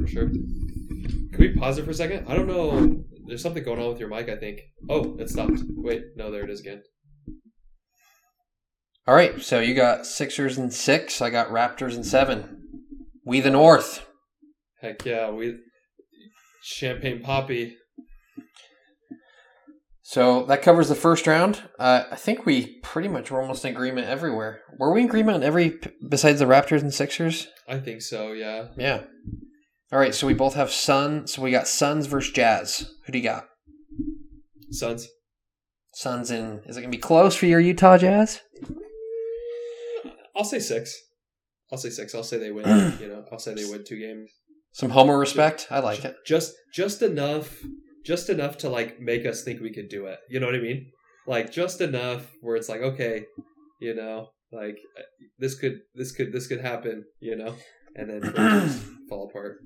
For 0.00 0.06
sure. 0.06 0.28
Can 0.28 1.38
we 1.38 1.56
pause 1.56 1.78
it 1.78 1.86
for 1.86 1.92
a 1.92 1.94
second? 1.94 2.26
I 2.28 2.34
don't 2.34 2.46
know. 2.46 3.02
There's 3.26 3.42
something 3.42 3.64
going 3.64 3.80
on 3.80 3.88
with 3.88 3.98
your 3.98 4.10
mic, 4.10 4.28
I 4.28 4.36
think. 4.36 4.60
Oh, 4.90 5.16
it 5.18 5.30
stopped. 5.30 5.62
Wait, 5.68 6.02
no, 6.16 6.30
there 6.30 6.44
it 6.44 6.50
is 6.50 6.60
again. 6.60 6.82
All 9.06 9.14
right, 9.14 9.40
so 9.40 9.60
you 9.60 9.74
got 9.74 10.06
Sixers 10.06 10.58
and 10.58 10.72
six. 10.72 11.22
I 11.22 11.30
got 11.30 11.48
Raptors 11.48 11.94
and 11.94 12.04
seven. 12.04 12.62
We 13.24 13.40
the 13.40 13.50
North. 13.50 14.06
Heck 14.82 15.06
yeah, 15.06 15.30
we 15.30 15.56
Champagne 16.62 17.22
Papi. 17.22 17.72
So 20.14 20.44
that 20.44 20.62
covers 20.62 20.88
the 20.88 20.94
first 20.94 21.26
round. 21.26 21.60
Uh, 21.76 22.04
I 22.08 22.14
think 22.14 22.46
we 22.46 22.78
pretty 22.84 23.08
much 23.08 23.32
were 23.32 23.40
almost 23.42 23.64
in 23.64 23.72
agreement 23.72 24.06
everywhere. 24.06 24.60
Were 24.78 24.92
we 24.94 25.00
in 25.00 25.08
agreement 25.08 25.38
on 25.38 25.42
every 25.42 25.80
besides 26.08 26.38
the 26.38 26.44
Raptors 26.44 26.82
and 26.82 26.94
Sixers? 26.94 27.48
I 27.66 27.78
think 27.78 28.00
so. 28.00 28.30
Yeah. 28.30 28.68
Yeah. 28.76 29.02
All 29.92 29.98
right, 29.98 30.14
so 30.14 30.28
we 30.28 30.34
both 30.34 30.54
have 30.54 30.70
Sun. 30.70 31.26
So 31.26 31.42
we 31.42 31.50
got 31.50 31.66
Suns 31.66 32.06
versus 32.06 32.32
Jazz. 32.32 32.88
Who 33.06 33.12
do 33.12 33.18
you 33.18 33.24
got? 33.24 33.46
Suns. 34.70 35.08
Suns 35.94 36.30
in. 36.30 36.60
Is 36.66 36.76
it 36.76 36.82
gonna 36.82 36.92
be 36.92 36.98
close 36.98 37.34
for 37.34 37.46
your 37.46 37.58
Utah 37.58 37.98
Jazz? 37.98 38.40
I'll 40.36 40.44
say 40.44 40.60
six. 40.60 40.96
I'll 41.72 41.78
say 41.78 41.90
six. 41.90 42.14
I'll 42.14 42.22
say 42.22 42.38
they 42.38 42.52
win. 42.52 42.66
you 43.00 43.08
know, 43.08 43.24
I'll 43.32 43.40
say 43.40 43.54
they 43.54 43.64
win 43.64 43.82
two 43.84 43.98
games. 43.98 44.30
Some 44.74 44.90
homer 44.90 45.18
respect. 45.18 45.66
I 45.72 45.80
like 45.80 46.04
it. 46.04 46.14
Just 46.24 46.54
just 46.72 47.02
enough 47.02 47.64
just 48.04 48.28
enough 48.28 48.58
to 48.58 48.68
like 48.68 49.00
make 49.00 49.26
us 49.26 49.42
think 49.42 49.60
we 49.60 49.72
could 49.72 49.88
do 49.88 50.06
it. 50.06 50.18
You 50.28 50.40
know 50.40 50.46
what 50.46 50.54
I 50.54 50.60
mean? 50.60 50.90
Like 51.26 51.50
just 51.50 51.80
enough 51.80 52.30
where 52.40 52.56
it's 52.56 52.68
like, 52.68 52.80
okay, 52.80 53.24
you 53.80 53.94
know, 53.94 54.28
like 54.52 54.78
uh, 54.98 55.02
this 55.38 55.54
could 55.54 55.80
this 55.94 56.12
could 56.12 56.32
this 56.32 56.46
could 56.46 56.60
happen, 56.60 57.04
you 57.20 57.36
know, 57.36 57.54
and 57.96 58.10
then 58.10 58.68
fall 59.08 59.28
apart. 59.28 59.58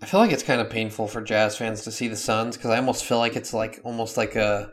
I 0.00 0.06
feel 0.06 0.20
like 0.20 0.32
it's 0.32 0.42
kind 0.42 0.60
of 0.60 0.70
painful 0.70 1.08
for 1.08 1.20
Jazz 1.20 1.56
fans 1.56 1.82
to 1.82 1.92
see 1.92 2.08
the 2.08 2.16
Suns 2.16 2.56
because 2.56 2.70
I 2.70 2.76
almost 2.76 3.04
feel 3.04 3.18
like 3.18 3.36
it's 3.36 3.52
like 3.52 3.80
almost 3.84 4.16
like 4.16 4.36
a 4.36 4.70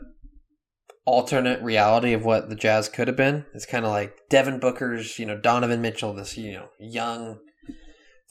alternate 1.04 1.62
reality 1.62 2.12
of 2.12 2.24
what 2.24 2.48
the 2.48 2.54
Jazz 2.54 2.88
could 2.88 3.08
have 3.08 3.16
been. 3.16 3.44
It's 3.54 3.66
kind 3.66 3.84
of 3.84 3.90
like 3.90 4.16
Devin 4.30 4.60
Booker's, 4.60 5.18
you 5.18 5.26
know, 5.26 5.36
Donovan 5.36 5.82
Mitchell, 5.82 6.14
this 6.14 6.36
you 6.36 6.52
know 6.52 6.68
young, 6.78 7.38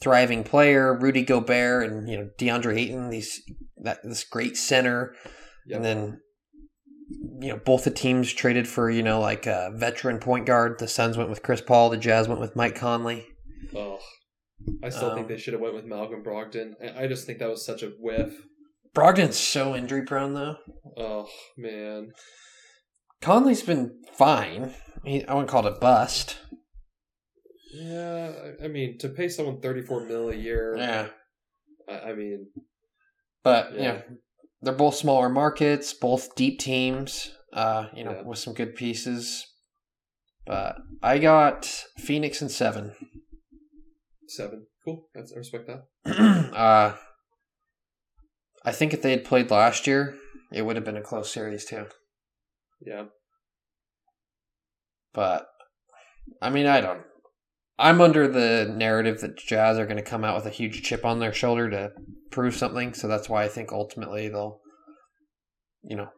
thriving 0.02 0.44
player, 0.44 0.96
Rudy 0.98 1.22
Gobert, 1.22 1.90
and 1.90 2.08
you 2.08 2.16
know 2.18 2.28
DeAndre 2.38 2.78
Ayton, 2.78 3.10
these 3.10 3.40
that 3.82 3.98
this 4.04 4.24
great 4.24 4.56
center, 4.56 5.14
Yep. 5.66 5.76
and 5.76 5.84
then 5.84 6.20
you 7.40 7.48
know 7.48 7.56
both 7.64 7.84
the 7.84 7.90
teams 7.90 8.32
traded 8.32 8.66
for 8.68 8.90
you 8.90 9.02
know 9.02 9.20
like 9.20 9.46
a 9.46 9.70
veteran 9.74 10.18
point 10.18 10.46
guard. 10.46 10.78
The 10.78 10.88
Suns 10.88 11.16
went 11.16 11.30
with 11.30 11.42
Chris 11.42 11.60
Paul, 11.60 11.90
the 11.90 11.96
Jazz 11.96 12.28
went 12.28 12.40
with 12.40 12.56
Mike 12.56 12.74
Conley. 12.76 13.26
Oh, 13.74 13.98
I 14.82 14.88
still 14.88 15.10
Um, 15.10 15.16
think 15.16 15.28
they 15.28 15.38
should 15.38 15.52
have 15.54 15.62
went 15.62 15.74
with 15.74 15.84
Malcolm 15.84 16.22
Brogdon. 16.24 16.72
I, 16.82 17.04
I 17.04 17.06
just 17.06 17.26
think 17.26 17.38
that 17.38 17.48
was 17.48 17.64
such 17.64 17.82
a 17.82 17.92
whiff. 18.00 18.34
Brogdon's 18.94 19.36
so 19.38 19.74
injury 19.76 20.02
prone 20.02 20.34
though. 20.34 20.56
Oh 20.96 21.26
man, 21.56 22.12
Conley's 23.20 23.62
been 23.62 24.02
fine. 24.14 24.74
He, 25.04 25.24
I 25.26 25.34
wouldn't 25.34 25.50
call 25.50 25.66
it 25.66 25.72
a 25.76 25.78
bust. 25.78 26.38
Yeah. 27.76 28.32
I, 28.64 28.68
mean, 28.68 28.98
to 28.98 29.08
pay 29.08 29.28
someone 29.28 29.60
thirty 29.60 29.82
four 29.82 30.04
mil 30.04 30.30
a 30.30 30.34
year, 30.34 30.76
Yeah, 30.76 31.08
I, 31.88 32.10
I 32.10 32.14
mean, 32.14 32.46
but 33.42 33.72
Yeah. 33.74 33.78
you 33.78 33.88
know, 33.88 34.02
they're 34.62 34.74
both 34.74 34.94
smaller 34.96 35.28
markets, 35.28 35.92
both 35.92 36.34
deep 36.34 36.58
teams. 36.58 37.32
Uh, 37.52 37.88
you 37.94 38.04
know, 38.04 38.10
Yeah. 38.12 38.22
with 38.22 38.38
some 38.38 38.52
good 38.54 38.74
pieces. 38.74 39.46
But 40.46 40.76
I 41.02 41.18
got 41.18 41.64
Phoenix 41.98 42.42
and 42.42 42.50
seven. 42.50 42.94
seven. 44.28 44.66
Cool. 44.84 45.08
That's 45.14 45.32
I 45.32 45.36
respect 45.38 45.66
that. 45.68 45.86
uh, 46.54 46.96
I 48.64 48.72
think 48.72 48.92
if 48.92 49.00
they 49.02 49.10
had 49.10 49.24
played 49.24 49.50
last 49.50 49.86
year, 49.86 50.16
it 50.52 50.62
would 50.62 50.76
have 50.76 50.84
been 50.84 50.96
a 50.96 51.02
close 51.02 51.32
series 51.32 51.64
too. 51.64 51.86
Yeah. 52.84 53.06
But 55.14 55.48
I 56.42 56.50
mean, 56.50 56.66
I 56.66 56.80
don't. 56.80 57.02
I'm 57.78 58.00
under 58.00 58.26
the 58.26 58.72
narrative 58.74 59.20
that 59.20 59.36
Jazz 59.36 59.78
are 59.78 59.84
going 59.86 59.98
to 59.98 60.02
come 60.02 60.24
out 60.24 60.34
with 60.34 60.46
a 60.46 60.50
huge 60.56 60.82
chip 60.82 61.04
on 61.04 61.18
their 61.18 61.32
shoulder 61.32 61.68
to 61.70 61.92
prove 62.30 62.54
something. 62.54 62.94
So 62.94 63.06
that's 63.06 63.28
why 63.28 63.44
I 63.44 63.48
think 63.48 63.70
ultimately 63.72 64.28
they'll, 64.28 64.60
you 65.82 65.96
know, 65.96 66.08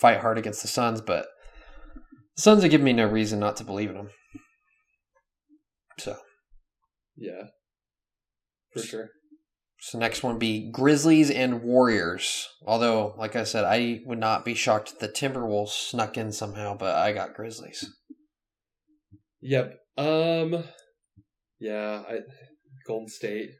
fight 0.00 0.20
hard 0.20 0.38
against 0.38 0.62
the 0.62 0.68
Suns. 0.68 1.00
But 1.00 1.26
the 2.36 2.42
Suns 2.42 2.62
have 2.62 2.70
given 2.70 2.84
me 2.84 2.92
no 2.92 3.06
reason 3.06 3.40
not 3.40 3.56
to 3.56 3.64
believe 3.64 3.90
in 3.90 3.96
them. 3.96 4.10
So, 5.98 6.16
Yeah. 7.16 7.46
For 8.72 8.80
sure. 8.80 9.10
so 9.80 9.98
next 9.98 10.22
one 10.22 10.38
be 10.38 10.70
Grizzlies 10.70 11.30
and 11.30 11.62
Warriors. 11.62 12.48
Although, 12.64 13.14
like 13.18 13.36
I 13.36 13.44
said, 13.44 13.64
I 13.64 14.00
would 14.06 14.18
not 14.18 14.44
be 14.44 14.54
shocked 14.54 14.92
if 14.92 14.98
the 15.00 15.08
Timberwolves 15.08 15.68
snuck 15.70 16.16
in 16.16 16.32
somehow. 16.32 16.76
But 16.76 16.94
I 16.94 17.12
got 17.12 17.34
Grizzlies. 17.34 17.92
Yep. 19.40 19.78
Um. 19.98 20.64
Yeah. 21.62 22.02
I 22.08 22.18
Golden 22.86 23.08
State 23.08 23.50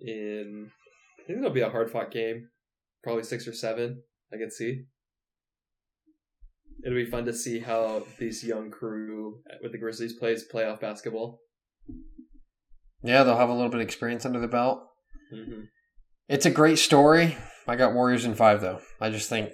in. 0.00 0.70
I 1.20 1.26
think 1.26 1.38
it'll 1.38 1.50
be 1.50 1.60
a 1.60 1.70
hard 1.70 1.90
fought 1.90 2.10
game. 2.10 2.48
Probably 3.02 3.22
six 3.22 3.46
or 3.46 3.52
seven. 3.52 4.02
I 4.32 4.36
can 4.36 4.50
see. 4.50 4.82
It'll 6.84 6.98
be 6.98 7.10
fun 7.10 7.24
to 7.26 7.32
see 7.32 7.60
how 7.60 8.04
this 8.18 8.44
young 8.44 8.70
crew 8.70 9.38
with 9.62 9.72
the 9.72 9.78
Grizzlies 9.78 10.18
plays 10.18 10.44
playoff 10.52 10.80
basketball. 10.80 11.40
Yeah, 13.02 13.22
they'll 13.22 13.38
have 13.38 13.48
a 13.48 13.54
little 13.54 13.70
bit 13.70 13.80
of 13.80 13.86
experience 13.86 14.26
under 14.26 14.40
the 14.40 14.48
belt. 14.48 14.82
Mm-hmm. 15.32 15.62
It's 16.28 16.46
a 16.46 16.50
great 16.50 16.78
story. 16.78 17.36
I 17.66 17.76
got 17.76 17.94
Warriors 17.94 18.24
in 18.24 18.34
five 18.34 18.60
though. 18.60 18.80
I 19.00 19.10
just 19.10 19.28
think 19.28 19.50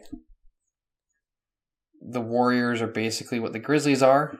the 2.00 2.20
Warriors 2.20 2.80
are 2.80 2.88
basically 2.88 3.38
what 3.38 3.52
the 3.52 3.58
Grizzlies 3.58 4.02
are. 4.02 4.38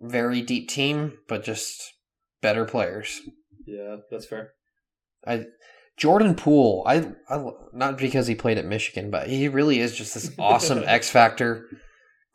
Very 0.00 0.40
deep 0.40 0.68
team, 0.68 1.18
but 1.28 1.42
just 1.42 1.92
better 2.42 2.64
players. 2.64 3.20
Yeah, 3.66 3.96
that's 4.10 4.26
fair. 4.26 4.52
I 5.26 5.46
Jordan 5.96 6.34
Poole, 6.34 6.82
I, 6.86 7.12
I 7.28 7.44
not 7.74 7.98
because 7.98 8.26
he 8.26 8.34
played 8.34 8.56
at 8.58 8.64
Michigan, 8.64 9.10
but 9.10 9.28
he 9.28 9.48
really 9.48 9.80
is 9.80 9.94
just 9.94 10.14
this 10.14 10.30
awesome 10.38 10.82
X 10.84 11.10
factor. 11.10 11.66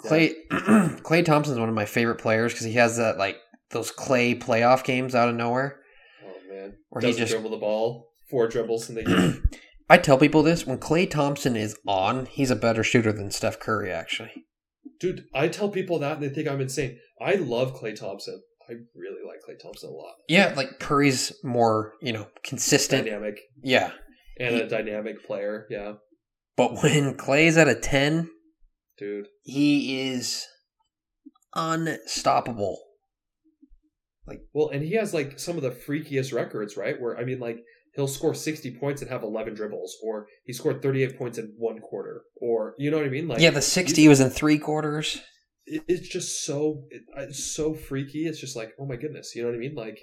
Klay 0.02 0.34
Klay 0.52 1.26
Thompson's 1.26 1.60
one 1.60 1.70
of 1.70 1.76
my 1.76 1.86
favorite 1.86 2.20
players 2.20 2.54
because 2.54 2.66
he 2.66 2.74
has 2.74 2.98
that 2.98 3.18
like 3.18 3.38
those 3.72 3.92
Klay 3.92 4.40
playoff 4.40 4.84
games 4.84 5.16
out 5.16 5.30
of 5.30 5.36
nowhere. 5.36 5.80
Oh 6.24 6.54
man, 6.54 6.74
Where 6.90 7.02
he 7.02 7.08
doesn't 7.08 7.22
just- 7.22 7.32
dribble 7.32 7.50
the 7.52 7.58
ball. 7.58 8.10
Four 8.30 8.48
dribbles 8.48 8.90
in 8.90 8.96
the 8.96 9.04
game. 9.04 9.50
I 9.90 9.98
tell 10.00 10.18
people 10.18 10.42
this 10.42 10.66
when 10.66 10.80
Klay 10.80 11.08
Thompson 11.10 11.56
is 11.56 11.78
on, 11.88 12.26
he's 12.26 12.50
a 12.50 12.56
better 12.56 12.84
shooter 12.84 13.12
than 13.14 13.30
Steph 13.32 13.60
Curry 13.60 13.92
actually. 13.92 14.32
Dude, 15.00 15.26
I 15.34 15.48
tell 15.48 15.70
people 15.70 16.00
that 16.00 16.14
and 16.18 16.24
they 16.24 16.30
think 16.30 16.48
I'm 16.48 16.62
insane. 16.62 16.98
I 17.22 17.36
love 17.36 17.76
Klay 17.76 17.98
Thompson. 18.00 18.42
I 18.70 18.74
really 18.96 19.22
like 19.26 19.40
Klay 19.48 19.62
Thompson 19.62 19.90
a 19.90 19.94
lot. 19.94 20.16
Yeah, 20.28 20.54
like 20.58 20.80
Curry's 20.80 21.34
more, 21.44 21.94
you 22.02 22.14
know, 22.14 22.28
consistent. 22.44 23.06
Dynamic 23.06 23.40
Yeah. 23.64 23.92
and 24.40 24.56
a 24.56 24.68
dynamic 24.68 25.26
player. 25.26 25.68
Yeah, 25.70 25.94
But 26.58 26.82
when 26.84 27.16
Klay's 27.18 27.58
at 27.58 27.68
a 27.68 27.76
10, 27.76 28.30
dude. 28.98 29.28
he 29.44 30.02
is 30.10 30.46
unstoppable. 31.54 32.80
Like 34.28 34.40
Well, 34.54 34.70
and 34.70 34.82
he 34.84 34.94
has 34.96 35.14
like 35.14 35.38
some 35.40 35.56
of 35.58 35.64
the 35.64 35.72
freakiest 35.72 36.34
records, 36.34 36.76
right? 36.78 37.00
Where 37.00 37.18
I 37.18 37.24
mean, 37.24 37.40
like 37.40 37.60
he'll 37.96 38.08
score 38.08 38.34
60 38.34 38.78
points 38.80 39.02
and 39.02 39.12
have 39.12 39.24
11 39.24 39.54
dribbles, 39.54 39.96
or 40.04 40.28
he 40.46 40.54
scored 40.54 40.82
38 40.82 41.18
points 41.18 41.38
in 41.38 41.54
one 41.58 41.80
quarter, 41.80 42.24
or 42.42 42.74
you 42.80 42.90
know 42.90 42.98
what 42.98 43.06
I 43.06 43.10
mean? 43.10 43.28
Like 43.28 43.40
yeah, 43.40 43.52
the 43.52 43.62
60 43.62 44.08
was 44.08 44.20
in 44.20 44.30
three 44.32 44.58
quarters. 44.58 45.22
It, 45.66 45.84
it's 45.88 46.08
just 46.08 46.46
so 46.46 46.84
it's 47.18 47.44
so 47.56 47.74
freaky. 47.74 48.28
It's 48.28 48.40
just 48.40 48.56
like, 48.56 48.74
oh 48.80 48.86
my 48.86 48.96
goodness, 48.96 49.36
you 49.36 49.42
know 49.44 49.50
what 49.50 49.56
I 49.56 49.60
mean? 49.60 49.76
Like 49.76 50.00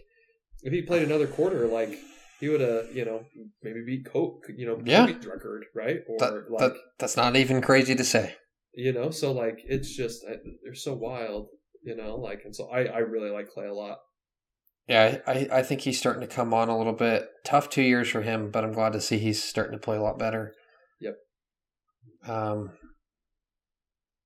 if 0.62 0.72
he 0.72 0.82
played 0.82 1.02
another 1.02 1.26
quarter, 1.26 1.66
like 1.66 1.98
he 2.40 2.48
would 2.48 2.60
have, 2.60 2.94
you 2.94 3.04
know, 3.04 3.24
maybe 3.62 3.84
beat 3.84 4.06
Kobe, 4.06 4.38
you 4.56 4.66
know, 4.66 4.80
Yeah. 4.84 5.06
Record, 5.06 5.64
right? 5.74 6.00
Or 6.08 6.18
That, 6.18 6.50
like, 6.50 6.58
that, 6.60 6.72
that's 6.98 7.16
not 7.16 7.36
even 7.36 7.60
crazy 7.60 7.94
to 7.94 8.04
say. 8.04 8.34
you 8.74 8.92
know, 8.92 9.10
so 9.10 9.32
like 9.32 9.58
it's 9.66 9.94
just 9.94 10.24
they're 10.64 10.74
so 10.74 10.94
wild, 10.94 11.48
you 11.84 11.94
know, 11.96 12.16
like 12.16 12.42
and 12.44 12.54
so 12.56 12.68
I 12.70 12.84
I 12.84 12.98
really 12.98 13.30
like 13.30 13.48
Klay 13.56 13.68
a 13.68 13.74
lot. 13.74 13.98
Yeah, 14.88 15.18
I, 15.28 15.48
I 15.52 15.62
think 15.62 15.82
he's 15.82 15.98
starting 15.98 16.22
to 16.22 16.26
come 16.26 16.52
on 16.52 16.68
a 16.68 16.76
little 16.76 16.92
bit. 16.92 17.28
Tough 17.44 17.70
two 17.70 17.82
years 17.82 18.08
for 18.08 18.22
him, 18.22 18.50
but 18.50 18.64
I'm 18.64 18.72
glad 18.72 18.92
to 18.94 19.00
see 19.00 19.18
he's 19.18 19.42
starting 19.42 19.74
to 19.74 19.78
play 19.78 19.96
a 19.96 20.02
lot 20.02 20.18
better. 20.18 20.54
Yep. 21.00 21.14
Um, 22.26 22.72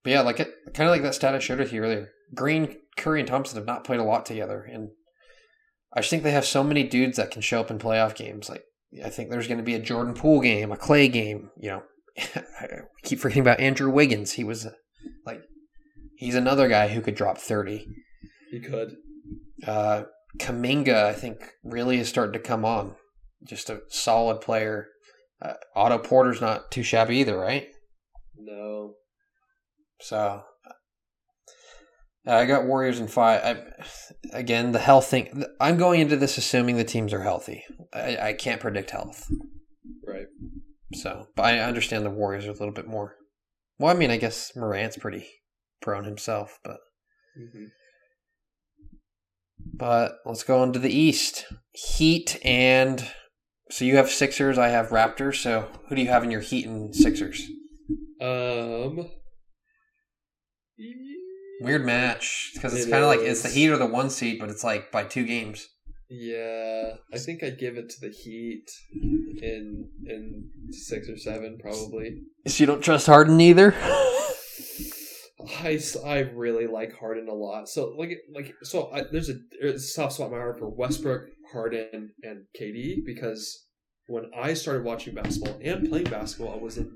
but 0.06 0.12
yeah, 0.12 0.20
like 0.20 0.38
it, 0.38 0.54
kind 0.72 0.88
of 0.88 0.92
like 0.92 1.02
that 1.02 1.16
stat 1.16 1.34
I 1.34 1.40
showed 1.40 1.58
with 1.58 1.72
you 1.72 1.82
earlier. 1.82 2.12
Green, 2.32 2.76
Curry, 2.96 3.18
and 3.18 3.28
Thompson 3.28 3.56
have 3.56 3.66
not 3.66 3.82
played 3.82 3.98
a 3.98 4.04
lot 4.04 4.24
together, 4.24 4.62
and 4.62 4.90
I 5.92 5.98
just 5.98 6.10
think 6.10 6.22
they 6.22 6.30
have 6.30 6.44
so 6.44 6.62
many 6.62 6.84
dudes 6.84 7.16
that 7.16 7.32
can 7.32 7.42
show 7.42 7.58
up 7.58 7.72
in 7.72 7.80
playoff 7.80 8.14
games. 8.14 8.48
Like 8.48 8.62
I 9.04 9.10
think 9.10 9.30
there's 9.30 9.48
going 9.48 9.58
to 9.58 9.64
be 9.64 9.74
a 9.74 9.80
Jordan 9.80 10.14
Poole 10.14 10.40
game, 10.40 10.70
a 10.70 10.76
Klay 10.76 11.12
game. 11.12 11.50
You 11.60 11.70
know, 11.70 11.82
I 12.36 12.66
keep 13.02 13.18
forgetting 13.18 13.40
about 13.40 13.58
Andrew 13.58 13.90
Wiggins. 13.90 14.30
He 14.30 14.44
was 14.44 14.68
like, 15.24 15.40
he's 16.18 16.36
another 16.36 16.68
guy 16.68 16.86
who 16.86 17.00
could 17.00 17.16
drop 17.16 17.38
thirty. 17.38 17.88
He 18.52 18.60
could. 18.60 18.94
Uh, 19.66 20.04
Kuminga, 20.38 21.06
I 21.06 21.14
think, 21.14 21.50
really 21.64 21.98
is 21.98 22.08
starting 22.08 22.34
to 22.34 22.38
come 22.38 22.64
on. 22.64 22.94
Just 23.42 23.70
a 23.70 23.80
solid 23.88 24.40
player. 24.40 24.86
Uh, 25.42 25.54
Otto 25.74 25.98
Porter's 25.98 26.40
not 26.40 26.70
too 26.70 26.84
shabby 26.84 27.16
either, 27.16 27.36
right? 27.36 27.66
No. 28.36 28.94
So, 30.00 30.42
I 32.26 32.44
got 32.44 32.66
Warriors 32.66 32.98
in 33.00 33.08
five. 33.08 33.42
I, 33.44 34.36
again, 34.36 34.72
the 34.72 34.78
health 34.78 35.06
thing. 35.06 35.44
I'm 35.60 35.76
going 35.78 36.00
into 36.00 36.16
this 36.16 36.36
assuming 36.38 36.76
the 36.76 36.84
teams 36.84 37.12
are 37.12 37.22
healthy. 37.22 37.64
I, 37.94 38.16
I 38.18 38.32
can't 38.32 38.60
predict 38.60 38.90
health, 38.90 39.26
Right. 40.06 40.26
so 40.94 41.28
but 41.36 41.44
I 41.46 41.58
understand 41.60 42.04
the 42.04 42.10
Warriors 42.10 42.46
are 42.46 42.50
a 42.50 42.54
little 42.54 42.72
bit 42.74 42.86
more. 42.88 43.14
Well, 43.78 43.94
I 43.94 43.98
mean, 43.98 44.10
I 44.10 44.16
guess 44.16 44.52
Morant's 44.56 44.96
pretty 44.96 45.26
prone 45.80 46.04
himself, 46.04 46.58
but 46.64 46.78
hmm 47.36 47.66
but 49.78 50.18
let's 50.24 50.42
go 50.44 50.60
on 50.60 50.72
to 50.72 50.78
the 50.78 50.92
East. 50.96 51.46
Heat 51.72 52.38
and 52.44 53.06
so 53.70 53.84
you 53.84 53.96
have 53.96 54.08
Sixers. 54.08 54.58
I 54.58 54.68
have 54.68 54.88
Raptors. 54.88 55.36
So 55.42 55.68
who 55.88 55.96
do 55.96 56.02
you 56.02 56.08
have 56.08 56.22
in 56.24 56.30
your 56.30 56.40
Heat 56.40 56.66
and 56.66 56.94
Sixers? 56.94 57.42
Um. 58.20 59.10
Weird 61.60 61.84
match 61.86 62.50
because 62.54 62.74
it's 62.74 62.86
It 62.86 62.90
kind 62.90 63.02
of 63.02 63.08
like 63.08 63.20
it's 63.20 63.42
the. 63.42 63.48
Heat 63.48 63.70
or 63.70 63.78
the 63.78 63.86
one 63.86 64.10
seed, 64.10 64.38
but 64.38 64.50
it's 64.50 64.62
like 64.64 64.92
by 64.92 65.04
two 65.04 65.24
games. 65.24 65.68
Yeah, 66.08 66.94
I 67.12 67.18
think 67.18 67.42
I'd 67.42 67.58
give 67.58 67.76
it 67.76 67.88
to 67.90 68.00
the 68.00 68.10
Heat 68.10 68.70
in 68.92 69.88
in 70.06 70.50
six 70.70 71.08
or 71.08 71.16
seven 71.16 71.58
probably. 71.60 72.22
So 72.46 72.62
you 72.62 72.66
don't 72.66 72.82
trust 72.82 73.06
Harden 73.06 73.40
either. 73.40 73.74
I, 75.60 75.80
I 76.04 76.18
really 76.34 76.66
like 76.66 76.98
Harden 76.98 77.28
a 77.28 77.34
lot. 77.34 77.68
So 77.68 77.94
like 77.96 78.18
like 78.34 78.54
so 78.62 78.90
I, 78.92 79.04
there's 79.10 79.30
a, 79.30 79.34
there's 79.60 79.74
a 79.74 79.86
soft 79.86 80.14
spot 80.14 80.26
in 80.26 80.32
my 80.32 80.38
heart 80.38 80.58
for 80.58 80.68
Westbrook, 80.68 81.22
Harden, 81.52 82.10
and 82.22 82.44
KD 82.60 83.04
because 83.04 83.66
when 84.08 84.30
I 84.36 84.54
started 84.54 84.84
watching 84.84 85.14
basketball 85.14 85.58
and 85.62 85.88
playing 85.88 86.10
basketball, 86.10 86.54
I 86.54 86.62
was 86.62 86.78
in 86.78 86.90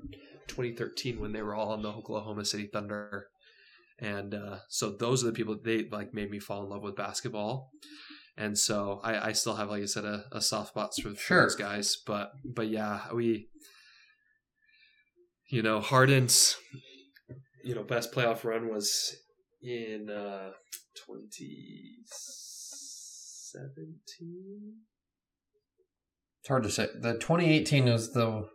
2013 0.47 1.19
when 1.19 1.33
they 1.33 1.41
were 1.41 1.55
all 1.55 1.69
on 1.69 1.81
the 1.81 1.89
Oklahoma 1.89 2.45
City 2.45 2.69
Thunder, 2.71 3.27
and 4.01 4.33
uh, 4.33 4.57
so 4.67 4.89
those 4.91 5.23
are 5.23 5.27
the 5.27 5.33
people 5.33 5.55
they 5.63 5.87
like 5.89 6.13
made 6.13 6.29
me 6.31 6.39
fall 6.39 6.63
in 6.63 6.69
love 6.69 6.81
with 6.81 6.95
basketball. 6.95 7.69
And 8.37 8.57
so 8.57 8.99
I, 9.03 9.27
I 9.27 9.31
still 9.33 9.55
have, 9.55 9.69
like 9.69 9.83
I 9.83 9.85
said, 9.85 10.05
a, 10.05 10.23
a 10.31 10.41
soft 10.41 10.69
spot 10.69 10.91
for, 11.01 11.13
Sure. 11.15 11.43
those 11.43 11.55
guys. 11.55 11.97
But 12.07 12.31
but 12.43 12.67
yeah, 12.69 13.01
we, 13.13 13.49
you 15.51 15.61
know, 15.61 15.79
Harden's 15.81 16.57
you 17.63 17.75
know 17.75 17.83
best 17.83 18.11
playoff 18.11 18.43
run 18.43 18.69
was 18.73 19.15
in 19.61 20.09
uh 20.09 20.49
2017. 23.51 24.75
It's 26.39 26.47
hard 26.47 26.63
to 26.63 26.69
say. 26.71 26.87
The 26.99 27.13
2018 27.13 27.85
was 27.85 28.13
the 28.13 28.47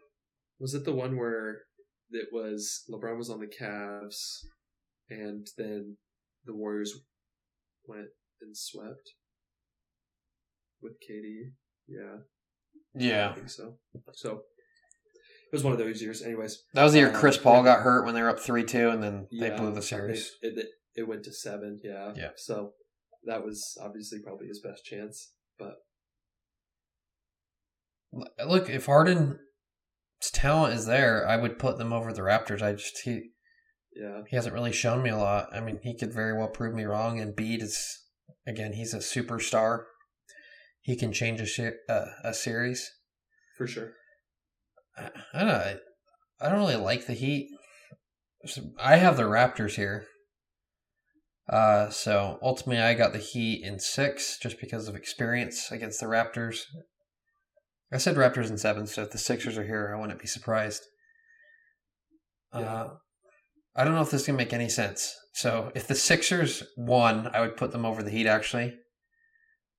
Was 0.59 0.75
it 0.75 0.85
the 0.85 0.93
one 0.95 1.17
where 1.17 1.59
it 2.11 2.29
was 2.33 2.83
LeBron 2.91 3.17
was 3.19 3.31
on 3.31 3.41
the 3.41 3.47
Cavs 3.47 4.41
and 5.11 5.47
then 5.57 5.97
the 6.45 6.55
Warriors 6.55 6.95
went 7.87 8.09
and 8.41 8.57
swept 8.57 9.13
with 10.83 10.95
KD? 10.95 11.53
Yeah, 11.89 12.17
I 12.97 12.99
yeah. 12.99 13.35
think 13.35 13.51
so. 13.51 13.79
So 14.15 14.43
it 15.13 15.53
was 15.53 15.63
one 15.65 15.73
of 15.73 15.79
those 15.79 16.03
years. 16.03 16.23
Anyways, 16.23 16.65
That 16.75 16.83
was 16.83 16.93
the 16.93 16.99
year 16.99 17.11
Uh, 17.11 17.19
Chris 17.19 17.37
Paul 17.37 17.63
got 17.63 17.81
hurt 17.81 18.05
when 18.05 18.15
they 18.15 18.23
were 18.23 18.31
up 18.31 18.41
three 18.41 18.65
two, 18.65 18.91
and 18.91 19.03
then 19.03 19.29
they 19.31 19.51
blew 19.51 19.73
the 19.73 19.83
series. 19.83 20.33
It, 20.43 20.59
it, 20.59 20.67
it 20.97 21.09
went 21.09 21.25
to 21.25 21.33
seven. 21.33 21.81
Yeah. 21.85 22.13
Yeah. 22.17 22.31
So 22.37 22.73
that 23.25 23.45
was 23.45 23.79
obviously 23.81 24.21
probably 24.21 24.49
his 24.49 24.61
best 24.61 24.85
chance. 24.85 25.33
But 25.59 25.77
Look, 28.47 28.71
if 28.71 28.87
Harden's 28.87 29.37
talent 30.33 30.75
is 30.75 30.87
there, 30.87 31.27
I 31.27 31.37
would 31.37 31.59
put 31.59 31.79
them 31.79 31.93
over 31.93 32.13
the 32.13 32.23
Raptors. 32.23 32.63
I 32.63 32.73
just 32.73 32.99
he 33.05 33.31
yeah, 33.99 34.23
he 34.29 34.37
hasn't 34.37 34.55
really 34.55 34.73
shown 34.73 35.03
me 35.03 35.11
a 35.11 35.17
lot. 35.17 35.49
I 35.53 35.61
mean, 35.61 35.81
he 35.83 35.97
could 35.97 36.13
very 36.13 36.37
well 36.37 36.49
prove 36.49 36.75
me 36.75 36.85
wrong. 36.85 37.19
Embiid 37.19 37.63
is 37.63 38.05
again, 38.47 38.75
he's 38.75 38.95
a 38.95 38.99
superstar. 38.99 39.85
He 40.81 40.97
can 40.97 41.13
change 41.13 41.41
a 41.41 41.73
uh, 41.89 42.07
a 42.23 42.35
series. 42.35 42.91
for 43.57 43.67
sure. 43.67 43.93
I, 44.97 45.11
I 45.33 45.39
don't 45.39 45.49
know. 45.49 45.55
I, 45.55 45.77
I 46.41 46.49
don't 46.49 46.59
really 46.59 46.77
like 46.77 47.07
the 47.07 47.15
Heat. 47.15 47.49
I 48.79 48.97
have 48.97 49.17
the 49.17 49.25
Raptors 49.25 49.75
here. 49.75 50.07
Uh, 51.49 51.91
so 51.91 52.39
ultimately, 52.43 52.83
I 52.83 52.95
got 52.95 53.13
the 53.13 53.19
Heat 53.19 53.65
in 53.65 53.79
six 53.79 54.39
just 54.39 54.61
because 54.61 54.89
of 54.89 54.95
experience 54.95 55.71
against 55.71 56.01
the 56.01 56.07
Raptors. 56.07 56.61
I 57.93 57.99
said 57.99 58.17
Raptors 58.17 58.51
in 58.51 58.59
seven, 58.59 58.87
so 58.87 59.03
if 59.03 59.11
the 59.11 59.19
Sixers 59.19 59.57
are 59.57 59.65
here, 59.65 59.95
I 59.97 60.01
wouldn't 60.01 60.21
be 60.21 60.27
surprised. 60.27 60.83
Yeah. 62.53 62.61
Uh, 62.61 62.89
I 63.77 63.85
don't 63.85 63.95
know 63.95 64.01
if 64.01 64.11
this 64.11 64.27
can 64.27 64.37
make 64.37 64.53
any 64.53 64.69
sense. 64.69 65.15
So 65.35 65.71
if 65.75 65.87
the 65.87 65.95
Sixers 65.95 66.63
won, 66.77 67.31
I 67.33 67.41
would 67.41 67.57
put 67.57 67.73
them 67.73 67.85
over 67.85 68.03
the 68.03 68.11
Heat 68.11 68.27
actually. 68.27 68.75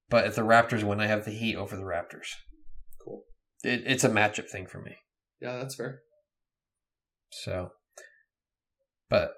But 0.10 0.28
if 0.28 0.36
the 0.36 0.44
Raptors 0.44 0.84
win, 0.84 1.02
I 1.02 1.08
have 1.08 1.26
the 1.26 1.32
Heat 1.32 1.56
over 1.56 1.76
the 1.76 1.84
Raptors. 1.84 2.28
Cool. 3.04 3.24
It, 3.64 3.84
it's 3.86 4.04
a 4.04 4.10
matchup 4.10 4.50
thing 4.50 4.68
for 4.68 4.82
me. 4.82 4.96
Yeah, 5.42 5.58
that's 5.58 5.76
fair. 5.76 6.02
So, 7.32 7.72
but 9.10 9.32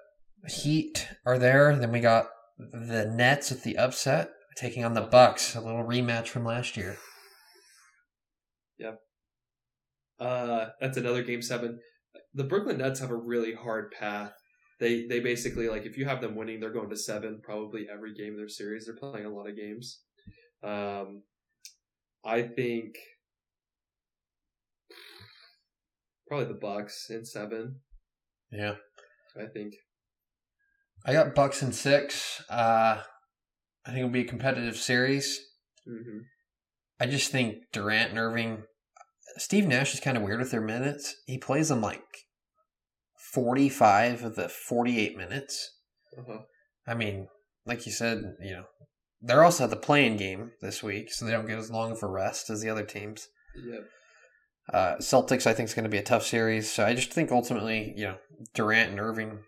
Heat 0.46 1.08
are 1.26 1.38
there. 1.38 1.74
Then 1.74 1.90
we 1.90 2.00
got 2.00 2.26
the 2.58 3.06
Nets 3.06 3.50
with 3.50 3.64
the 3.64 3.78
upset 3.78 4.30
taking 4.56 4.84
on 4.84 4.94
the 4.94 5.00
Bucks. 5.00 5.56
A 5.56 5.60
little 5.60 5.84
rematch 5.84 6.28
from 6.28 6.44
last 6.44 6.76
year. 6.76 6.98
Uh, 10.20 10.68
that's 10.80 10.98
another 10.98 11.22
game 11.22 11.40
seven. 11.40 11.80
The 12.34 12.44
Brooklyn 12.44 12.78
Nets 12.78 13.00
have 13.00 13.10
a 13.10 13.16
really 13.16 13.54
hard 13.54 13.90
path. 13.90 14.34
They 14.80 15.06
they 15.06 15.20
basically 15.20 15.68
like 15.68 15.84
if 15.84 15.98
you 15.98 16.06
have 16.06 16.22
them 16.22 16.34
winning, 16.34 16.58
they're 16.58 16.72
going 16.72 16.88
to 16.88 16.96
seven 16.96 17.40
probably 17.42 17.86
every 17.92 18.14
game 18.14 18.32
of 18.32 18.38
their 18.38 18.48
series. 18.48 18.86
They're 18.86 18.96
playing 18.96 19.26
a 19.26 19.30
lot 19.30 19.48
of 19.48 19.56
games. 19.56 20.00
Um, 20.64 21.22
I 22.24 22.42
think 22.42 22.94
probably 26.26 26.46
the 26.46 26.54
Bucks 26.54 27.08
in 27.10 27.24
seven. 27.26 27.76
Yeah, 28.50 28.76
I 29.38 29.46
think. 29.46 29.74
I 31.04 31.12
got 31.12 31.34
Bucks 31.34 31.62
in 31.62 31.72
six. 31.72 32.42
Uh, 32.48 33.02
I 33.84 33.88
think 33.88 33.98
it'll 33.98 34.10
be 34.10 34.22
a 34.22 34.24
competitive 34.24 34.76
series. 34.76 35.40
hmm 35.86 36.20
I 37.02 37.06
just 37.06 37.32
think 37.32 37.62
Durant 37.72 38.10
and 38.10 38.18
Irving, 38.18 38.64
Steve 39.38 39.66
Nash 39.66 39.94
is 39.94 40.00
kind 40.00 40.18
of 40.18 40.22
weird 40.22 40.38
with 40.40 40.50
their 40.50 40.60
minutes. 40.60 41.16
He 41.24 41.38
plays 41.38 41.70
them 41.70 41.80
like 41.80 42.02
forty-five 43.32 44.22
of 44.22 44.36
the 44.36 44.48
forty-eight 44.48 45.16
minutes. 45.16 45.70
Uh-huh. 46.18 46.40
I 46.86 46.94
mean, 46.94 47.28
like 47.66 47.86
you 47.86 47.92
said, 47.92 48.22
you 48.42 48.52
know, 48.52 48.64
they're 49.20 49.44
also 49.44 49.64
at 49.64 49.70
the 49.70 49.76
play-in 49.76 50.16
game 50.16 50.52
this 50.60 50.82
week, 50.82 51.12
so 51.12 51.24
they 51.24 51.32
don't 51.32 51.46
get 51.46 51.58
as 51.58 51.70
long 51.70 51.92
of 51.92 52.02
a 52.02 52.06
rest 52.06 52.50
as 52.50 52.62
the 52.62 52.70
other 52.70 52.84
teams. 52.84 53.28
Yep. 53.56 53.80
Uh, 54.72 54.96
Celtics, 54.96 55.46
I 55.46 55.52
think, 55.52 55.68
is 55.68 55.74
going 55.74 55.84
to 55.84 55.90
be 55.90 55.98
a 55.98 56.02
tough 56.02 56.24
series. 56.24 56.70
So 56.70 56.84
I 56.84 56.94
just 56.94 57.12
think 57.12 57.32
ultimately, 57.32 57.92
you 57.96 58.04
know, 58.04 58.16
Durant 58.54 58.90
and 58.90 59.00
Irving 59.00 59.40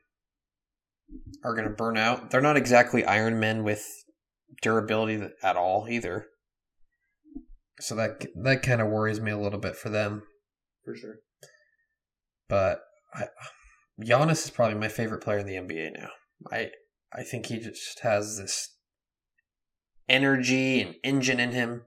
are 1.45 1.55
going 1.55 1.69
to 1.69 1.75
burn 1.75 1.97
out. 1.97 2.31
They're 2.31 2.41
not 2.41 2.57
exactly 2.57 3.05
Iron 3.05 3.39
Men 3.39 3.63
with 3.65 3.87
durability 4.63 5.29
at 5.43 5.57
all 5.57 5.87
either. 5.89 6.27
So 7.81 7.95
that 7.97 8.27
that 8.43 8.63
kind 8.63 8.81
of 8.81 8.89
worries 8.89 9.21
me 9.21 9.31
a 9.31 9.39
little 9.39 9.59
bit 9.59 9.77
for 9.77 9.89
them. 9.89 10.23
For 10.85 10.95
sure. 10.95 11.17
But 12.49 12.81
I, 13.15 13.27
Giannis 14.01 14.45
is 14.45 14.51
probably 14.51 14.79
my 14.79 14.89
favorite 14.89 15.23
player 15.23 15.39
in 15.39 15.47
the 15.47 15.55
NBA 15.55 15.93
now. 15.99 16.11
I 16.51 16.71
I 17.13 17.23
think 17.23 17.47
he 17.47 17.59
just 17.59 18.01
has 18.01 18.39
this 18.39 18.77
energy 20.09 20.81
and 20.81 20.95
engine 21.05 21.41
in 21.41 21.53
him. 21.53 21.83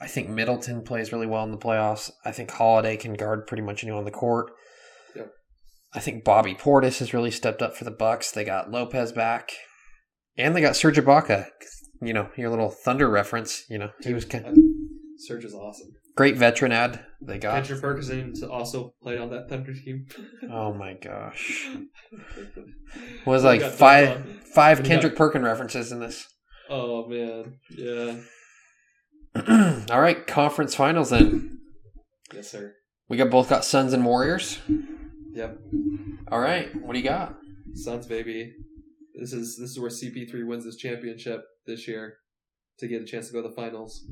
I 0.00 0.06
think 0.06 0.30
Middleton 0.30 0.82
plays 0.82 1.12
really 1.12 1.26
well 1.26 1.44
in 1.44 1.50
the 1.50 1.58
playoffs. 1.58 2.10
I 2.24 2.32
think 2.32 2.50
Holiday 2.50 2.96
can 2.96 3.14
guard 3.14 3.46
pretty 3.46 3.62
much 3.62 3.84
anyone 3.84 3.98
on 3.98 4.04
the 4.06 4.10
court. 4.10 4.50
I 5.92 6.00
think 6.00 6.24
Bobby 6.24 6.54
Portis 6.54 7.00
has 7.00 7.12
really 7.12 7.30
stepped 7.30 7.62
up 7.62 7.76
for 7.76 7.84
the 7.84 7.90
Bucks. 7.90 8.30
They 8.30 8.44
got 8.44 8.70
Lopez 8.70 9.12
back, 9.12 9.52
and 10.36 10.54
they 10.54 10.60
got 10.60 10.76
Serge 10.76 10.96
Ibaka. 10.96 11.46
You 12.00 12.14
know 12.14 12.30
your 12.36 12.48
little 12.48 12.70
Thunder 12.70 13.10
reference. 13.10 13.64
You 13.68 13.78
know 13.78 13.90
he 14.00 14.14
was 14.14 14.24
kind 14.24 14.46
Uh, 14.46 14.52
Serge 15.26 15.44
is 15.44 15.54
awesome. 15.54 15.88
great 16.16 16.36
veteran 16.36 16.72
ad 16.72 17.04
they 17.20 17.38
got. 17.38 17.54
Kendrick 17.54 17.80
Ferguson 17.80 18.32
also 18.50 18.94
played 19.02 19.18
on 19.20 19.30
that 19.30 19.48
Thunder 19.48 19.74
team. 19.74 20.06
Oh 20.50 20.72
my 20.72 20.94
gosh. 20.94 21.68
was 23.26 23.44
like 23.44 23.60
he 23.60 23.66
got 23.66 23.72
dunked 23.72 23.76
five 23.78 24.08
on. 24.16 24.40
five 24.54 24.82
Kendrick 24.82 25.12
got- 25.14 25.18
Perkin 25.18 25.42
references 25.42 25.92
in 25.92 26.00
this. 26.00 26.26
Oh 26.68 27.06
man, 27.08 27.58
yeah. 27.76 28.16
All 29.90 30.00
right, 30.00 30.26
conference 30.26 30.74
finals 30.74 31.10
then. 31.10 31.58
Yes, 32.34 32.50
sir. 32.50 32.74
We 33.08 33.16
got 33.16 33.30
both 33.30 33.48
got 33.48 33.64
Suns 33.64 33.92
and 33.92 34.04
Warriors. 34.04 34.58
Yep. 35.34 35.58
All 36.30 36.40
right, 36.40 36.68
what 36.82 36.92
do 36.94 36.98
you 36.98 37.04
got? 37.04 37.36
Suns, 37.74 38.06
baby. 38.06 38.52
This 39.14 39.32
is 39.32 39.56
this 39.58 39.70
is 39.70 39.78
where 39.80 39.90
CP3 39.90 40.46
wins 40.46 40.64
this 40.64 40.76
championship 40.76 41.42
this 41.66 41.86
year 41.86 42.14
to 42.78 42.88
get 42.88 43.02
a 43.02 43.04
chance 43.04 43.26
to 43.28 43.32
go 43.32 43.42
to 43.42 43.48
the 43.48 43.54
finals. 43.54 44.04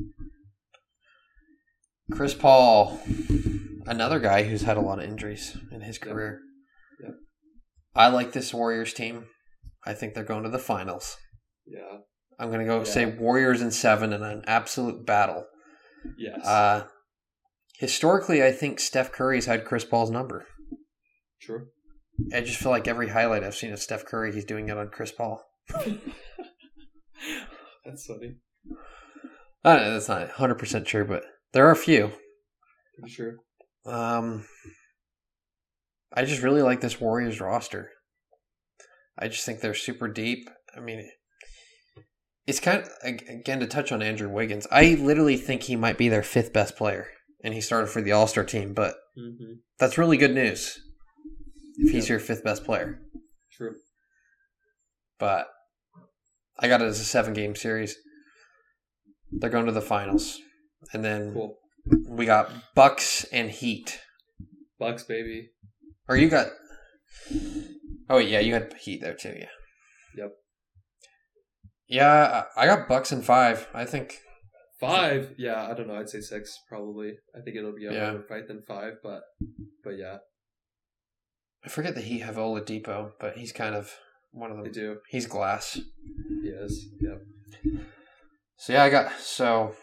Chris 2.13 2.35
Paul, 2.35 3.01
another 3.87 4.19
guy 4.19 4.45
who's 4.45 4.63
had 4.63 4.77
a 4.77 4.81
lot 4.81 4.99
of 4.99 5.05
injuries 5.05 5.57
in 5.71 5.81
his 5.83 5.99
Yep. 5.99 6.09
career. 6.09 6.41
Yep. 7.03 7.15
I 7.95 8.09
like 8.09 8.33
this 8.33 8.55
Warriors 8.55 8.93
team. 8.95 9.27
I 9.85 9.95
think 9.95 10.15
they're 10.15 10.25
going 10.25 10.43
to 10.45 10.49
the 10.49 10.59
finals. 10.59 11.17
Yeah. 11.67 11.99
I'm 12.39 12.51
gonna 12.51 12.65
go 12.65 12.79
Yeah. 12.79 12.85
say 12.85 13.05
Warriors 13.07 13.61
in 13.61 13.71
seven 13.71 14.13
in 14.13 14.23
an 14.23 14.43
absolute 14.47 15.05
battle. 15.05 15.47
Yes. 16.17 16.47
Uh, 16.47 16.87
historically, 17.79 18.43
I 18.45 18.53
think 18.53 18.79
Steph 18.81 19.11
Curry's 19.13 19.47
had 19.47 19.65
Chris 19.65 19.85
Paul's 19.85 20.11
number. 20.11 20.47
True. 21.43 21.69
I 22.33 22.41
just 22.41 22.59
feel 22.59 22.71
like 22.71 22.89
every 22.89 23.09
highlight 23.09 23.43
I've 23.45 23.55
seen 23.57 23.73
of 23.73 23.81
Steph 23.81 24.05
Curry, 24.05 24.33
he's 24.33 24.45
doing 24.45 24.69
it 24.69 24.77
on 24.79 24.89
Chris 24.91 25.13
Paul. 25.13 25.45
That's 27.85 28.07
funny. 28.07 28.37
I 29.65 29.75
don't 29.77 29.85
know, 29.85 29.93
that's 29.95 30.09
not 30.09 30.29
100% 30.31 30.85
true, 30.87 31.05
but 31.05 31.25
there 31.53 31.67
are 31.67 31.73
a 31.73 31.77
few. 31.77 32.13
Pretty 32.99 33.15
sure. 33.15 33.37
Um, 33.87 34.47
I 36.13 36.25
just 36.25 36.43
really 36.43 36.63
like 36.63 36.81
this 36.81 37.01
Warriors 37.01 37.41
roster. 37.41 37.91
I 39.19 39.29
just 39.29 39.45
think 39.45 39.61
they're 39.61 39.75
super 39.75 40.09
deep. 40.09 40.49
I 40.77 40.81
mean, 40.81 41.09
it's 42.47 42.61
kind 42.61 42.83
of, 42.83 42.89
again, 43.03 43.61
to 43.61 43.67
touch 43.67 43.93
on 43.93 44.03
Andrew 44.03 44.29
Wiggins, 44.29 44.67
I 44.71 44.95
literally 45.01 45.37
think 45.37 45.63
he 45.65 45.77
might 45.77 45.99
be 45.99 46.09
their 46.09 46.23
fifth 46.23 46.53
best 46.53 46.77
player, 46.77 47.09
and 47.43 47.53
he 47.55 47.61
started 47.61 47.89
for 47.89 48.01
the 48.03 48.13
All 48.13 48.27
Star 48.27 48.45
team, 48.45 48.75
but 48.75 48.95
Mm-hmm. 49.19 49.55
that's 49.81 49.99
really 49.99 50.17
good 50.17 50.33
news 50.35 50.79
if 51.79 51.91
he's 51.93 52.07
Yeah. 52.09 52.13
your 52.15 52.21
fifth 52.21 52.45
best 52.45 52.65
player. 52.65 53.01
True. 53.53 53.75
But 55.19 55.49
I 56.57 56.69
got 56.69 56.83
it 56.83 56.87
as 56.87 57.01
a 57.01 57.05
seven 57.05 57.33
game 57.35 57.57
series. 57.57 57.97
They're 59.33 59.51
going 59.51 59.67
to 59.67 59.73
the 59.73 59.81
finals. 59.81 60.39
And 60.93 61.05
then 61.05 61.33
Cool. 61.33 61.57
we 62.09 62.27
got 62.27 62.51
Bucks 62.75 63.25
and 63.25 63.51
Heat. 63.51 64.01
Bucks, 64.79 65.03
baby. 65.03 65.51
Or 66.09 66.17
you 66.17 66.29
got. 66.29 66.49
Oh 68.09 68.19
yeah, 68.19 68.41
you 68.41 68.55
had 68.55 68.73
Heat 68.75 69.01
there 69.01 69.15
too. 69.15 69.35
Yeah. 69.39 69.49
Yep. 70.17 70.33
Yeah, 71.89 72.45
I 72.57 72.67
got 72.67 72.89
Bucks 72.89 73.13
in 73.13 73.23
five. 73.23 73.69
I 73.75 73.85
think. 73.85 74.19
Five. 74.81 75.35
Yeah, 75.37 75.67
I 75.69 75.75
don't 75.75 75.89
know. 75.89 75.97
I'd 75.97 76.09
say 76.09 76.21
six 76.21 76.57
probably. 76.69 77.15
I 77.37 77.41
think 77.41 77.57
it'll 77.57 77.75
be 77.75 77.87
a 77.87 77.93
Yeah. 77.93 78.19
fight 78.29 78.47
than 78.47 78.63
five, 78.69 78.95
but 79.03 79.23
but 79.83 79.99
yeah, 79.99 80.19
I 81.65 81.69
forget 81.69 81.95
that 81.97 82.05
he 82.05 82.21
have 82.21 82.37
Oladipo, 82.37 83.13
but 83.19 83.37
he's 83.37 83.53
kind 83.53 83.75
of 83.75 83.93
one 84.31 84.51
of 84.53 84.57
them. 84.59 84.65
they 84.67 84.71
do. 84.71 84.99
He's 85.09 85.27
glass. 85.27 85.81
He 86.43 86.49
is. 86.49 86.87
Yep. 87.01 87.23
So 88.59 88.73
yeah, 88.75 88.85
I 88.85 88.91
got 88.91 89.19
so. 89.19 89.75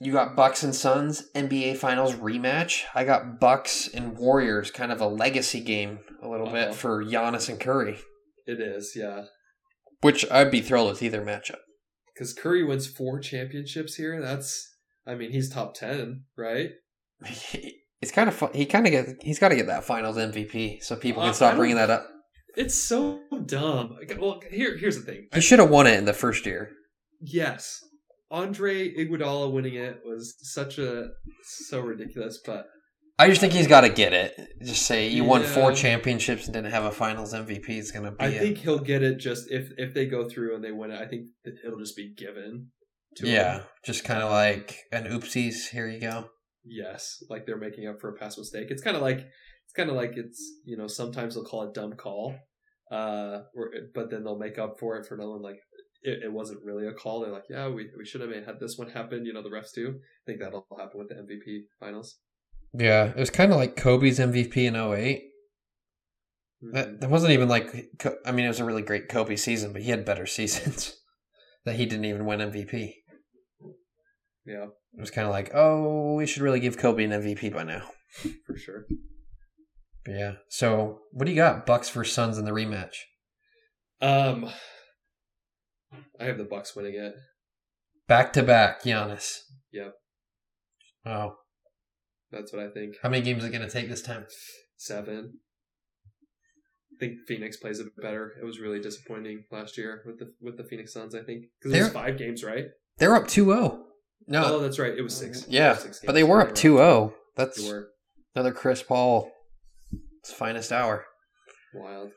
You 0.00 0.12
got 0.12 0.34
Bucks 0.34 0.62
and 0.62 0.74
Suns 0.74 1.22
NBA 1.34 1.76
Finals 1.76 2.14
rematch. 2.14 2.82
I 2.94 3.04
got 3.04 3.38
Bucks 3.38 3.88
and 3.88 4.16
Warriors, 4.16 4.70
kind 4.70 4.90
of 4.90 5.00
a 5.00 5.06
legacy 5.06 5.60
game, 5.60 6.00
a 6.22 6.28
little 6.28 6.48
Uh-huh. 6.48 6.66
bit 6.68 6.74
for 6.74 7.04
Giannis 7.04 7.48
and 7.48 7.60
Curry, 7.60 7.98
It 8.46 8.60
is. 8.60 8.94
Yeah. 8.96 9.26
which 10.00 10.28
I'd 10.30 10.50
be 10.50 10.60
thrilled 10.60 10.90
with 10.90 11.02
either 11.02 11.22
matchup. 11.22 11.60
Because 12.14 12.32
Curry 12.34 12.64
wins 12.64 12.86
four 12.86 13.20
championships 13.20 13.94
here. 13.94 14.20
That's. 14.20 14.68
I 15.06 15.14
mean, 15.14 15.30
he's 15.32 15.48
top 15.50 15.74
ten, 15.74 16.24
right? 16.36 16.70
It's 18.02 18.10
kind 18.10 18.28
of 18.28 18.34
fun. 18.34 18.50
He 18.52 18.66
kind 18.66 18.84
of 18.84 18.90
get. 18.90 19.06
He's 19.22 19.38
got 19.38 19.50
to 19.50 19.54
get 19.54 19.68
that 19.68 19.84
Finals 19.84 20.16
MVP, 20.16 20.82
so 20.82 20.96
people 20.96 21.22
Uh, 21.22 21.26
can 21.26 21.34
stop 21.34 21.54
bringing 21.56 21.76
that 21.76 21.88
up. 21.88 22.04
It's 22.56 22.74
so 22.74 23.20
dumb. 23.46 23.96
Well, 24.18 24.40
here 24.50 24.76
here's 24.76 24.96
the 24.96 25.02
thing. 25.04 25.28
He 25.32 25.40
should 25.40 25.60
have 25.60 25.70
won 25.70 25.86
it 25.86 25.96
in 25.96 26.04
the 26.04 26.12
first 26.12 26.44
year. 26.44 26.72
Yes, 27.20 27.78
Andre 28.32 28.92
Iguodala 28.94 29.52
winning 29.52 29.74
it 29.74 30.00
was 30.04 30.34
such 30.40 30.78
a 30.78 31.10
so 31.44 31.80
ridiculous, 31.80 32.40
but 32.44 32.66
I 33.18 33.28
just 33.28 33.40
think 33.40 33.52
he's 33.52 33.66
got 33.66 33.82
to 33.82 33.90
get 33.90 34.12
it. 34.14 34.34
Just 34.64 34.86
say 34.86 35.08
you 35.08 35.22
won 35.22 35.42
four 35.44 35.72
championships 35.72 36.46
and 36.46 36.54
didn't 36.54 36.72
have 36.72 36.84
a 36.84 36.90
Finals 36.90 37.34
MVP. 37.34 37.68
It's 37.68 37.90
gonna 37.90 38.10
be. 38.10 38.16
I 38.24 38.28
a- 38.28 38.38
think 38.40 38.58
he'll 38.58 38.78
get 38.78 39.02
it 39.02 39.18
just 39.18 39.50
if 39.50 39.70
if 39.76 39.92
they 39.94 40.06
go 40.06 40.28
through 40.28 40.56
and 40.56 40.64
they 40.64 40.72
win 40.72 40.90
it. 40.90 41.00
I 41.00 41.06
think 41.06 41.26
it'll 41.64 41.78
just 41.78 41.94
be 41.96 42.14
given. 42.16 42.70
to 43.16 43.28
yeah, 43.28 43.58
him. 43.58 43.62
just 43.84 44.04
kind 44.04 44.22
of 44.22 44.30
like 44.30 44.78
an 44.90 45.04
oopsies. 45.04 45.68
Here 45.70 45.86
you 45.86 46.00
go. 46.00 46.30
Yes, 46.64 47.22
like 47.28 47.44
they're 47.44 47.58
making 47.58 47.86
up 47.86 48.00
for 48.00 48.08
a 48.08 48.18
past 48.18 48.38
mistake. 48.38 48.68
It's 48.70 48.82
kind 48.82 48.96
of 48.96 49.02
like 49.02 49.18
it's 49.18 49.72
kind 49.76 49.90
of 49.90 49.96
like 49.96 50.12
it's 50.16 50.42
you 50.64 50.76
know 50.78 50.86
sometimes 50.86 51.34
they'll 51.34 51.44
call 51.44 51.68
a 51.68 51.72
dumb 51.72 51.92
call, 51.92 52.34
uh, 52.90 53.40
or, 53.54 53.70
but 53.94 54.10
then 54.10 54.24
they'll 54.24 54.38
make 54.38 54.58
up 54.58 54.78
for 54.80 54.96
it 54.96 55.06
for 55.06 55.16
another 55.16 55.32
one. 55.32 55.42
Like 55.42 55.60
it, 56.02 56.24
it 56.24 56.32
wasn't 56.32 56.64
really 56.64 56.86
a 56.86 56.92
call. 56.92 57.20
They're 57.20 57.32
like, 57.32 57.44
yeah, 57.50 57.68
we 57.68 57.88
we 57.96 58.04
should 58.04 58.20
have 58.20 58.30
made, 58.30 58.44
had 58.44 58.60
this 58.60 58.76
one 58.78 58.90
happen. 58.90 59.24
You 59.26 59.32
know, 59.32 59.42
the 59.42 59.48
refs 59.50 59.72
do. 59.74 59.88
I 59.88 60.22
think 60.26 60.40
that'll 60.40 60.66
happen 60.78 60.98
with 60.98 61.08
the 61.08 61.14
MVP 61.16 61.62
finals. 61.80 62.18
Yeah, 62.74 63.06
it 63.10 63.16
was 63.16 63.30
kind 63.30 63.52
of 63.52 63.58
like 63.58 63.76
Kobe's 63.76 64.18
MVP 64.18 64.56
in 64.66 64.76
08. 64.76 65.22
That, 66.72 66.88
Mhm. 66.88 67.00
that 67.00 67.10
wasn't 67.10 67.32
even 67.32 67.48
like. 67.48 67.90
I 68.24 68.32
mean, 68.32 68.44
it 68.44 68.48
was 68.48 68.60
a 68.60 68.64
really 68.64 68.82
great 68.82 69.08
Kobe 69.08 69.36
season, 69.36 69.72
but 69.72 69.82
he 69.82 69.90
had 69.90 70.04
better 70.04 70.26
seasons 70.38 70.96
that 71.64 71.76
he 71.76 71.86
didn't 71.86 72.04
even 72.06 72.24
win 72.26 72.40
MVP. 72.40 72.94
Yeah, 74.44 74.64
It 74.94 75.00
was 75.00 75.10
kind 75.12 75.26
of 75.26 75.32
like, 75.32 75.52
oh, 75.54 76.14
we 76.14 76.26
should 76.26 76.42
really 76.42 76.58
give 76.60 76.76
Kobe 76.76 77.04
an 77.04 77.12
MVP 77.12 77.52
by 77.52 77.62
now. 77.62 77.88
for 78.46 78.56
sure. 78.56 78.86
But 80.04 80.14
yeah. 80.16 80.32
So, 80.48 80.98
what 81.12 81.26
do 81.26 81.30
you 81.30 81.36
got? 81.36 81.64
Bucks 81.64 81.88
versus 81.90 82.12
Suns 82.12 82.38
in 82.38 82.44
the 82.44 82.50
rematch. 82.50 82.94
Um, 84.00 84.50
I 86.20 86.24
have 86.24 86.38
the 86.38 86.44
Bucks 86.44 86.74
winning 86.76 86.94
it. 86.94 87.14
Back 88.08 88.32
to 88.34 88.42
back, 88.42 88.82
Giannis. 88.82 89.38
Yep. 89.72 89.94
Oh, 91.06 91.34
That's 92.30 92.52
what 92.52 92.62
I 92.62 92.68
think. 92.68 92.94
how 93.02 93.08
many 93.08 93.22
games 93.22 93.42
is 93.42 93.48
it 93.48 93.52
going 93.52 93.66
to 93.66 93.72
take 93.72 93.88
this 93.88 94.02
time? 94.02 94.26
Seven. 94.76 95.38
I 96.92 96.96
think 97.00 97.18
Phoenix 97.26 97.56
plays 97.56 97.80
it 97.80 97.88
better. 98.00 98.32
It 98.40 98.44
was 98.44 98.60
really 98.60 98.80
disappointing 98.80 99.44
last 99.50 99.76
year 99.76 100.02
with 100.06 100.18
the 100.18 100.32
with 100.40 100.56
the 100.56 100.64
Phoenix 100.64 100.92
Suns. 100.92 101.14
I 101.14 101.22
think 101.22 101.46
because 101.58 101.76
it 101.76 101.82
was 101.82 101.92
five 101.92 102.18
games, 102.18 102.44
right? 102.44 102.66
They're 102.98 103.16
up 103.16 103.24
2-0. 103.24 103.78
No, 104.28 104.44
oh, 104.44 104.58
that's 104.60 104.78
right. 104.78 104.96
It 104.96 105.02
was 105.02 105.16
six. 105.16 105.46
yeah, 105.48 105.70
was 105.70 105.80
six 105.80 106.00
but 106.04 106.12
they 106.12 106.22
were 106.22 106.40
up 106.40 106.48
You're 106.62 106.78
2-0. 106.78 107.12
That's 107.36 107.66
were 107.66 107.88
another 108.34 108.52
Chris 108.52 108.82
Paul. 108.82 109.32
It's 110.20 110.32
finest 110.32 110.70
hour. 110.70 111.06
wild. 111.74 112.12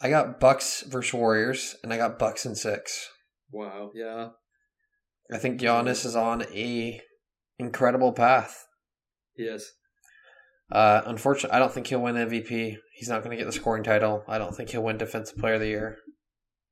I 0.00 0.10
got 0.10 0.40
Bucks 0.40 0.82
versus 0.82 1.14
Warriors, 1.14 1.76
and 1.82 1.92
I 1.92 1.96
got 1.96 2.18
Bucks 2.18 2.44
in 2.44 2.54
six. 2.54 3.08
Wow. 3.50 3.90
Yeah. 3.94 4.28
I 5.32 5.38
think 5.38 5.60
Giannis 5.60 6.04
is 6.04 6.14
on 6.14 6.42
a 6.42 7.00
incredible 7.58 8.12
path. 8.12 8.66
Yes. 9.36 9.72
Uh, 10.70 11.02
unfortunately, 11.06 11.54
I 11.54 11.58
don't 11.58 11.72
think 11.72 11.86
he'll 11.86 12.02
win 12.02 12.16
MVP. 12.16 12.76
He's 12.94 13.08
not 13.08 13.22
going 13.22 13.30
to 13.30 13.36
get 13.36 13.46
the 13.46 13.52
scoring 13.52 13.84
title. 13.84 14.24
I 14.28 14.38
don't 14.38 14.54
think 14.54 14.70
he'll 14.70 14.82
win 14.82 14.98
Defensive 14.98 15.38
Player 15.38 15.54
of 15.54 15.60
the 15.60 15.68
Year. 15.68 15.98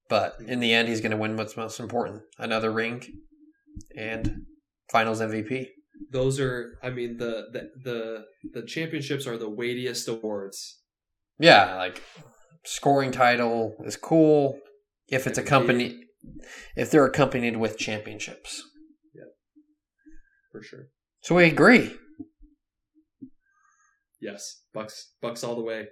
But 0.09 0.37
in 0.47 0.61
the 0.61 0.73
end, 0.73 0.89
he's 0.89 1.01
going 1.01 1.13
to 1.13 1.17
win 1.17 1.37
what's 1.37 1.57
most 1.57 1.81
important: 1.81 2.23
another 2.39 2.71
ring 2.71 3.03
and 3.97 4.43
Finals 4.91 5.21
MVP. 5.21 5.69
Those 6.11 6.39
are. 6.41 6.79
I 6.83 6.91
mean 6.91 7.17
the 7.17 7.47
the 7.53 7.71
the 7.83 8.25
the 8.53 8.67
championships 8.67 9.27
are 9.27 9.39
the 9.39 9.49
weightiest 9.49 10.07
awards. 10.09 10.81
Yeah, 11.39 11.77
like 11.77 12.03
scoring 12.65 13.13
title 13.13 13.77
is 13.85 13.97
cool 13.97 14.59
if 15.09 15.27
it's 15.27 15.39
accompanied 15.39 15.97
if 16.77 16.91
they're 16.91 17.05
accompanied 17.05 17.57
with 17.57 17.79
championships. 17.79 18.63
Yeah, 19.15 19.25
for 20.51 20.63
sure. 20.63 20.89
So 21.21 21.35
we 21.35 21.45
agree. 21.45 21.95
Yes. 24.21 24.63
Bucks. 24.73 25.13
Bucks 25.21 25.45
all 25.45 25.55
the 25.55 25.63
way. 25.63 25.87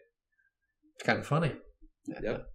It's 0.94 1.04
kind 1.04 1.18
of 1.18 1.26
funny. 1.26 1.52
Yep. 2.06 2.46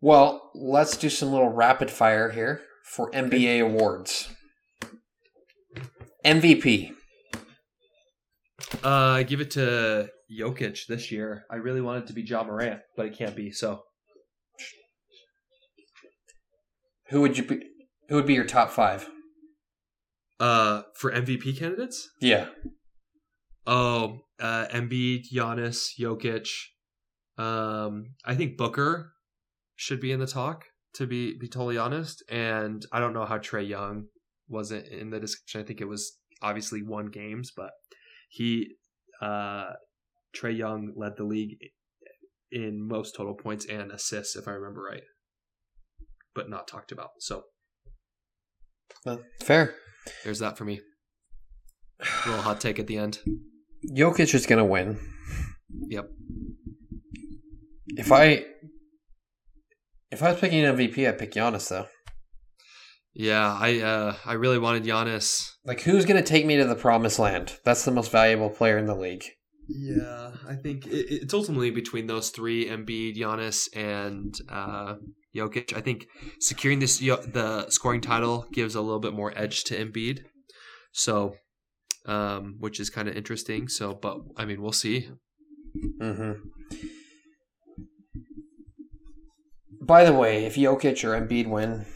Well, 0.00 0.50
let's 0.54 0.96
do 0.96 1.08
some 1.08 1.30
little 1.30 1.50
rapid 1.50 1.90
fire 1.90 2.30
here 2.30 2.62
for 2.84 3.10
NBA 3.12 3.62
awards. 3.62 4.28
MVP. 6.24 6.92
Uh, 8.82 9.22
give 9.22 9.40
it 9.40 9.52
to 9.52 10.08
Jokic 10.40 10.86
this 10.86 11.10
year. 11.10 11.44
I 11.50 11.56
really 11.56 11.80
want 11.80 12.04
it 12.04 12.06
to 12.08 12.12
be 12.12 12.22
Ja 12.22 12.42
Morant, 12.44 12.80
but 12.96 13.06
it 13.06 13.16
can't 13.16 13.36
be. 13.36 13.50
So 13.52 13.82
Who 17.08 17.20
would 17.20 17.36
you 17.36 17.44
be? 17.44 17.60
Who 18.08 18.16
would 18.16 18.26
be 18.26 18.34
your 18.34 18.44
top 18.44 18.70
five? 18.70 19.08
Uh, 20.40 20.82
for 20.96 21.12
MVP 21.12 21.56
candidates, 21.56 22.10
Yeah. 22.20 22.48
oh, 23.64 24.18
uh, 24.40 24.66
Embiid, 24.72 25.26
Giannis, 25.32 25.90
Jokic. 26.00 26.48
Um, 27.38 28.14
I 28.24 28.34
think 28.34 28.56
Booker 28.56 29.12
should 29.76 30.00
be 30.00 30.10
in 30.10 30.18
the 30.18 30.26
talk. 30.26 30.64
To 30.96 31.06
be 31.06 31.38
be 31.38 31.48
totally 31.48 31.78
honest, 31.78 32.22
and 32.28 32.84
I 32.92 33.00
don't 33.00 33.14
know 33.14 33.24
how 33.24 33.38
Trae 33.38 33.66
Young 33.66 34.08
wasn't 34.48 34.88
in 34.88 35.08
the 35.10 35.20
discussion. 35.20 35.62
I 35.62 35.64
think 35.64 35.80
it 35.80 35.88
was 35.88 36.18
obviously 36.42 36.82
one 36.82 37.06
games, 37.06 37.50
but 37.56 37.70
he, 38.28 38.74
uh, 39.22 39.70
Trae 40.36 40.56
Young 40.56 40.92
led 40.96 41.12
the 41.16 41.24
league 41.24 41.58
in 42.50 42.86
most 42.86 43.14
total 43.16 43.34
points 43.34 43.64
and 43.66 43.90
assists, 43.90 44.36
if 44.36 44.46
I 44.46 44.52
remember 44.52 44.82
right, 44.82 45.02
but 46.34 46.50
not 46.50 46.68
talked 46.68 46.92
about. 46.92 47.10
So 47.20 47.44
Well, 49.06 49.22
fair. 49.42 49.74
there's 50.24 50.38
that 50.40 50.58
for 50.58 50.64
me. 50.64 50.80
A 52.00 52.28
little 52.28 52.42
hot 52.42 52.60
take 52.60 52.78
at 52.78 52.86
the 52.86 52.98
end. 52.98 53.20
Jokic 53.96 54.34
is 54.34 54.46
going 54.46 54.58
to 54.58 54.64
win. 54.64 54.98
Yep. 55.88 56.08
If 57.96 58.12
I 58.12 58.44
If 60.10 60.22
I 60.22 60.32
was 60.32 60.40
picking 60.40 60.64
an 60.64 60.76
MVP, 60.76 61.08
I'd 61.08 61.18
pick 61.18 61.32
Giannis 61.32 61.68
though. 61.68 61.86
Yeah, 63.14 63.56
I 63.58 63.80
uh, 63.80 64.16
I 64.24 64.34
really 64.34 64.58
wanted 64.58 64.84
Giannis. 64.84 65.50
Like, 65.64 65.82
who's 65.82 66.06
going 66.06 66.22
to 66.22 66.26
take 66.28 66.46
me 66.46 66.56
to 66.56 66.64
the 66.64 66.74
promised 66.74 67.18
land? 67.18 67.58
That's 67.64 67.84
the 67.84 67.90
most 67.90 68.10
valuable 68.10 68.48
player 68.50 68.78
in 68.78 68.86
the 68.86 68.94
league. 68.94 69.24
Yeah, 69.74 70.32
I 70.46 70.54
think 70.54 70.86
it, 70.86 71.06
it's 71.10 71.34
ultimately 71.34 71.70
between 71.70 72.06
those 72.06 72.30
three: 72.30 72.66
Embiid, 72.68 73.16
Giannis, 73.16 73.68
and 73.74 74.34
uh, 74.48 74.96
Jokic. 75.34 75.74
I 75.74 75.80
think 75.80 76.08
securing 76.40 76.78
this 76.78 76.98
the 76.98 77.66
scoring 77.70 78.02
title 78.02 78.46
gives 78.52 78.74
a 78.74 78.82
little 78.82 79.00
bit 79.00 79.14
more 79.14 79.32
edge 79.34 79.64
to 79.64 79.74
Embiid. 79.74 80.24
So, 80.92 81.36
um, 82.06 82.56
which 82.58 82.80
is 82.80 82.90
kind 82.90 83.08
of 83.08 83.16
interesting. 83.16 83.68
So, 83.68 83.94
but 83.94 84.18
I 84.36 84.44
mean, 84.44 84.60
we'll 84.60 84.72
see. 84.72 85.08
hmm 86.00 86.32
By 89.80 90.04
the 90.04 90.12
way, 90.12 90.44
if 90.44 90.56
Jokic 90.56 91.02
or 91.02 91.18
Embiid 91.18 91.48
win, 91.48 91.86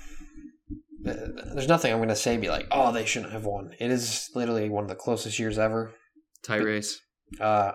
there's 1.02 1.68
nothing 1.68 1.92
I'm 1.92 1.98
going 1.98 2.08
to 2.08 2.16
say. 2.16 2.36
Be 2.38 2.48
like, 2.48 2.66
oh, 2.70 2.90
they 2.90 3.04
shouldn't 3.04 3.32
have 3.32 3.44
won. 3.44 3.72
It 3.78 3.90
is 3.90 4.30
literally 4.34 4.70
one 4.70 4.84
of 4.84 4.88
the 4.88 4.96
closest 4.96 5.38
years 5.38 5.58
ever. 5.58 5.92
Tie 6.42 6.56
race. 6.56 7.00
Uh, 7.40 7.72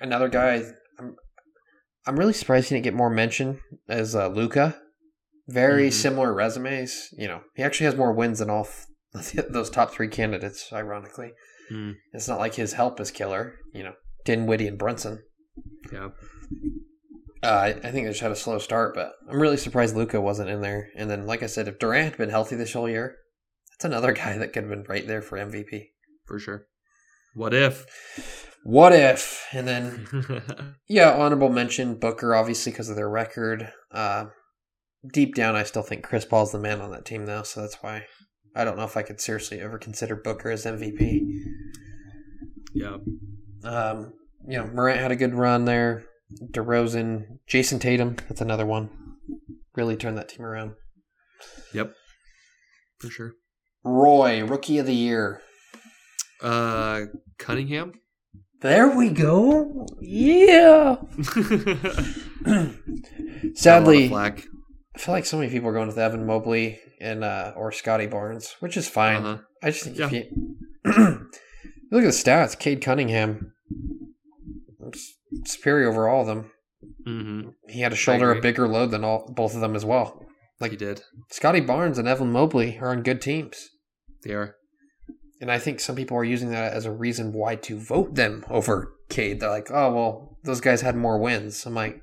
another 0.00 0.28
guy, 0.28 0.62
I'm, 0.98 1.16
I'm 2.06 2.18
really 2.18 2.32
surprised 2.32 2.68
he 2.68 2.74
didn't 2.74 2.84
get 2.84 2.94
more 2.94 3.10
mention 3.10 3.60
as 3.88 4.14
uh, 4.14 4.28
Luka. 4.28 4.80
Very 5.48 5.88
Mhm. 5.88 5.92
similar 5.92 6.32
resumes. 6.32 7.08
You 7.12 7.28
know, 7.28 7.40
he 7.56 7.62
actually 7.62 7.86
has 7.86 7.96
more 7.96 8.12
wins 8.12 8.38
than 8.38 8.50
all 8.50 8.68
th- 9.20 9.46
those 9.50 9.68
top 9.70 9.92
three 9.92 10.08
candidates. 10.08 10.72
Ironically, 10.72 11.32
Hmm. 11.68 11.92
it's 12.12 12.28
not 12.28 12.38
like 12.38 12.54
his 12.54 12.72
help 12.74 13.00
is 13.00 13.10
killer. 13.10 13.56
You 13.74 13.82
know, 13.84 13.94
Dinwiddie 14.24 14.68
and 14.68 14.78
Brunson. 14.78 15.22
Yeah. 15.92 16.10
Uh, 17.42 17.46
I, 17.46 17.66
I 17.68 17.72
think 17.90 18.06
they 18.06 18.10
just 18.10 18.20
had 18.20 18.30
a 18.32 18.36
slow 18.36 18.58
start, 18.58 18.94
but 18.94 19.12
I'm 19.28 19.40
really 19.40 19.56
surprised 19.56 19.96
Luka 19.96 20.20
wasn't 20.20 20.50
in 20.50 20.60
there. 20.60 20.88
And 20.94 21.10
then, 21.10 21.26
like 21.26 21.42
I 21.42 21.46
said, 21.46 21.68
if 21.68 21.78
Durant 21.78 22.10
had 22.10 22.18
been 22.18 22.28
healthy 22.30 22.54
this 22.54 22.72
whole 22.74 22.88
year, 22.88 23.16
that's 23.72 23.84
another 23.86 24.12
guy 24.22 24.36
that 24.38 24.52
could 24.52 24.64
have 24.64 24.70
been 24.70 24.84
right 24.88 25.06
there 25.06 25.22
for 25.22 25.38
MVP. 25.38 25.88
For 26.26 26.38
sure. 26.38 26.66
What 27.34 27.54
if? 27.54 27.86
What 28.64 28.92
if? 28.92 29.46
And 29.52 29.66
then 29.66 30.74
Yeah, 30.88 31.12
honorable 31.12 31.48
mention 31.48 31.94
Booker, 31.94 32.34
obviously 32.34 32.72
because 32.72 32.88
of 32.88 32.96
their 32.96 33.08
record. 33.08 33.72
Uh, 33.90 34.26
deep 35.12 35.34
down, 35.34 35.56
I 35.56 35.62
still 35.62 35.82
think 35.82 36.04
Chris 36.04 36.24
Paul's 36.24 36.52
the 36.52 36.58
man 36.58 36.80
on 36.80 36.90
that 36.90 37.04
team, 37.04 37.26
though. 37.26 37.42
So 37.42 37.60
that's 37.60 37.76
why 37.82 38.04
I 38.54 38.64
don't 38.64 38.76
know 38.76 38.84
if 38.84 38.96
I 38.96 39.02
could 39.02 39.20
seriously 39.20 39.60
ever 39.60 39.78
consider 39.78 40.16
Booker 40.16 40.50
as 40.50 40.64
MVP. 40.64 41.20
yeah. 42.74 42.96
Um, 43.62 44.14
you 44.46 44.58
know, 44.58 44.66
Morant 44.66 45.00
had 45.00 45.12
a 45.12 45.16
good 45.16 45.34
run 45.34 45.64
there. 45.64 46.04
DeRozan, 46.52 47.38
Jayson 47.48 47.78
Tatum, 47.80 48.16
that's 48.28 48.40
another 48.40 48.66
one. 48.66 48.90
Really 49.74 49.96
turned 49.96 50.16
that 50.18 50.28
team 50.28 50.44
around. 50.44 50.72
Yep. 51.74 51.92
For 52.98 53.10
sure. 53.10 53.32
Roy, 53.84 54.44
Rookie 54.44 54.78
of 54.78 54.86
the 54.86 54.94
Year. 54.94 55.42
Uh, 56.42 57.06
Cunningham. 57.38 57.92
There 58.60 58.94
we 58.96 59.10
go. 59.10 59.86
Yeah. 60.00 60.96
Sadly, 63.54 64.12
I 64.14 64.32
feel 64.98 65.14
like 65.14 65.24
so 65.26 65.38
many 65.38 65.50
people 65.50 65.68
are 65.68 65.72
going 65.72 65.88
with 65.88 65.98
Evan 65.98 66.26
Mobley 66.26 66.78
and 67.00 67.24
uh, 67.24 67.52
or 67.56 67.72
Scottie 67.72 68.06
Barnes, 68.06 68.54
which 68.60 68.76
is 68.76 68.88
fine. 68.88 69.24
Uh-huh. 69.24 69.38
I 69.62 69.70
just 69.70 69.84
think 69.84 69.98
if 69.98 70.12
Yeah. 70.12 70.22
you 70.34 70.56
look 71.90 72.04
at 72.04 72.06
the 72.06 72.08
stats, 72.08 72.58
Cade 72.58 72.82
Cunningham 72.82 73.52
superior 75.46 75.88
over 75.88 76.08
all 76.08 76.22
of 76.22 76.26
them. 76.26 76.50
Mm-hmm. 77.06 77.50
He 77.68 77.80
had 77.80 77.90
to 77.90 77.96
shoulder 77.96 78.32
a 78.32 78.40
bigger 78.40 78.66
load 78.68 78.90
than 78.90 79.04
all 79.04 79.30
both 79.34 79.54
of 79.54 79.60
them 79.60 79.76
as 79.76 79.84
well. 79.84 80.24
Like 80.60 80.70
he 80.72 80.76
did. 80.76 81.02
Scottie 81.30 81.60
Barnes 81.60 81.98
and 81.98 82.08
Evan 82.08 82.32
Mobley 82.32 82.78
are 82.78 82.90
on 82.90 83.02
good 83.02 83.20
teams, 83.22 83.68
They 84.24 84.32
are. 84.32 84.56
And 85.40 85.50
I 85.50 85.58
think 85.58 85.80
some 85.80 85.96
people 85.96 86.16
are 86.16 86.24
using 86.24 86.50
that 86.50 86.74
as 86.74 86.84
a 86.84 86.92
reason 86.92 87.32
why 87.32 87.56
to 87.56 87.78
vote 87.78 88.14
them 88.14 88.44
over 88.50 88.92
Cade. 89.08 89.40
They're 89.40 89.50
like, 89.50 89.70
"Oh 89.70 89.92
well, 89.92 90.38
those 90.44 90.60
guys 90.60 90.82
had 90.82 90.96
more 90.96 91.18
wins." 91.18 91.64
I'm 91.64 91.74
like, 91.74 92.02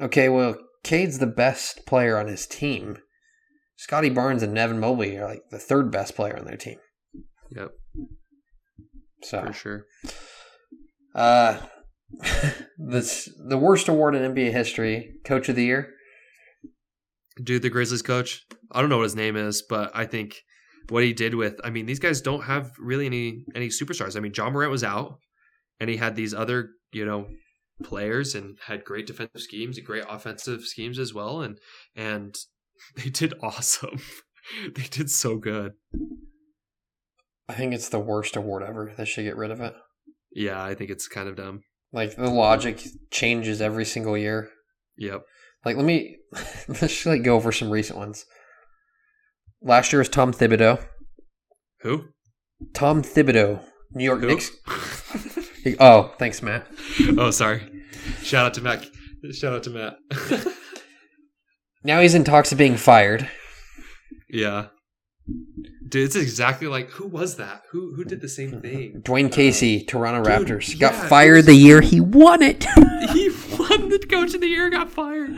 "Okay, 0.00 0.28
well, 0.28 0.56
Cade's 0.84 1.18
the 1.18 1.26
best 1.26 1.84
player 1.84 2.16
on 2.16 2.28
his 2.28 2.46
team. 2.46 2.98
Scottie 3.76 4.10
Barnes 4.10 4.42
and 4.42 4.56
Evan 4.56 4.78
Mobley 4.78 5.16
are 5.18 5.26
like 5.26 5.42
the 5.50 5.58
third 5.58 5.90
best 5.90 6.14
player 6.14 6.36
on 6.38 6.44
their 6.44 6.56
team." 6.56 6.78
Yep. 7.50 7.72
So 9.22 9.46
For 9.46 9.52
sure. 9.52 9.86
Uh, 11.14 11.58
this 12.78 13.28
the 13.48 13.58
worst 13.58 13.88
award 13.88 14.14
in 14.14 14.34
NBA 14.34 14.52
history, 14.52 15.14
Coach 15.24 15.48
of 15.48 15.56
the 15.56 15.64
Year. 15.64 15.94
Dude, 17.42 17.62
the 17.62 17.70
Grizzlies 17.70 18.02
coach. 18.02 18.44
I 18.70 18.80
don't 18.80 18.90
know 18.90 18.98
what 18.98 19.04
his 19.04 19.16
name 19.16 19.36
is, 19.36 19.62
but 19.62 19.90
I 19.94 20.06
think 20.06 20.42
what 20.88 21.04
he 21.04 21.12
did 21.12 21.34
with 21.34 21.60
I 21.64 21.70
mean, 21.70 21.86
these 21.86 21.98
guys 21.98 22.20
don't 22.20 22.44
have 22.44 22.72
really 22.78 23.06
any 23.06 23.44
any 23.54 23.68
superstars. 23.68 24.16
I 24.16 24.20
mean, 24.20 24.32
Ja 24.36 24.50
Morant 24.50 24.70
was 24.70 24.84
out 24.84 25.18
and 25.80 25.88
he 25.88 25.96
had 25.96 26.16
these 26.16 26.34
other, 26.34 26.70
you 26.92 27.04
know, 27.04 27.28
players 27.82 28.34
and 28.34 28.58
had 28.66 28.84
great 28.84 29.06
defensive 29.06 29.40
schemes 29.40 29.76
and 29.76 29.86
great 29.86 30.04
offensive 30.08 30.62
schemes 30.62 30.98
as 30.98 31.12
well 31.12 31.40
and 31.40 31.58
and 31.96 32.36
they 32.96 33.10
did 33.10 33.34
awesome. 33.42 34.00
they 34.74 34.84
did 34.90 35.10
so 35.10 35.36
good. 35.36 35.72
I 37.48 37.54
think 37.54 37.74
it's 37.74 37.88
the 37.88 38.00
worst 38.00 38.36
award 38.36 38.62
ever. 38.62 38.92
They 38.96 39.04
should 39.04 39.24
get 39.24 39.36
rid 39.36 39.50
of 39.50 39.60
it. 39.60 39.74
Yeah, 40.34 40.62
I 40.62 40.74
think 40.74 40.90
it's 40.90 41.08
kind 41.08 41.28
of 41.28 41.36
dumb. 41.36 41.62
Like 41.92 42.16
the 42.16 42.30
logic 42.30 42.82
changes 43.10 43.60
every 43.60 43.84
single 43.84 44.16
year. 44.16 44.48
Yep. 44.96 45.22
Like 45.64 45.76
let 45.76 45.84
me 45.84 46.16
let's 46.68 46.80
just 46.80 47.06
like 47.06 47.22
go 47.22 47.34
over 47.36 47.52
some 47.52 47.70
recent 47.70 47.98
ones. 47.98 48.24
Last 49.64 49.92
year 49.92 49.98
was 50.00 50.08
Tom 50.08 50.32
Thibodeau. 50.32 50.82
Who? 51.82 52.04
Tom 52.74 53.02
Thibodeau, 53.02 53.60
New 53.92 54.04
York 54.04 54.20
Who? 54.20 54.26
Knicks. 54.28 54.50
Oh, 55.78 56.12
thanks, 56.18 56.42
Matt. 56.42 56.66
oh, 57.16 57.30
sorry. 57.30 57.62
Shout 58.22 58.46
out 58.46 58.54
to 58.54 58.60
Matt. 58.62 58.84
Shout 59.32 59.52
out 59.52 59.62
to 59.64 59.70
Matt. 59.70 59.96
Now 61.84 62.00
he's 62.00 62.14
in 62.14 62.22
talks 62.24 62.52
of 62.52 62.58
being 62.58 62.76
fired. 62.76 63.28
yeah. 64.30 64.66
Dude, 65.88 66.04
it's 66.04 66.14
exactly 66.16 66.66
like 66.68 66.90
who 66.90 67.06
was 67.08 67.36
that? 67.36 67.62
Who 67.72 67.94
who 67.96 68.04
did 68.04 68.20
the 68.20 68.28
same 68.28 68.60
thing? 68.60 69.02
Dwane 69.04 69.26
uh, 69.26 69.28
Casey, 69.30 69.84
Toronto 69.84 70.22
dude, 70.22 70.48
Raptors, 70.48 70.78
got 70.78 70.94
it 70.94 71.08
fired 71.08 71.36
was- 71.38 71.46
the 71.46 71.54
year 71.54 71.80
he 71.80 72.00
won 72.00 72.40
it. 72.42 72.64
he 73.12 73.28
won 73.58 73.88
the 73.88 74.04
coach 74.08 74.32
of 74.34 74.40
the 74.40 74.46
year, 74.48 74.70
got 74.70 74.90
fired. 74.90 75.30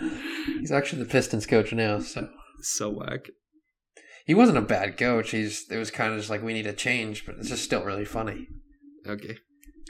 he's 0.61 0.71
actually 0.73 1.03
the 1.03 1.09
Pistons 1.09 1.47
coach 1.47 1.73
now, 1.73 1.99
so 2.01 2.29
So 2.61 2.91
whack. 2.91 3.27
He 4.25 4.35
wasn't 4.35 4.59
a 4.59 4.63
bad 4.63 4.97
coach. 4.97 5.31
He's 5.31 5.71
it 5.71 5.77
was 5.77 5.91
kind 5.91 6.13
of 6.13 6.19
just 6.19 6.31
like 6.31 6.43
we 6.43 6.55
need 6.55 6.67
a 6.67 6.73
change, 6.73 7.25
but 7.27 7.37
it's 7.37 7.49
just 7.49 7.65
still 7.65 7.85
really 7.85 8.05
funny. 8.05 8.49
Okay. 9.07 9.39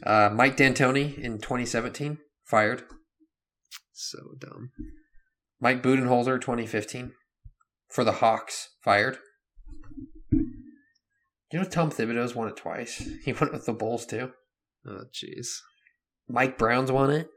Uh, 0.05 0.31
Mike 0.33 0.57
D'Antoni 0.57 1.17
in 1.19 1.39
2017 1.39 2.19
fired. 2.45 2.83
So 3.93 4.19
dumb. 4.39 4.71
Mike 5.61 5.83
Budenholzer 5.83 6.41
2015 6.41 7.13
for 7.89 8.05
the 8.05 8.13
Hawks 8.13 8.71
fired. 8.83 9.19
You 10.33 11.61
know 11.61 11.65
Tom 11.65 11.91
Thibodeau's 11.91 12.35
won 12.35 12.49
it 12.49 12.57
twice. 12.57 13.09
He 13.25 13.33
won 13.33 13.49
it 13.49 13.53
with 13.53 13.67
the 13.67 13.73
Bulls 13.73 14.05
too. 14.05 14.33
Oh 14.87 15.05
jeez. 15.13 15.59
Mike 16.29 16.59
Brown's 16.59 16.91
won 16.91 17.11
it. 17.11 17.29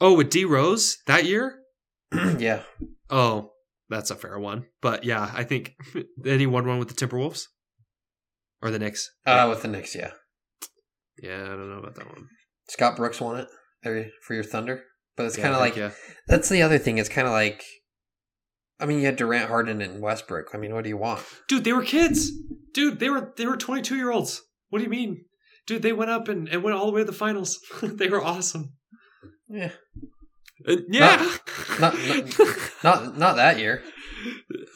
Oh, 0.00 0.14
with 0.14 0.30
D 0.30 0.44
Rose 0.44 0.98
that 1.06 1.24
year? 1.24 1.58
yeah, 2.38 2.62
Oh, 3.10 3.52
that's 3.88 4.10
a 4.10 4.16
fair 4.16 4.38
one. 4.38 4.66
But 4.82 5.04
yeah, 5.04 5.30
I 5.34 5.44
think 5.44 5.74
any 6.26 6.46
one 6.46 6.66
one 6.66 6.78
with 6.78 6.88
the 6.94 7.06
Timberwolves 7.06 7.44
or 8.62 8.70
the 8.70 8.78
Knicks. 8.78 9.10
uh, 9.26 9.46
with 9.48 9.62
the 9.62 9.68
Knicks. 9.68 9.94
Yeah, 9.94 10.12
yeah, 11.22 11.42
I 11.44 11.48
don't 11.48 11.70
know 11.70 11.78
about 11.78 11.94
that 11.96 12.06
one. 12.08 12.26
Scott 12.68 12.96
Brooks 12.96 13.20
won 13.20 13.38
it 13.40 13.48
for 14.22 14.34
your 14.34 14.44
Thunder. 14.44 14.82
But 15.16 15.26
it's 15.26 15.38
Yeah, 15.38 15.44
kind 15.44 15.54
of 15.54 15.60
like 15.60 15.76
yeah. 15.76 15.92
that's 16.26 16.48
the 16.48 16.62
other 16.62 16.78
thing. 16.78 16.98
It's 16.98 17.08
kind 17.08 17.26
of 17.26 17.32
like, 17.32 17.62
I 18.78 18.84
mean, 18.86 18.98
you 18.98 19.06
had 19.06 19.16
Durant, 19.16 19.48
Harden, 19.48 19.80
and 19.80 20.02
Westbrook. 20.02 20.48
I 20.52 20.58
mean, 20.58 20.74
what 20.74 20.82
do 20.84 20.90
you 20.90 20.98
want? 20.98 21.22
dude 21.48 21.64
they 21.64 21.72
were 21.72 21.82
kids 21.84 22.30
dude 22.74 22.98
they 22.98 23.08
were 23.08 23.32
they 23.38 23.46
were 23.46 23.56
22 23.56 23.96
year 23.96 24.10
olds 24.10 24.42
what 24.68 24.80
do 24.80 24.84
you 24.84 24.90
mean 24.90 25.24
dude 25.66 25.80
they 25.80 25.92
went 25.94 26.10
up 26.10 26.28
and, 26.28 26.48
and 26.50 26.62
went 26.62 26.76
all 26.76 26.84
the 26.86 26.92
way 26.92 27.00
to 27.00 27.04
the 27.06 27.12
finals 27.12 27.58
they 27.82 28.08
were 28.08 28.22
awesome 28.22 28.74
Yeah, 29.48 29.70
Uh, 30.66 30.76
yeah 30.88 31.36
not- 31.80 31.94
not 32.84 33.18
not 33.18 33.36
that 33.36 33.58
year. 33.58 33.82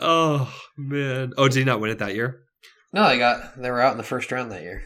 oh 0.01 0.53
man 0.77 1.33
oh 1.39 1.49
did 1.49 1.59
he 1.61 1.65
not 1.65 1.81
win 1.81 1.91
it 1.91 1.99
that 1.99 2.15
year 2.15 2.43
No, 2.93 3.07
they 3.09 3.19
got 3.19 3.61
they 3.61 3.71
were 3.71 3.81
out 3.81 3.93
in 3.93 3.99
the 3.99 4.03
first 4.05 4.31
round 4.33 4.51
that 4.53 4.63
year. 4.63 4.83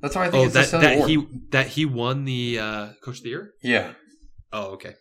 That's 0.00 0.16
why 0.16 0.26
I 0.26 0.30
think 0.30 0.42
oh 0.42 0.44
it's 0.46 0.54
that 0.54 0.64
a 0.64 0.66
silly 0.66 0.82
that 0.86 0.94
award. 0.96 1.10
he 1.10 1.26
that 1.50 1.66
he 1.68 1.84
won 1.86 2.24
the 2.24 2.58
uh 2.58 2.88
coach 3.04 3.18
of 3.18 3.22
the 3.24 3.28
year 3.30 3.52
yeah. 3.62 3.92
oh 4.52 4.72
okay 4.72 4.94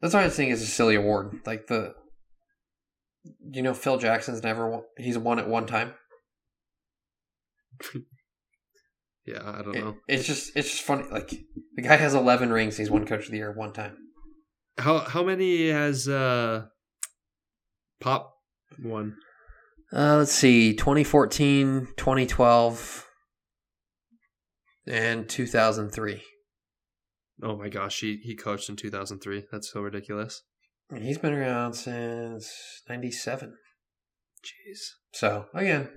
That's 0.00 0.14
why 0.14 0.24
I 0.24 0.28
think 0.30 0.52
it's 0.52 0.62
a 0.62 0.66
silly 0.66 0.94
award. 0.94 1.40
Like 1.46 1.66
the, 1.66 1.94
you 3.50 3.62
know, 3.62 3.74
Phil 3.74 3.98
Jackson's 3.98 4.42
never 4.44 4.68
won. 4.70 4.82
He's 4.98 5.18
won 5.18 5.38
it 5.40 5.48
one 5.48 5.66
time. 5.66 5.94
yeah 9.26 9.42
i 9.58 9.62
don't 9.62 9.76
It- 9.76 9.84
know 9.84 9.96
it's 10.08 10.24
just 10.26 10.56
it's 10.56 10.70
just 10.70 10.82
funny. 10.82 11.04
Like 11.10 11.30
the 11.74 11.82
guy 11.82 11.96
has 11.96 12.14
eleven 12.14 12.50
rings. 12.52 12.76
He's 12.76 12.90
won 12.90 13.06
Coach 13.06 13.26
of 13.26 13.30
the 13.32 13.38
Year 13.38 13.52
one 13.52 13.72
time. 13.72 13.96
How 14.78 14.98
how 14.98 15.22
many 15.24 15.68
has 15.70 16.08
uh 16.08 16.66
Pop 18.00 18.34
won? 18.82 19.16
Uh, 19.92 20.16
let's 20.18 20.32
see, 20.32 20.74
2014, 20.74 21.88
2012, 21.96 23.06
and 24.86 25.28
2003. 25.28 26.22
Oh 27.42 27.56
my 27.56 27.68
gosh, 27.68 28.00
he 28.00 28.16
he 28.22 28.34
coached 28.34 28.68
in 28.68 28.76
2003. 28.76 29.44
That's 29.52 29.70
so 29.72 29.80
ridiculous. 29.80 30.42
And 30.90 31.02
He's 31.02 31.18
been 31.18 31.32
around 31.34 31.74
since 31.74 32.50
97. 32.88 33.54
Jeez. 34.44 34.78
So, 35.12 35.46
again, 35.54 35.88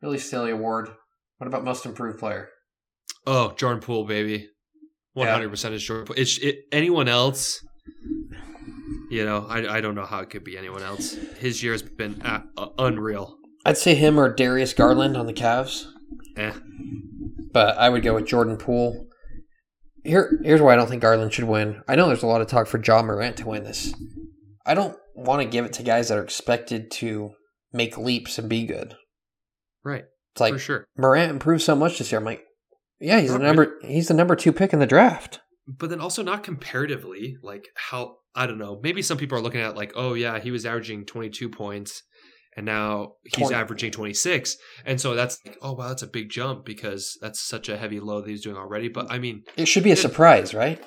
really 0.00 0.18
silly 0.18 0.50
award. 0.50 0.90
What 1.38 1.46
about 1.46 1.64
most 1.64 1.84
improved 1.86 2.18
player? 2.18 2.48
Oh, 3.26 3.52
Jordan 3.52 3.80
Poole, 3.82 4.04
baby. 4.04 4.48
100% 5.16 5.72
is 5.72 5.82
Jordan 5.82 6.06
Poole. 6.06 6.16
It's 6.18 6.38
it, 6.38 6.56
anyone 6.72 7.08
else. 7.08 7.62
You 9.10 9.24
know, 9.24 9.46
I, 9.48 9.76
I 9.76 9.80
don't 9.80 9.94
know 9.94 10.04
how 10.04 10.20
it 10.20 10.30
could 10.30 10.44
be 10.44 10.58
anyone 10.58 10.82
else. 10.82 11.12
His 11.38 11.62
year 11.62 11.72
has 11.72 11.82
been 11.82 12.20
uh, 12.22 12.42
uh, 12.56 12.68
unreal. 12.78 13.36
I'd 13.64 13.78
say 13.78 13.94
him 13.94 14.18
or 14.18 14.32
Darius 14.32 14.72
Garland 14.74 15.16
on 15.16 15.26
the 15.26 15.32
Cavs, 15.32 15.86
Eh. 16.36 16.52
but 17.52 17.76
I 17.78 17.88
would 17.88 18.02
go 18.02 18.14
with 18.14 18.26
Jordan 18.26 18.56
Poole. 18.56 19.06
Here, 20.04 20.38
here's 20.44 20.60
why 20.60 20.72
I 20.72 20.76
don't 20.76 20.88
think 20.88 21.02
Garland 21.02 21.32
should 21.32 21.44
win. 21.44 21.82
I 21.88 21.96
know 21.96 22.06
there's 22.06 22.22
a 22.22 22.26
lot 22.28 22.40
of 22.40 22.46
talk 22.46 22.66
for 22.68 22.80
Ja 22.80 23.02
Morant 23.02 23.36
to 23.38 23.46
win 23.46 23.64
this. 23.64 23.92
I 24.64 24.74
don't 24.74 24.96
want 25.14 25.42
to 25.42 25.48
give 25.48 25.64
it 25.64 25.72
to 25.74 25.82
guys 25.82 26.08
that 26.08 26.18
are 26.18 26.22
expected 26.22 26.90
to 26.92 27.30
make 27.72 27.96
leaps 27.98 28.38
and 28.38 28.48
be 28.48 28.66
good. 28.66 28.96
Right. 29.84 30.04
It's 30.36 30.40
like 30.42 30.52
for 30.52 30.58
sure. 30.58 30.86
Morant 30.98 31.30
improved 31.30 31.62
so 31.62 31.74
much 31.74 31.96
this 31.96 32.12
year. 32.12 32.18
I'm 32.18 32.24
like, 32.26 32.44
yeah, 33.00 33.20
he's 33.20 33.32
the 33.32 33.38
number 33.38 33.78
he's 33.80 34.08
the 34.08 34.14
number 34.14 34.36
two 34.36 34.52
pick 34.52 34.74
in 34.74 34.80
the 34.80 34.86
draft. 34.86 35.40
But 35.66 35.88
then 35.88 35.98
also 35.98 36.22
not 36.22 36.42
comparatively, 36.44 37.38
like 37.42 37.68
how 37.74 38.16
I 38.34 38.46
don't 38.46 38.58
know. 38.58 38.78
Maybe 38.82 39.00
some 39.00 39.16
people 39.16 39.38
are 39.38 39.40
looking 39.40 39.62
at 39.62 39.76
like, 39.76 39.92
oh 39.96 40.12
yeah, 40.12 40.38
he 40.38 40.50
was 40.50 40.66
averaging 40.66 41.06
22 41.06 41.48
points, 41.48 42.02
and 42.54 42.66
now 42.66 43.14
he's 43.24 43.48
20. 43.48 43.54
averaging 43.54 43.92
26, 43.92 44.58
and 44.84 45.00
so 45.00 45.14
that's 45.14 45.38
like, 45.46 45.56
oh 45.62 45.72
wow, 45.72 45.88
that's 45.88 46.02
a 46.02 46.06
big 46.06 46.28
jump 46.28 46.66
because 46.66 47.16
that's 47.22 47.40
such 47.40 47.70
a 47.70 47.78
heavy 47.78 47.98
load 47.98 48.24
that 48.26 48.30
he's 48.30 48.42
doing 48.42 48.58
already. 48.58 48.88
But 48.88 49.10
I 49.10 49.18
mean, 49.18 49.42
It 49.56 49.68
should 49.68 49.84
be 49.84 49.92
a 49.92 49.96
surprise, 49.96 50.52
right? 50.52 50.84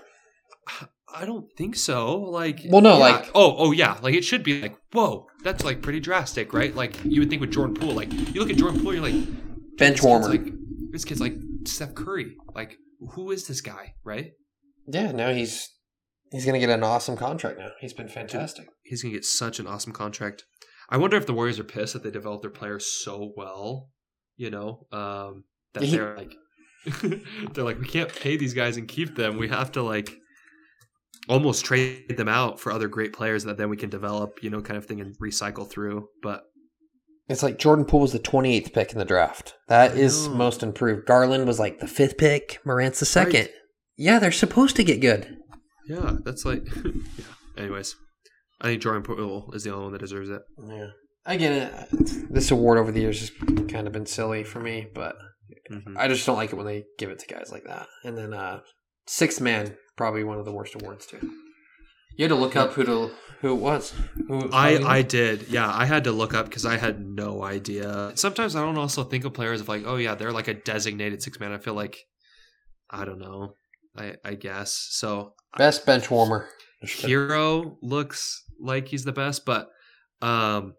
I 1.14 1.26
don't 1.26 1.46
think 1.58 1.76
so. 1.76 2.18
Like, 2.20 2.60
Well, 2.68 2.82
no, 2.82 2.94
yeah. 2.98 2.98
like- 3.18 3.32
oh, 3.36 3.56
oh 3.58 3.72
yeah, 3.72 3.98
like 4.02 4.14
it 4.16 4.24
should 4.24 4.44
be 4.44 4.62
like, 4.62 4.76
whoa, 4.92 5.28
that's 5.44 5.64
like 5.64 5.82
pretty 5.82 6.00
drastic, 6.00 6.54
right? 6.54 6.74
Like 6.76 6.96
you 7.04 7.22
would 7.22 7.30
think 7.30 7.42
with 7.42 7.52
Jordan 7.52 7.76
Poole, 7.76 7.94
like 7.94 8.12
you 8.14 8.40
look 8.42 8.50
at 8.50 8.58
Jordan 8.58 8.82
Poole, 8.82 8.94
you're 8.94 9.04
like, 9.04 9.78
Bench 9.78 10.02
warmer. 10.04 10.28
like 10.30 10.44
this 10.92 11.06
kid's 11.06 11.22
like 11.22 11.36
Steph 11.66 11.96
Curry. 11.96 12.36
Like, 12.56 12.76
who 13.14 13.32
is 13.32 13.48
this 13.48 13.62
guy, 13.62 13.94
right? 14.04 14.32
yeah, 14.88 15.12
now 15.12 15.32
he's 15.32 15.70
he's 16.32 16.46
gonna 16.46 16.60
get 16.60 16.70
an 16.70 16.84
awesome 16.84 17.16
contract 17.18 17.60
now. 17.60 17.70
He's 17.80 17.94
been 17.94 18.08
fantastic. 18.10 18.68
he's 18.84 19.02
gonna 19.04 19.14
get 19.14 19.26
such 19.26 19.60
an 19.60 19.68
awesome 19.68 19.94
contract. 19.94 20.44
I 20.90 20.98
wonder 20.98 21.16
if 21.18 21.26
the 21.28 21.34
Warriors 21.34 21.60
are 21.60 21.64
pissed 21.64 21.94
that 21.94 22.04
they 22.04 22.10
developed 22.12 22.42
their 22.42 22.50
players 22.52 22.86
so 23.04 23.32
well, 23.38 23.90
you 24.38 24.50
know, 24.50 24.88
um, 24.92 25.44
that 25.74 25.84
He- 25.84 25.96
they're 25.96 26.18
like, 26.18 26.34
they're 27.54 27.64
like, 27.64 27.80
we 27.80 27.88
can't 27.88 28.14
pay 28.14 28.38
these 28.38 28.54
guys 28.54 28.78
and 28.78 28.88
keep 28.88 29.16
them. 29.16 29.38
We 29.38 29.48
have 29.50 29.72
to 29.74 29.84
like 29.84 30.12
almost 31.28 31.66
trade 31.66 32.16
them 32.18 32.28
out 32.30 32.60
for 32.60 32.72
other 32.72 32.88
great 32.88 33.14
players 33.14 33.44
that 33.44 33.58
then 33.58 33.70
we 33.70 33.78
can 33.78 33.90
develop, 33.90 34.40
you 34.42 34.50
know, 34.50 34.62
kind 34.62 34.78
of 34.78 34.86
thing 34.86 35.02
and 35.02 35.16
recycle 35.20 35.70
through. 35.70 36.08
But 36.24 36.44
It's 37.28 37.44
like 37.44 37.60
Jordan 37.60 37.86
Poole 37.86 38.00
was 38.02 38.12
the 38.14 38.20
28th 38.20 38.74
pick 38.74 38.92
in 38.92 38.98
the 38.98 39.06
draft. 39.06 39.54
That 39.68 39.96
is 39.98 40.28
most 40.30 40.64
improved. 40.64 41.06
Garland 41.06 41.46
was 41.46 41.60
like 41.60 41.80
the 41.80 41.88
fifth 41.88 42.18
pick. 42.18 42.60
Morant's 42.66 43.00
the 43.00 43.06
second. 43.06 43.42
Right. 43.42 43.52
Yeah, 43.98 44.18
they're 44.20 44.32
supposed 44.32 44.76
to 44.78 44.84
get 44.84 45.02
good. 45.02 45.38
yeah, 45.88 46.16
that's 46.24 46.46
like, 46.46 46.64
yeah. 46.86 46.92
Anyways, 47.58 47.96
I 48.62 48.68
think 48.68 48.82
Jordan 48.82 49.04
Poole 49.04 49.52
is 49.54 49.64
the 49.64 49.72
only 49.72 49.84
one 49.84 49.94
that 49.94 50.00
deserves 50.00 50.30
it. 50.30 50.42
Yeah. 50.68 50.88
I 51.26 51.36
get 51.36 51.52
it. 51.52 52.34
This 52.34 52.50
award 52.50 52.78
over 52.80 52.92
the 52.92 53.02
years 53.02 53.20
has 53.20 53.32
kind 53.70 53.86
of 53.86 53.94
been 53.94 54.06
silly 54.08 54.44
for 54.44 54.60
me, 54.60 54.88
but 54.96 55.16
Mhm. 55.72 55.96
I 55.98 56.08
just 56.08 56.26
don't 56.26 56.38
like 56.38 56.52
it 56.52 56.56
when 56.56 56.66
they 56.66 56.86
give 56.98 57.10
it 57.12 57.20
to 57.20 57.28
guys 57.28 57.50
like 57.52 57.66
that. 57.66 57.88
And 58.04 58.18
then 58.18 58.34
uh 58.34 58.62
sixth 59.08 59.42
man, 59.42 59.76
probably 60.00 60.24
one 60.24 60.40
of 60.40 60.46
the 60.46 60.52
worst 60.54 60.76
awards 60.76 61.06
too. 61.06 61.20
You 62.16 62.24
had 62.24 62.30
to 62.30 62.36
look 62.36 62.56
up 62.56 62.72
who 62.72 62.84
to 62.86 63.12
who 63.42 63.52
it 63.54 63.60
was. 63.60 63.94
Who 64.28 64.50
I, 64.54 64.78
who- 64.78 64.86
I 64.88 65.02
did. 65.02 65.50
Yeah, 65.50 65.70
I 65.70 65.86
had 65.86 66.06
to 66.06 66.14
look 66.14 66.34
up 66.34 66.46
because 66.46 66.66
I 66.66 66.78
had 66.78 67.06
no 67.06 67.44
idea. 67.44 68.14
Sometimes 68.16 68.56
I 68.56 68.62
don't 68.62 68.78
also 68.78 69.04
think 69.04 69.26
of 69.26 69.34
players 69.34 69.60
of 69.60 69.68
like, 69.68 69.84
oh 69.86 69.98
yeah, 69.98 70.16
they're 70.16 70.32
like 70.32 70.48
a 70.48 70.54
designated 70.54 71.22
six 71.22 71.38
man. 71.40 71.52
I 71.52 71.58
feel 71.58 71.74
like 71.74 71.98
I 72.90 73.04
don't 73.04 73.20
know. 73.20 73.56
I 73.98 74.16
I 74.24 74.36
guess. 74.36 74.88
So 74.92 75.34
best 75.58 75.86
bench 75.86 76.10
warmer. 76.10 76.48
Herro 76.84 77.76
looks 77.82 78.42
like 78.58 78.88
he's 78.88 79.04
the 79.04 79.12
best, 79.12 79.46
but 79.46 79.70
um 80.22 80.76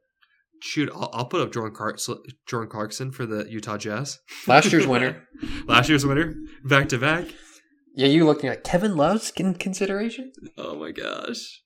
shoot, 0.62 0.90
I'll, 0.94 1.10
I'll 1.12 1.26
put 1.26 1.40
up 1.42 1.52
Jordan 1.52 1.74
Clark, 1.74 1.98
Jordan 2.46 2.70
Clarkson 2.70 3.12
for 3.12 3.26
the 3.26 3.46
Utah 3.50 3.76
Jazz. 3.76 4.18
Last 4.46 4.72
year's 4.72 4.86
winner. 4.86 5.26
Last 5.66 5.88
year's 5.88 6.04
winner, 6.06 6.34
back 6.64 6.88
to 6.90 6.98
back. 6.98 7.24
Yeah, 8.00 8.06
you 8.06 8.24
looking 8.24 8.48
at 8.48 8.64
Kevin 8.64 8.96
Love's 8.96 9.30
in 9.36 9.52
consideration? 9.52 10.32
Oh 10.56 10.74
my 10.74 10.90
gosh. 10.90 11.60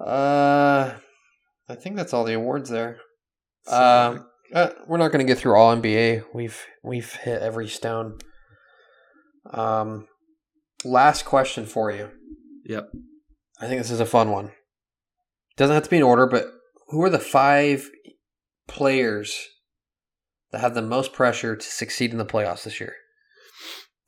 Uh, 0.00 0.94
I 1.68 1.74
think 1.74 1.96
that's 1.96 2.14
all 2.14 2.22
the 2.22 2.34
awards 2.34 2.70
there. 2.70 2.98
Uh, 3.66 4.18
uh, 4.54 4.68
we're 4.86 4.98
not 4.98 5.10
going 5.10 5.26
to 5.26 5.28
get 5.28 5.36
through 5.36 5.56
all 5.56 5.74
NBA. 5.74 6.26
We've 6.32 6.64
we've 6.84 7.12
hit 7.12 7.42
every 7.42 7.66
stone. 7.66 8.18
Um, 9.50 10.06
last 10.84 11.24
question 11.24 11.66
for 11.66 11.90
you. 11.90 12.10
Yep. 12.64 12.92
I 13.60 13.66
think 13.66 13.82
this 13.82 13.90
is 13.90 13.98
a 13.98 14.06
fun 14.06 14.30
one. 14.30 14.52
Doesn't 15.56 15.74
have 15.74 15.82
to 15.82 15.90
be 15.90 15.96
in 15.96 16.04
order, 16.04 16.28
but 16.28 16.46
who 16.90 17.02
are 17.02 17.10
the 17.10 17.18
five 17.18 17.90
players 18.68 19.48
that 20.52 20.60
have 20.60 20.74
the 20.74 20.82
most 20.82 21.12
pressure 21.12 21.56
to 21.56 21.66
succeed 21.66 22.12
in 22.12 22.18
the 22.18 22.24
playoffs 22.24 22.62
this 22.62 22.78
year? 22.78 22.94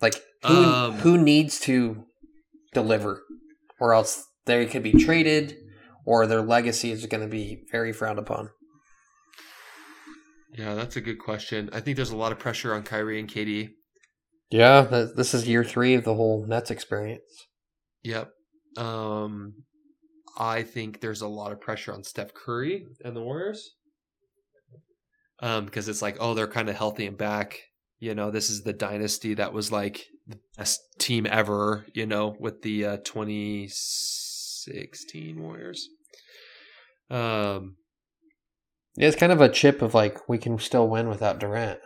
Like 0.00 0.22
who 0.46 0.54
Um, 0.54 0.92
who 0.98 1.18
needs 1.18 1.60
to 1.60 2.04
deliver, 2.72 3.22
or 3.80 3.92
else 3.94 4.24
they 4.46 4.66
could 4.66 4.82
be 4.82 4.92
traded, 4.92 5.56
or 6.04 6.26
their 6.26 6.42
legacy 6.42 6.90
is 6.90 7.06
going 7.06 7.22
to 7.22 7.28
be 7.28 7.64
very 7.70 7.92
frowned 7.92 8.18
upon. 8.18 8.50
Yeah, 10.52 10.74
that's 10.74 10.96
a 10.96 11.00
good 11.00 11.18
question. 11.18 11.68
I 11.72 11.80
think 11.80 11.96
there's 11.96 12.10
a 12.10 12.16
lot 12.16 12.32
of 12.32 12.38
pressure 12.38 12.74
on 12.74 12.82
Kyrie 12.82 13.20
and 13.20 13.28
KD. 13.28 13.70
Yeah, 14.50 14.86
th- 14.86 15.10
this 15.16 15.34
is 15.34 15.46
year 15.48 15.64
three 15.64 15.94
of 15.94 16.04
the 16.04 16.14
whole 16.14 16.46
Nets 16.46 16.70
experience. 16.70 17.46
Yep. 18.04 18.30
Um, 18.78 19.64
I 20.38 20.62
think 20.62 21.00
there's 21.00 21.20
a 21.20 21.28
lot 21.28 21.52
of 21.52 21.60
pressure 21.60 21.92
on 21.92 22.04
Steph 22.04 22.32
Curry 22.32 22.86
and 23.04 23.16
the 23.16 23.22
Warriors. 23.22 23.70
Um, 25.40 25.66
because 25.66 25.88
it's 25.88 26.00
like, 26.00 26.16
oh, 26.20 26.32
they're 26.32 26.46
kind 26.46 26.70
of 26.70 26.76
healthy 26.76 27.06
and 27.06 27.18
back. 27.18 27.58
You 27.98 28.14
know, 28.14 28.30
this 28.30 28.48
is 28.48 28.62
the 28.62 28.72
dynasty 28.72 29.34
that 29.34 29.52
was 29.52 29.70
like 29.72 30.06
the 30.26 30.38
best 30.56 30.80
team 30.98 31.26
ever. 31.30 31.86
You 31.94 32.06
know, 32.06 32.34
with 32.40 32.62
the 32.62 32.84
uh, 32.84 32.96
2016 33.04 35.40
Warriors. 35.40 35.88
Um, 37.10 37.76
Yeah, 38.96 39.08
it's 39.08 39.16
kind 39.16 39.32
of 39.32 39.40
a 39.40 39.48
chip 39.48 39.82
of 39.82 39.94
like 39.94 40.28
we 40.28 40.38
can 40.38 40.58
still 40.58 40.88
win 40.88 41.08
without 41.08 41.38
Durant. 41.38 41.78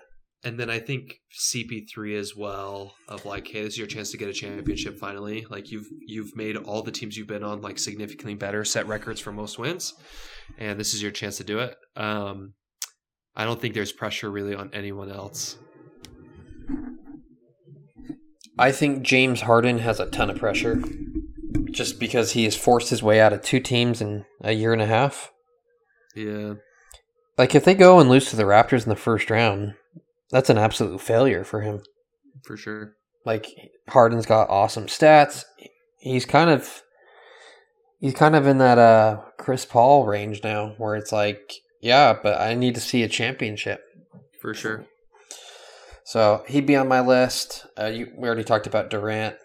and 0.42 0.58
then 0.58 0.70
I 0.70 0.78
think 0.78 1.16
CP3 1.38 2.18
as 2.18 2.34
well 2.34 2.94
of 3.08 3.26
like, 3.26 3.46
hey, 3.48 3.62
this 3.62 3.74
is 3.74 3.78
your 3.78 3.86
chance 3.86 4.10
to 4.12 4.16
get 4.16 4.30
a 4.30 4.32
championship 4.32 4.98
finally. 4.98 5.44
Like 5.50 5.70
you've 5.70 5.86
you've 6.06 6.34
made 6.34 6.56
all 6.56 6.82
the 6.82 6.90
teams 6.90 7.14
you've 7.16 7.26
been 7.28 7.44
on 7.44 7.60
like 7.60 7.78
significantly 7.78 8.36
better, 8.36 8.64
set 8.64 8.86
records 8.86 9.20
for 9.20 9.32
most 9.32 9.58
wins, 9.58 9.92
and 10.56 10.80
this 10.80 10.94
is 10.94 11.02
your 11.02 11.10
chance 11.12 11.36
to 11.36 11.44
do 11.44 11.58
it. 11.58 11.76
Um, 11.96 12.54
I 13.36 13.44
don't 13.44 13.60
think 13.60 13.74
there's 13.74 13.92
pressure 13.92 14.30
really 14.30 14.54
on 14.54 14.70
anyone 14.72 15.10
else. 15.10 15.58
I 18.60 18.72
think 18.72 19.02
James 19.02 19.40
Harden 19.40 19.78
has 19.78 19.98
a 19.98 20.06
ton 20.06 20.28
of 20.28 20.38
pressure 20.38 20.82
just 21.70 21.98
because 21.98 22.32
he 22.32 22.44
has 22.44 22.54
forced 22.54 22.90
his 22.90 23.02
way 23.02 23.20
out 23.20 23.32
of 23.32 23.42
two 23.42 23.58
teams 23.58 24.00
in 24.02 24.26
a 24.42 24.52
year 24.52 24.74
and 24.74 24.82
a 24.82 24.86
half. 24.86 25.32
Yeah, 26.14 26.54
Like 27.38 27.54
if 27.54 27.64
they 27.64 27.74
go 27.74 28.00
and 28.00 28.10
lose 28.10 28.28
to 28.30 28.36
the 28.36 28.42
Raptors 28.42 28.82
in 28.82 28.90
the 28.90 28.96
first 28.96 29.30
round, 29.30 29.74
that's 30.30 30.50
an 30.50 30.58
absolute 30.58 31.00
failure 31.00 31.42
for 31.42 31.62
him. 31.62 31.82
for 32.44 32.56
sure. 32.56 32.92
Like 33.24 33.46
Harden's 33.88 34.26
got 34.26 34.50
awesome 34.50 34.86
stats. 34.86 35.44
He's 35.98 36.26
kind 36.26 36.50
of 36.50 36.82
he's 37.98 38.14
kind 38.14 38.36
of 38.36 38.46
in 38.46 38.58
that 38.58 38.78
uh 38.78 39.20
Chris 39.38 39.64
Paul 39.64 40.06
range 40.06 40.42
now 40.42 40.74
where 40.76 40.96
it's 40.96 41.12
like, 41.12 41.54
yeah, 41.80 42.12
but 42.12 42.38
I 42.40 42.54
need 42.54 42.74
to 42.74 42.80
see 42.80 43.02
a 43.02 43.08
championship. 43.08 43.80
For 44.40 44.52
sure. 44.52 44.84
So 46.10 46.42
he'd 46.48 46.66
be 46.66 46.74
on 46.74 46.88
my 46.88 47.00
list. 47.00 47.66
Uh, 47.78 47.86
you, 47.86 48.08
we 48.18 48.26
already 48.26 48.42
talked 48.42 48.66
about 48.66 48.90
Durant 48.90 49.36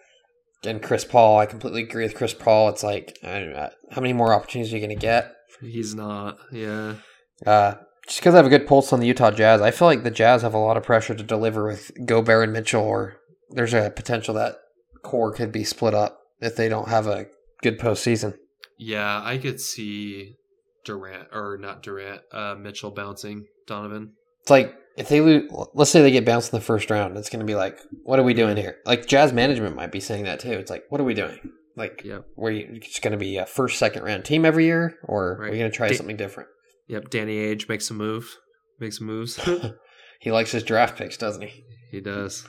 and 0.64 0.82
Chris 0.82 1.04
Paul. 1.04 1.38
I 1.38 1.46
completely 1.46 1.84
agree 1.84 2.02
with 2.02 2.16
Chris 2.16 2.34
Paul. 2.34 2.70
It's 2.70 2.82
like, 2.82 3.16
I 3.22 3.38
don't 3.38 3.52
know, 3.52 3.70
how 3.92 4.00
many 4.00 4.12
more 4.12 4.34
opportunities 4.34 4.72
are 4.72 4.76
you 4.76 4.84
going 4.84 4.98
to 4.98 5.00
get? 5.00 5.32
He's 5.60 5.94
not. 5.94 6.38
Yeah. 6.50 6.96
Uh, 7.46 7.74
just 8.08 8.18
because 8.18 8.34
I 8.34 8.38
have 8.38 8.46
a 8.46 8.50
good 8.50 8.66
pulse 8.66 8.92
on 8.92 8.98
the 8.98 9.06
Utah 9.06 9.30
Jazz, 9.30 9.60
I 9.60 9.70
feel 9.70 9.86
like 9.86 10.02
the 10.02 10.10
Jazz 10.10 10.42
have 10.42 10.54
a 10.54 10.58
lot 10.58 10.76
of 10.76 10.82
pressure 10.82 11.14
to 11.14 11.22
deliver 11.22 11.68
with 11.68 11.92
Gobert 12.04 12.42
and 12.42 12.52
Mitchell, 12.52 12.82
or 12.82 13.18
there's 13.50 13.72
a 13.72 13.92
potential 13.94 14.34
that 14.34 14.56
core 15.04 15.32
could 15.32 15.52
be 15.52 15.62
split 15.62 15.94
up 15.94 16.18
if 16.40 16.56
they 16.56 16.68
don't 16.68 16.88
have 16.88 17.06
a 17.06 17.26
good 17.62 17.78
postseason. 17.78 18.34
Yeah, 18.76 19.22
I 19.22 19.38
could 19.38 19.60
see 19.60 20.34
Durant 20.84 21.28
or 21.32 21.58
not 21.60 21.84
Durant, 21.84 22.22
uh, 22.32 22.56
Mitchell 22.56 22.90
bouncing 22.90 23.46
Donovan. 23.68 24.14
It's 24.40 24.50
like 24.50 24.74
if 24.96 25.08
they 25.08 25.20
lose, 25.20 25.50
let's 25.74 25.90
say 25.90 26.02
they 26.02 26.10
get 26.10 26.24
bounced 26.24 26.52
in 26.52 26.58
the 26.58 26.64
first 26.64 26.90
round, 26.90 27.16
it's 27.16 27.28
going 27.30 27.40
to 27.40 27.46
be 27.46 27.54
like, 27.54 27.78
what 28.04 28.18
are 28.18 28.22
we 28.24 28.34
doing 28.34 28.56
here? 28.56 28.76
Like 28.86 29.06
Jazz 29.06 29.32
management 29.32 29.76
might 29.76 29.92
be 29.92 30.00
saying 30.00 30.24
that 30.24 30.40
too. 30.40 30.52
It's 30.52 30.70
like, 30.70 30.84
what 30.88 31.00
are 31.00 31.04
we 31.04 31.14
doing? 31.14 31.38
Like, 31.76 32.02
Yep. 32.04 32.24
were 32.36 32.50
you 32.50 32.78
just 32.80 33.02
going 33.02 33.12
to 33.12 33.18
be 33.18 33.36
a 33.36 33.44
first, 33.46 33.78
second 33.78 34.02
round 34.04 34.24
team 34.24 34.44
every 34.46 34.64
year, 34.64 34.94
or 35.04 35.42
are 35.42 35.50
we 35.50 35.58
going 35.58 35.70
to 35.70 35.76
try 35.76 35.88
Da- 35.88 35.96
something 35.96 36.16
different? 36.16 36.48
Yep, 36.88 37.10
Danny 37.10 37.36
Ainge 37.36 37.68
makes 37.68 37.86
some 37.88 37.96
move, 37.98 38.36
makes 38.80 38.98
some 38.98 39.06
moves. 39.06 39.38
He 40.18 40.32
likes 40.32 40.50
his 40.50 40.62
draft 40.62 40.96
picks, 40.96 41.18
doesn't 41.18 41.42
he? 41.42 41.62
he 41.90 42.00
does. 42.00 42.46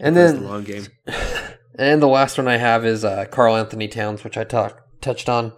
And 0.00 0.16
Plays 0.16 0.32
the 0.32 0.38
then, 0.40 0.48
long 0.48 0.64
game. 0.64 0.86
and 1.78 2.02
the 2.02 2.08
last 2.08 2.36
one 2.38 2.48
I 2.48 2.56
have 2.56 2.84
is 2.84 3.04
uh, 3.04 3.26
Karl-Anthony 3.30 3.86
Towns, 3.86 4.24
which 4.24 4.36
I 4.36 4.42
talked 4.44 5.00
touched 5.00 5.28
on. 5.28 5.52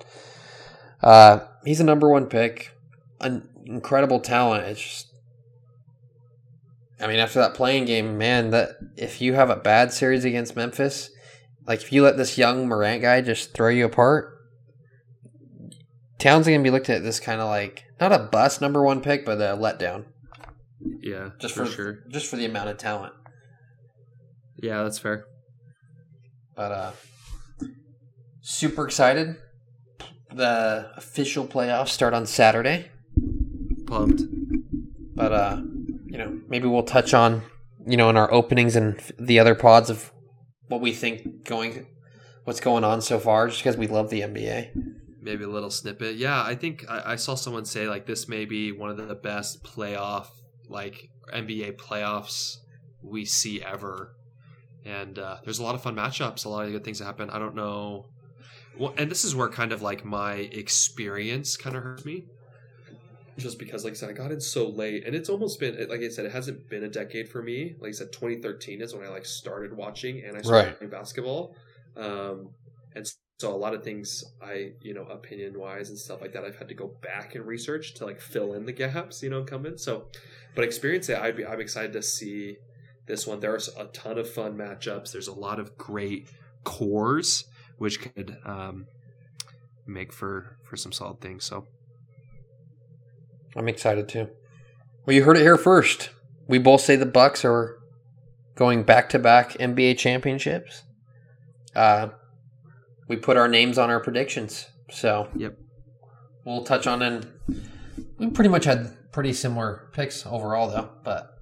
Uh, 1.03 1.41
he's 1.65 1.81
a 1.81 1.85
number 1.85 2.09
one 2.11 2.27
pick, 2.27 2.73
an 3.21 3.49
incredible 3.65 4.21
talent. 4.21 4.67
It's 4.67 4.81
just, 4.83 5.07
I 7.03 7.09
mean, 7.09 7.19
after 7.19 7.41
that 7.41 7.55
play-in 7.55 7.85
game, 7.85 8.17
man, 8.17 8.51
that 8.51 8.77
if 8.97 9.21
you 9.21 9.35
have 9.35 9.51
a 9.51 9.57
bad 9.57 9.93
series 9.93 10.25
against 10.25 10.55
Memphis, 10.57 11.11
like 11.67 11.81
if 11.83 11.93
you 11.93 12.03
let 12.03 12.17
this 12.17 12.39
young 12.39 12.69
Morant 12.69 13.03
guy 13.03 13.21
just 13.21 13.53
throw 13.55 13.69
you 13.69 13.85
apart, 13.87 14.39
Towns 16.19 16.47
is 16.47 16.53
gonna 16.53 16.63
be 16.63 16.71
looked 16.71 16.89
at 16.89 17.03
this 17.03 17.19
kind 17.19 17.41
of 17.41 17.49
like 17.49 17.83
not 18.01 18.13
a 18.13 18.19
bust 18.21 18.61
number 18.61 18.83
one 18.85 19.01
pick, 19.01 19.25
but 19.27 19.39
a 19.41 19.57
letdown, 19.57 20.05
Yeah, 21.01 21.31
just 21.41 21.55
for 21.55 21.67
for 21.67 21.73
sure. 21.73 21.99
just 22.11 22.27
for 22.27 22.37
the 22.37 22.45
amount 22.45 22.69
of 22.69 22.79
talent. 22.79 23.13
Yeah, 24.63 24.85
that's 24.85 25.01
fair. 25.01 25.25
But 26.55 26.71
uh 26.71 26.93
super 28.41 28.85
excited. 28.87 29.35
The 30.33 30.93
official 30.97 31.45
playoffs 31.47 31.89
start 31.89 32.15
on 32.15 32.27
Saturday. 32.27 32.91
Pumped. 33.87 34.23
But 35.17 35.33
uh 35.33 35.63
you 36.13 36.19
know, 36.19 36.39
maybe 36.47 36.69
we'll 36.69 36.83
touch 36.83 37.15
on, 37.15 37.41
you 37.87 37.97
know, 37.97 38.11
in 38.11 38.19
our 38.19 38.31
openings 38.31 38.77
and 38.77 39.01
the 39.19 39.39
other 39.39 39.55
pods 39.55 39.89
of 39.89 40.13
what 40.69 40.83
we 40.83 40.93
think 40.93 41.47
going 41.47 41.87
what's 42.45 42.61
going 42.61 42.85
on 42.85 43.01
so 43.01 43.19
far 43.19 43.49
just 43.49 43.61
because 43.61 43.79
we 43.79 43.87
love 43.87 44.11
the 44.11 44.21
NBA. 44.21 44.73
Maybe 45.23 45.45
a 45.45 45.49
little 45.49 45.71
snippet. 45.71 46.17
Yeah, 46.17 46.43
I 46.43 46.55
think 46.55 46.85
I, 46.87 47.13
I 47.13 47.17
saw 47.17 47.35
someone 47.35 47.65
say 47.65 47.89
like 47.89 48.05
this 48.05 48.29
may 48.29 48.45
be 48.45 48.73
one 48.73 48.91
of 48.91 48.99
the 48.99 49.15
best 49.15 49.65
playoff, 49.65 50.27
like 50.69 51.09
NBA 51.33 51.79
playoffs 51.79 52.59
we 53.03 53.25
see 53.25 53.63
ever. 53.63 54.15
And 54.85 55.19
uh, 55.19 55.39
there's 55.45 55.61
a 55.61 55.63
lot 55.63 55.75
of 55.75 55.83
fun 55.83 55.97
matchups, 55.97 56.45
a 56.45 56.51
lot 56.51 56.67
of 56.67 56.73
good 56.73 56.85
things 56.85 56.99
that 56.99 57.07
happen. 57.07 57.31
I 57.31 57.39
don't 57.39 57.55
know. 57.55 58.05
Well, 58.79 58.93
and 58.99 59.11
this 59.11 59.25
is 59.25 59.35
where 59.35 59.49
kind 59.49 59.73
of 59.73 59.81
like 59.81 60.05
my 60.05 60.35
experience 60.35 61.57
kind 61.57 61.75
of 61.75 61.83
hurts 61.83 62.05
me. 62.05 62.25
Just 63.39 63.59
because, 63.59 63.85
like 63.85 63.93
I 63.93 63.97
said, 63.97 64.11
I 64.11 64.13
got 64.13 64.33
in 64.33 64.41
so 64.41 64.69
late, 64.69 65.07
and 65.07 65.15
it's 65.15 65.29
almost 65.29 65.59
been 65.61 65.77
like 65.89 66.01
I 66.03 66.09
said, 66.09 66.27
it 66.27 66.33
hasn't 66.33 66.69
been 66.69 66.85
a 66.85 66.89
decade 66.89 67.29
for 67.29 67.43
me. 67.43 67.75
Like 67.81 67.91
I 67.91 67.93
said, 67.93 68.13
2013 68.13 68.83
is 68.83 68.95
when 68.95 69.05
I 69.05 69.09
like 69.09 69.25
started 69.25 69.73
watching 69.77 70.23
and 70.25 70.37
I 70.37 70.43
started 70.43 70.69
Right. 70.69 70.79
playing 70.79 70.91
basketball, 70.91 71.57
um, 71.97 72.51
and 72.95 73.07
so 73.41 73.55
a 73.55 73.57
lot 73.57 73.75
of 73.75 73.83
things 73.83 74.23
I, 74.41 74.73
you 74.81 74.95
know, 74.95 75.05
opinion 75.05 75.59
wise 75.59 75.89
and 75.89 75.99
stuff 75.99 76.21
like 76.21 76.33
that, 76.35 76.45
I've 76.45 76.57
had 76.57 76.69
to 76.69 76.75
go 76.75 76.87
back 77.03 77.35
and 77.35 77.47
research 77.47 77.95
to 77.95 78.05
like 78.05 78.21
fill 78.21 78.55
in 78.55 78.67
the 78.67 78.73
gaps, 78.73 79.23
you 79.23 79.31
know, 79.31 79.43
come 79.43 79.67
in. 79.67 79.79
So, 79.79 80.07
but 80.55 80.65
experience 80.65 81.09
it, 81.09 81.19
I'd 81.19 81.37
be, 81.37 81.45
I'm 81.47 81.61
excited 81.61 81.93
to 81.95 82.03
see 82.03 82.59
this 83.07 83.27
one. 83.27 83.41
There's 83.41 83.69
a 83.77 83.87
ton 83.87 84.19
of 84.19 84.31
fun 84.31 84.57
matchups. 84.57 85.11
There's 85.13 85.29
a 85.29 85.33
lot 85.35 85.59
of 85.59 85.77
Great 85.77 86.29
cores, 86.65 87.45
which 87.79 88.01
could 88.01 88.37
um, 88.45 88.87
make 89.87 90.13
for 90.13 90.57
for 90.63 90.77
some 90.77 90.93
solid 90.93 91.21
things. 91.21 91.45
So 91.45 91.67
I'm 93.57 93.69
excited 93.69 94.09
too. 94.09 94.29
Well, 95.05 95.15
you 95.15 95.25
heard 95.25 95.37
it 95.37 95.43
here 95.43 95.57
first. 95.59 96.11
We 96.47 96.59
both 96.59 96.81
say 96.81 96.97
the 96.97 97.07
Bucks 97.07 97.45
are 97.45 97.79
going 98.55 98.83
back 98.85 99.09
to 99.11 99.19
back 99.19 99.53
NBA 99.53 99.99
championships. 99.99 100.83
Uh, 101.75 102.09
we 103.09 103.17
put 103.17 103.37
our 103.37 103.49
names 103.49 103.79
on 103.79 103.91
our 103.91 104.01
predictions, 104.01 104.69
so 104.91 105.29
Yep. 105.37 105.59
We'll 106.45 106.65
touch 106.65 106.87
on 106.87 107.03
and 107.03 107.27
we 108.19 108.31
pretty 108.31 108.51
much 108.51 108.65
had 108.65 108.97
pretty 109.13 109.33
similar 109.33 109.89
picks 109.93 110.27
overall, 110.27 110.69
though. 110.69 110.91
But 111.05 111.39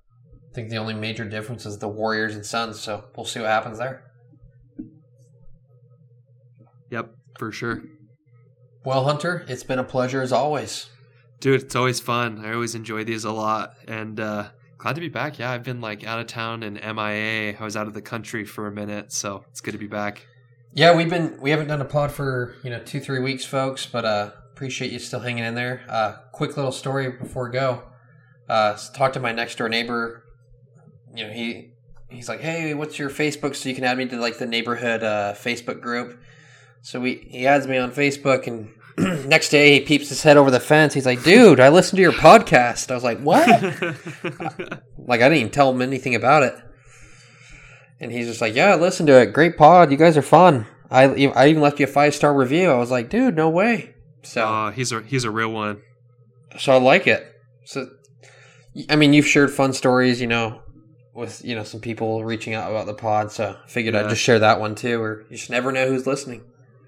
I 0.51 0.55
think 0.55 0.69
the 0.69 0.77
only 0.77 0.95
major 0.95 1.25
difference 1.25 1.65
is 1.65 1.79
the 1.79 1.89
Warriors 1.89 2.35
and 2.35 2.45
Suns. 2.45 2.81
So 2.81 3.05
we'll 3.17 3.27
see 3.27 3.41
what 3.41 3.49
happens 3.49 3.79
there. 3.79 4.05
yep, 6.91 7.15
for 7.39 7.51
sure. 7.51 7.83
Well, 8.85 9.05
Hunter, 9.05 9.45
it's 9.49 9.63
been 9.63 9.79
a 9.79 9.85
pleasure 9.85 10.23
as 10.23 10.33
always. 10.33 10.89
Dude, 11.41 11.63
it's 11.63 11.75
always 11.75 12.01
fun. 12.01 12.45
I 12.45 12.53
always 12.53 12.75
enjoy 12.75 13.05
these 13.05 13.25
a 13.25 13.33
lot, 13.33 13.75
and 13.89 14.21
uh, 14.21 14.51
glad 14.77 14.95
to 14.97 15.01
be 15.01 15.09
back. 15.09 15.39
Yeah, 15.39 15.51
I've 15.51 15.63
been 15.63 15.81
like 15.81 16.05
out 16.05 16.21
of 16.21 16.27
town 16.27 16.63
and 16.63 16.75
MIA. 16.75 17.57
I 17.59 17.65
was 17.65 17.79
out 17.79 17.87
of 17.87 17.95
the 17.95 18.03
country 18.03 18.45
for 18.45 18.67
a 18.67 18.71
minute, 18.71 19.11
so 19.11 19.45
it's 19.51 19.63
good 19.63 19.73
to 19.73 19.79
be 19.79 19.87
back. 19.87 20.27
Yeah, 20.75 20.95
we've 20.95 21.09
been 21.09 21.41
we 21.41 21.49
haven't 21.49 21.69
done 21.69 21.81
a 21.81 21.87
pod 21.87 22.13
for 22.13 22.57
you 22.63 22.69
know 22.69 22.79
two 22.81 23.01
three 23.01 23.21
weeks, 23.21 23.47
folks, 23.47 23.87
but 23.87 24.05
uh, 24.05 24.33
appreciate 24.53 24.93
you 24.93 24.99
still 24.99 25.21
hanging 25.21 25.45
in 25.45 25.55
there. 25.55 25.83
Uh, 25.89 26.17
quick 26.33 26.59
little 26.59 26.73
story 26.73 27.11
before 27.11 27.49
go. 27.49 27.85
Uh, 28.47 28.77
talked 28.93 29.15
to 29.15 29.21
my 29.21 29.33
next 29.33 29.57
door 29.57 29.71
neighbor. 29.71 30.23
You 31.15 31.27
know 31.27 31.33
he 31.33 31.73
he's 32.11 32.29
like, 32.29 32.41
hey, 32.41 32.75
what's 32.75 32.99
your 32.99 33.09
Facebook 33.09 33.57
so 33.57 33.71
you 33.71 33.75
can 33.75 33.85
add 33.85 33.97
me 33.97 34.07
to 34.09 34.17
like 34.21 34.37
the 34.37 34.47
neighborhood 34.47 35.03
uh, 35.03 35.33
Facebook 35.33 35.81
group. 35.81 36.21
So 36.83 37.01
we 37.01 37.27
he 37.31 37.47
adds 37.47 37.67
me 37.67 37.79
on 37.79 37.93
Facebook 37.93 38.47
and. 38.47 38.75
next 39.27 39.49
day 39.51 39.75
he 39.75 39.81
peeps 39.81 40.09
his 40.09 40.23
head 40.23 40.37
over 40.37 40.51
the 40.51 40.61
fence. 40.61 40.95
He's 40.95 41.07
like, 41.07 41.23
"Dude, 41.23 41.61
I 41.61 41.69
listened 41.69 41.97
to 41.99 42.03
your 42.03 42.13
podcast." 42.13 42.91
I 42.91 42.95
was 42.95 43.05
like, 43.05 43.19
"What?" 43.21 43.47
like 44.99 45.21
I 45.21 45.29
didn't 45.29 45.39
even 45.39 45.51
tell 45.51 45.71
him 45.71 45.83
anything 45.83 46.15
about 46.15 46.43
it. 46.43 46.55
And 48.01 48.11
he's 48.11 48.27
just 48.27 48.41
like, 48.41 48.55
"Yeah, 48.55 48.75
listen 48.77 49.07
to 49.07 49.21
it. 49.21 49.33
Great 49.33 49.57
pod. 49.57 49.91
You 49.91 49.97
guys 49.97 50.17
are 50.17 50.23
fun." 50.23 50.67
I 50.91 51.05
I 51.35 51.49
even 51.49 51.63
left 51.63 51.79
you 51.79 51.85
a 51.85 51.89
five 51.89 52.15
star 52.15 52.35
review. 52.35 52.71
I 52.71 52.79
was 52.79 52.91
like, 52.91 53.11
"Dude, 53.11 53.37
no 53.37 53.49
way." 53.49 53.95
So 54.23 54.45
Uh, 54.47 54.71
he's 54.73 54.93
a 54.93 55.03
he's 55.03 55.25
a 55.25 55.31
real 55.31 55.51
one. 55.53 55.81
so 56.59 56.73
I 56.73 56.77
like 56.79 57.07
it. 57.07 57.27
So 57.65 57.89
I 58.89 58.97
mean, 58.97 59.13
you've 59.13 59.27
shared 59.27 59.51
fun 59.51 59.73
stories, 59.73 60.21
you 60.21 60.27
know, 60.27 60.63
with 61.15 61.45
you 61.45 61.55
know 61.55 61.63
some 61.65 61.81
people 61.81 62.25
reaching 62.25 62.55
out 62.55 62.71
about 62.71 62.87
the 62.87 62.95
pod. 62.95 63.31
So 63.33 63.57
I 63.65 63.69
figured 63.69 63.95
I'd 63.95 64.09
just 64.11 64.23
share 64.23 64.39
that 64.41 64.61
one 64.61 64.75
too. 64.75 65.01
Or 65.01 65.25
you 65.31 65.37
just 65.37 65.51
never 65.51 65.71
know 65.73 65.87
who's 65.89 66.07
listening. 66.07 66.43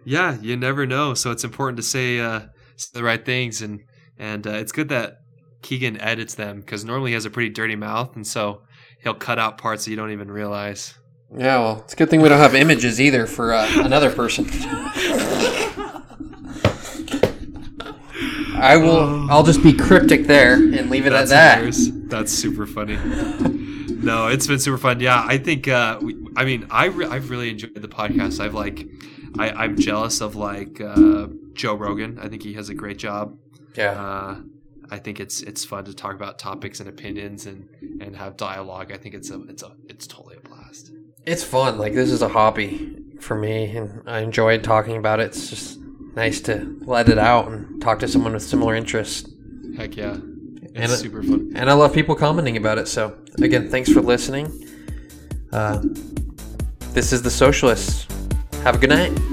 Yeah, 0.05 0.39
you 0.41 0.57
never 0.57 0.87
know. 0.87 1.15
So 1.15 1.31
it's 1.31 1.45
important 1.45 1.77
to 1.77 1.83
say, 1.83 2.21
uh, 2.21 2.41
say 2.77 2.91
the 2.95 3.03
right 3.03 3.25
things, 3.25 3.63
and 3.63 3.81
and 4.19 4.47
uh, 4.47 4.51
it's 4.51 4.73
good 4.73 4.89
that 4.89 5.19
Keegan 5.63 6.01
edits 6.01 6.35
them 6.35 6.61
because 6.61 6.85
normally 6.85 7.11
he 7.11 7.15
has 7.15 7.25
a 7.25 7.31
pretty 7.31 7.51
dirty 7.51 7.77
mouth, 7.77 8.17
and 8.17 8.27
so 8.27 8.63
he'll 9.03 9.15
cut 9.15 9.39
out 9.39 9.59
parts 9.59 9.85
that 9.85 9.91
you 9.91 9.97
don't 9.97 10.13
even 10.13 10.31
realize. 10.31 10.95
Yeah, 11.35 11.59
well, 11.61 11.81
it's 11.85 11.95
a 11.95 11.97
good 11.97 12.11
thing 12.11 12.21
we 12.21 12.29
don't 12.29 12.39
have 12.39 12.55
images 12.55 13.01
either 13.01 13.27
for 13.27 13.55
uh, 13.55 13.67
another 13.85 14.11
person. 14.11 14.47
I 18.55 18.77
will. 18.77 19.29
I'll 19.31 19.43
just 19.43 19.63
be 19.63 19.73
cryptic 19.73 20.27
there 20.27 20.55
and 20.55 20.89
leave 20.89 21.05
it 21.07 21.13
at 21.13 21.29
that. 21.29 21.57
hilarious. 21.57 21.89
That's 22.05 22.33
super 22.33 22.65
funny. 22.65 22.97
no, 24.03 24.29
it's 24.29 24.47
been 24.47 24.61
super 24.61 24.79
fun. 24.79 25.01
Yeah, 25.01 25.25
I 25.27 25.39
think. 25.39 25.67
Uh, 25.67 25.99
we, 26.01 26.17
I 26.37 26.45
mean, 26.45 26.69
I 26.71 26.87
re- 26.87 27.07
I've 27.07 27.29
really 27.31 27.51
enjoyed 27.51 27.75
the 27.75 27.89
podcast. 27.89 28.39
I've 28.39 28.55
like, 28.55 28.87
I, 29.39 29.51
I'm 29.51 29.77
jealous 29.79 30.21
of 30.21 30.37
like 30.37 30.81
uh, 30.81 31.29
Joe 31.55 31.75
Rogan. 31.75 32.19
I 32.21 32.29
think 32.29 32.43
he 32.43 32.55
has 32.55 32.69
a 32.69 32.75
great 32.75 32.99
job. 32.99 33.37
Yeah, 33.77 33.93
Uh, 33.93 34.37
I 34.91 34.99
think 34.99 35.21
it's 35.21 35.41
it's 35.43 35.65
fun 35.65 35.85
to 35.87 35.95
talk 35.95 36.15
about 36.15 36.39
topics 36.39 36.81
and 36.81 36.89
opinions 36.89 37.47
and 37.47 37.69
and 38.03 38.15
have 38.17 38.37
dialogue. 38.37 38.93
I 38.93 38.99
think 38.99 39.15
it's 39.15 39.31
a 39.31 39.41
it's 39.49 39.63
a 39.63 39.73
it's 39.89 40.07
totally 40.07 40.37
a 40.37 40.41
blast. 40.49 40.91
it's 41.25 41.43
fun. 41.45 41.79
Like 41.79 41.95
this 41.95 42.11
is 42.11 42.21
a 42.23 42.29
hobby 42.29 42.97
for 43.21 43.35
me, 43.37 43.75
and 43.77 44.03
I 44.07 44.21
enjoyed 44.21 44.63
talking 44.65 44.97
about 44.97 45.21
it. 45.21 45.27
It's 45.29 45.49
just 45.49 45.79
nice 46.15 46.41
to 46.43 46.77
let 46.85 47.09
it 47.09 47.17
out 47.19 47.49
and 47.51 47.81
talk 47.81 48.01
to 48.01 48.09
someone 48.09 48.35
with 48.35 48.43
similar 48.43 48.75
interests. 48.75 49.31
Heck 49.79 49.97
yeah, 49.97 50.13
And 50.13 50.71
it's 50.75 50.93
it- 50.93 50.99
super 50.99 51.23
fun. 51.23 51.53
And 51.55 51.71
I 51.71 51.73
love 51.73 51.95
people 51.95 52.15
commenting 52.15 52.59
about 52.59 52.77
it. 52.77 52.87
So 52.89 53.17
again, 53.41 53.71
thanks 53.71 53.91
for 53.91 54.03
listening. 54.03 54.47
Uh, 55.53 55.81
this 56.93 57.13
is 57.15 57.23
the 57.23 57.31
Socialists. 57.31 58.07
Have 58.63 58.77
a 58.77 58.79
good 58.79 58.91
night. 58.91 59.32